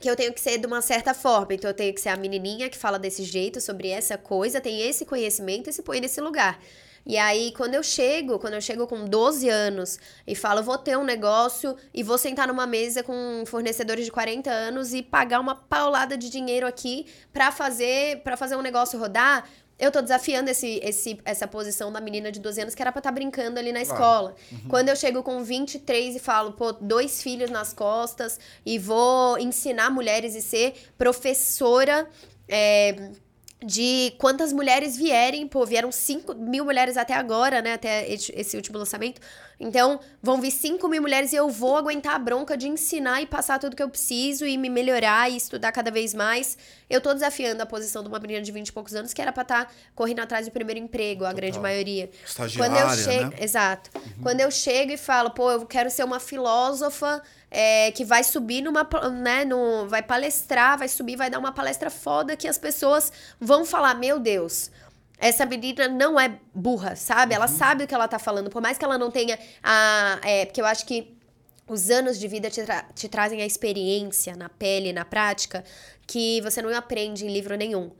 [0.00, 1.54] que eu tenho que ser de uma certa forma.
[1.54, 4.80] Então, eu tenho que ser a menininha que fala desse jeito, sobre essa coisa, tem
[4.82, 6.58] esse conhecimento e se põe nesse lugar.
[7.08, 9.96] E aí, quando eu chego, quando eu chego com 12 anos
[10.26, 14.50] e falo, vou ter um negócio e vou sentar numa mesa com fornecedores de 40
[14.50, 19.48] anos e pagar uma paulada de dinheiro aqui pra fazer, pra fazer um negócio rodar,
[19.78, 23.00] eu tô desafiando esse, esse, essa posição da menina de 12 anos que era pra
[23.00, 24.34] estar brincando ali na escola.
[24.68, 29.90] Quando eu chego com 23 e falo, pô, dois filhos nas costas e vou ensinar
[29.90, 32.08] mulheres e ser professora.
[32.48, 33.10] é,
[33.64, 38.78] de quantas mulheres vierem, pô, vieram 5 mil mulheres até agora, né, até esse último
[38.78, 39.20] lançamento.
[39.58, 43.26] Então, vão vir 5 mil mulheres e eu vou aguentar a bronca de ensinar e
[43.26, 46.58] passar tudo que eu preciso e me melhorar e estudar cada vez mais.
[46.90, 49.32] Eu tô desafiando a posição de uma menina de 20 e poucos anos que era
[49.32, 52.10] pra estar correndo atrás do primeiro emprego, a grande maioria.
[52.24, 53.36] Estagiária, Quando eu chego, né?
[53.40, 53.90] exato.
[54.22, 58.60] Quando eu chego e falo, pô, eu quero ser uma filósofa é, que vai subir
[58.60, 63.10] numa, né, no, vai palestrar, vai subir, vai dar uma palestra foda que as pessoas
[63.40, 64.70] vão falar, meu Deus,
[65.18, 67.34] essa menina não é burra, sabe?
[67.34, 70.44] Ela sabe o que ela tá falando, por mais que ela não tenha a, é,
[70.46, 71.16] porque eu acho que
[71.68, 75.64] os anos de vida te, tra- te trazem a experiência na pele, na prática,
[76.06, 77.90] que você não aprende em livro nenhum.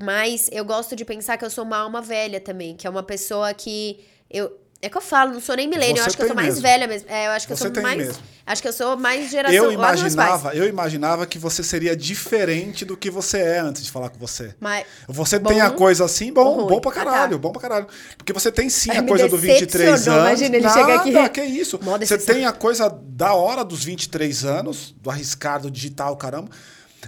[0.00, 3.02] Mas eu gosto de pensar que eu sou uma alma velha também, que é uma
[3.02, 6.26] pessoa que eu é que eu falo, não sou nem milênio, eu acho que eu
[6.26, 6.62] sou mais mesmo.
[6.62, 7.08] velha mesmo.
[7.10, 8.22] É, eu acho que Você eu sou mais mesmo.
[8.46, 12.96] acho que eu sou mais geração Eu imaginava, eu imaginava que você seria diferente do
[12.96, 14.54] que você é antes de falar com você.
[14.58, 17.04] Mas Você Bom tem a coisa assim, bom, bom pra Ah, tá.
[17.04, 17.86] caralho, bom pra caralho.
[18.16, 20.30] Porque você tem sim Ai, a coisa do 23 decepcionou, anos.
[20.40, 21.40] imagina ele Nada, chega aqui.
[21.40, 21.78] que isso.
[21.78, 26.48] Você tem a coisa da hora dos 23 anos, do arriscar, do digital, caramba.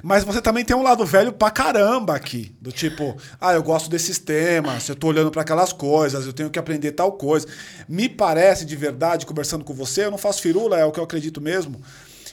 [0.02, 2.54] Mas você também tem um lado velho pra caramba aqui.
[2.60, 6.50] Do tipo, ah, eu gosto desses temas, eu tô olhando pra aquelas coisas, eu tenho
[6.50, 7.46] que aprender tal coisa.
[7.88, 11.04] Me parece de verdade, conversando com você, eu não faço firula, é o que eu
[11.04, 11.80] acredito mesmo,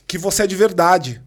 [0.08, 1.22] que você é de verdade.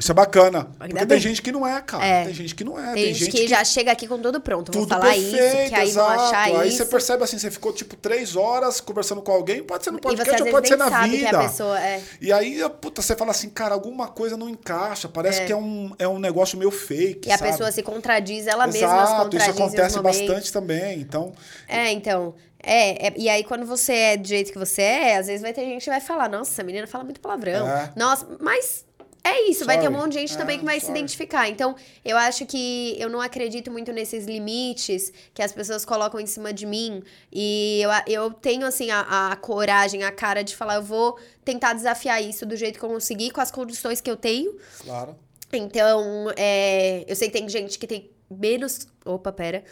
[0.00, 0.60] Isso é bacana.
[0.80, 1.06] Ainda Porque bem.
[1.08, 2.04] tem gente que não é, cara.
[2.04, 2.24] É.
[2.24, 2.94] Tem gente que não é.
[2.94, 4.72] tem, gente que, já chega aqui com tudo pronto.
[4.72, 6.22] Vou tudo falar perfeito, isso, que aí vão exato.
[6.22, 6.78] achar aí isso.
[6.78, 10.02] você percebe assim, você ficou tipo três horas conversando com alguém, pode ser no você
[10.02, 11.28] podcast ou pode ser na sabe vida.
[11.28, 12.02] que a pessoa é.
[12.18, 15.44] E aí, puta, você fala assim, cara, alguma coisa não encaixa, parece É.
[15.44, 17.50] que é um, é um negócio meio fake, E a sabe?
[17.50, 21.32] pessoa se contradiz, ela mesma se Exato, contradiz isso acontece bastante também, então...
[21.68, 22.34] É, então.
[22.62, 25.52] É, é, e aí quando você é do jeito que você é, às vezes vai
[25.52, 27.68] ter gente que vai falar, nossa, essa menina fala muito palavrão.
[27.68, 27.90] É.
[27.96, 28.84] Nossa, mas
[29.22, 30.98] é isso, vai ter um monte de gente É, também que vai se sorry.
[30.98, 31.48] identificar.
[31.48, 36.26] Então, eu acho que eu não acredito muito nesses limites que as pessoas colocam em
[36.26, 37.02] cima de mim.
[37.32, 41.72] E eu, eu tenho, assim, a, a coragem, a cara de falar, eu vou tentar
[41.74, 44.56] desafiar isso do jeito que eu conseguir, com as condições que eu tenho.
[44.82, 45.16] Claro.
[45.52, 48.86] Então, é, eu sei que tem gente que tem menos.
[49.04, 49.64] Opa, pera.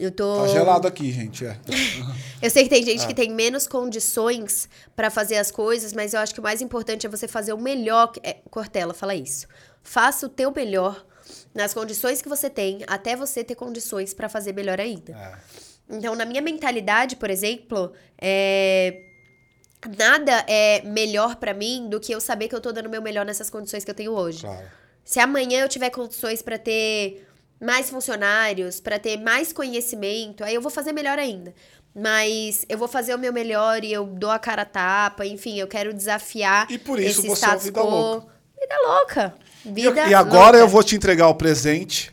[0.00, 0.40] Eu tô.
[0.40, 1.44] Tá gelado aqui, gente.
[1.44, 1.58] É.
[2.40, 4.66] Eu sei que tem gente que tem menos condições
[4.96, 7.58] pra fazer as coisas, mas eu acho que o mais importante é você fazer o
[7.58, 8.10] melhor.
[8.22, 9.46] É, Cortella, fala isso.
[9.82, 11.04] Faça o teu melhor
[11.54, 15.12] nas condições que você tem, até você ter condições pra fazer melhor ainda.
[15.12, 15.96] É.
[15.96, 19.02] Então, na minha mentalidade, por exemplo, é,
[19.98, 23.02] nada é melhor pra mim do que eu saber que eu tô dando o meu
[23.02, 24.42] melhor nessas condições que eu tenho hoje.
[24.42, 24.66] Claro.
[25.04, 27.26] Se amanhã eu tiver condições pra ter
[27.60, 31.52] mais funcionários, pra ter mais conhecimento, aí eu vou fazer melhor ainda.
[31.94, 35.58] Mas eu vou fazer o meu melhor e eu dou a cara a tapa, enfim,
[35.58, 37.88] eu quero desafiar E por isso esse você é uma vida quo.
[37.90, 38.26] louca.
[38.60, 39.34] Vida louca.
[39.64, 40.58] E, Vida e agora louca.
[40.58, 42.12] eu vou te entregar o presente.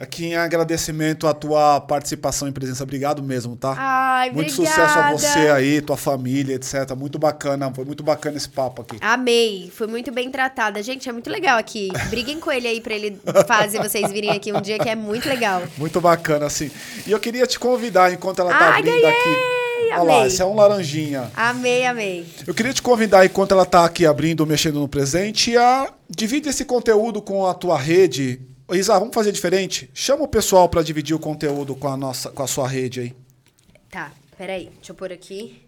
[0.00, 2.82] Aqui em agradecimento à tua participação em presença.
[2.84, 3.74] Obrigado mesmo, tá?
[3.76, 4.88] Ai, muito obrigada.
[4.88, 6.96] sucesso a você aí, tua família, etc.
[6.96, 7.70] Muito bacana.
[7.74, 8.96] Foi muito bacana esse papo aqui.
[9.02, 10.82] Amei, foi muito bem tratada.
[10.82, 11.90] Gente, é muito legal aqui.
[12.08, 15.28] Briguem com ele aí pra ele fazer vocês virem aqui um dia que é muito
[15.28, 15.62] legal.
[15.76, 16.70] Muito bacana, assim.
[17.06, 19.06] E eu queria te convidar, enquanto ela tá Ai, abrindo ganhei!
[19.06, 19.60] aqui.
[19.92, 21.30] Olha lá, esse é um laranjinha.
[21.36, 22.26] Amei, amei.
[22.46, 26.64] Eu queria te convidar, enquanto ela tá aqui abrindo, mexendo no presente, a divide esse
[26.64, 28.40] conteúdo com a tua rede.
[28.70, 29.90] Ô, Isa, vamos fazer diferente?
[29.92, 33.16] Chama o pessoal para dividir o conteúdo com a, nossa, com a sua rede aí.
[33.90, 35.60] Tá, peraí, deixa eu pôr aqui.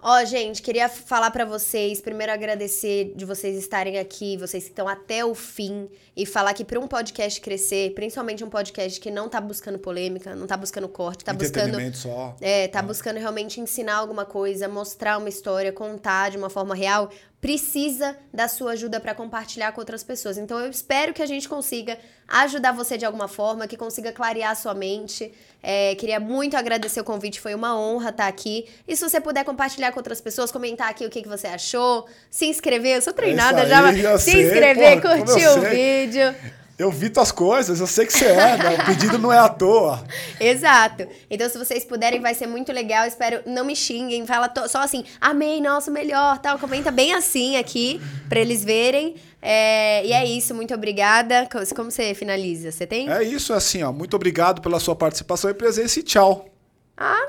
[0.00, 4.86] Ó, gente, queria falar pra vocês, primeiro agradecer de vocês estarem aqui, vocês que estão
[4.86, 9.28] até o fim, e falar que pra um podcast crescer, principalmente um podcast que não
[9.28, 12.36] tá buscando polêmica, não tá buscando corte, tá buscando só.
[12.40, 17.10] É, tá buscando realmente ensinar alguma coisa, mostrar uma história, contar de uma forma real,
[17.46, 20.36] precisa da sua ajuda pra compartilhar com outras pessoas.
[20.36, 21.96] Então eu espero que a gente consiga
[22.26, 25.32] ajudar você de alguma forma, que consiga clarear a sua mente.
[25.62, 28.66] É, queria muito agradecer o convite, foi uma honra estar aqui.
[28.88, 32.08] E se você puder compartilhar com outras pessoas, comentar aqui o que, que você achou,
[32.28, 35.46] se inscrever, eu sou treinada É já, aí, mas já se sei, inscrever, pô, curtir
[35.46, 36.34] o vídeo.
[36.78, 38.78] Eu vi tuas coisas, eu sei que você é, né?
[38.82, 40.04] O pedido não é à toa.
[40.38, 41.06] Exato.
[41.30, 43.06] Então, se vocês puderem, vai ser muito legal.
[43.06, 44.26] Espero, não me xinguem.
[44.26, 46.58] Fala to- só assim, amei, nossa, o melhor, tal.
[46.58, 47.98] Comenta bem assim aqui,
[48.28, 49.14] pra eles verem.
[49.40, 51.48] É, e é isso, muito obrigada.
[51.50, 52.70] Co- Como você finaliza?
[52.70, 53.10] Você tem?
[53.10, 53.90] É isso, é assim, ó.
[53.90, 56.46] Muito obrigado pela sua participação e presença e tchau.
[56.94, 57.26] Ah,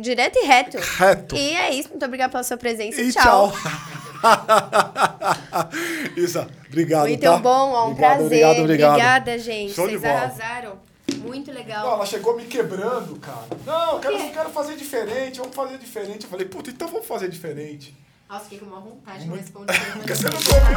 [0.00, 0.78] direto e reto.
[0.78, 1.36] Reto.
[1.36, 2.98] E é isso, muito obrigada pela sua presença.
[3.00, 3.52] E tchau.
[3.52, 3.72] tchau.
[6.16, 7.36] Isso, obrigado, Muito tá?
[7.38, 8.24] bom, é um obrigado, prazer.
[8.26, 8.90] Obrigado, obrigado.
[8.92, 9.74] Obrigada, gente.
[9.74, 10.18] Show Vocês de bola.
[10.20, 10.78] arrasaram.
[11.18, 11.86] Muito legal.
[11.86, 13.46] Não, ela chegou me quebrando, cara.
[13.64, 16.24] Não, quero, quero fazer diferente, vamos fazer diferente.
[16.24, 17.96] Eu falei, puta, então vamos fazer diferente.
[18.28, 19.72] Nossa, fiquei com uma vontade de responder.
[19.92, 20.76] Porque você não comeu?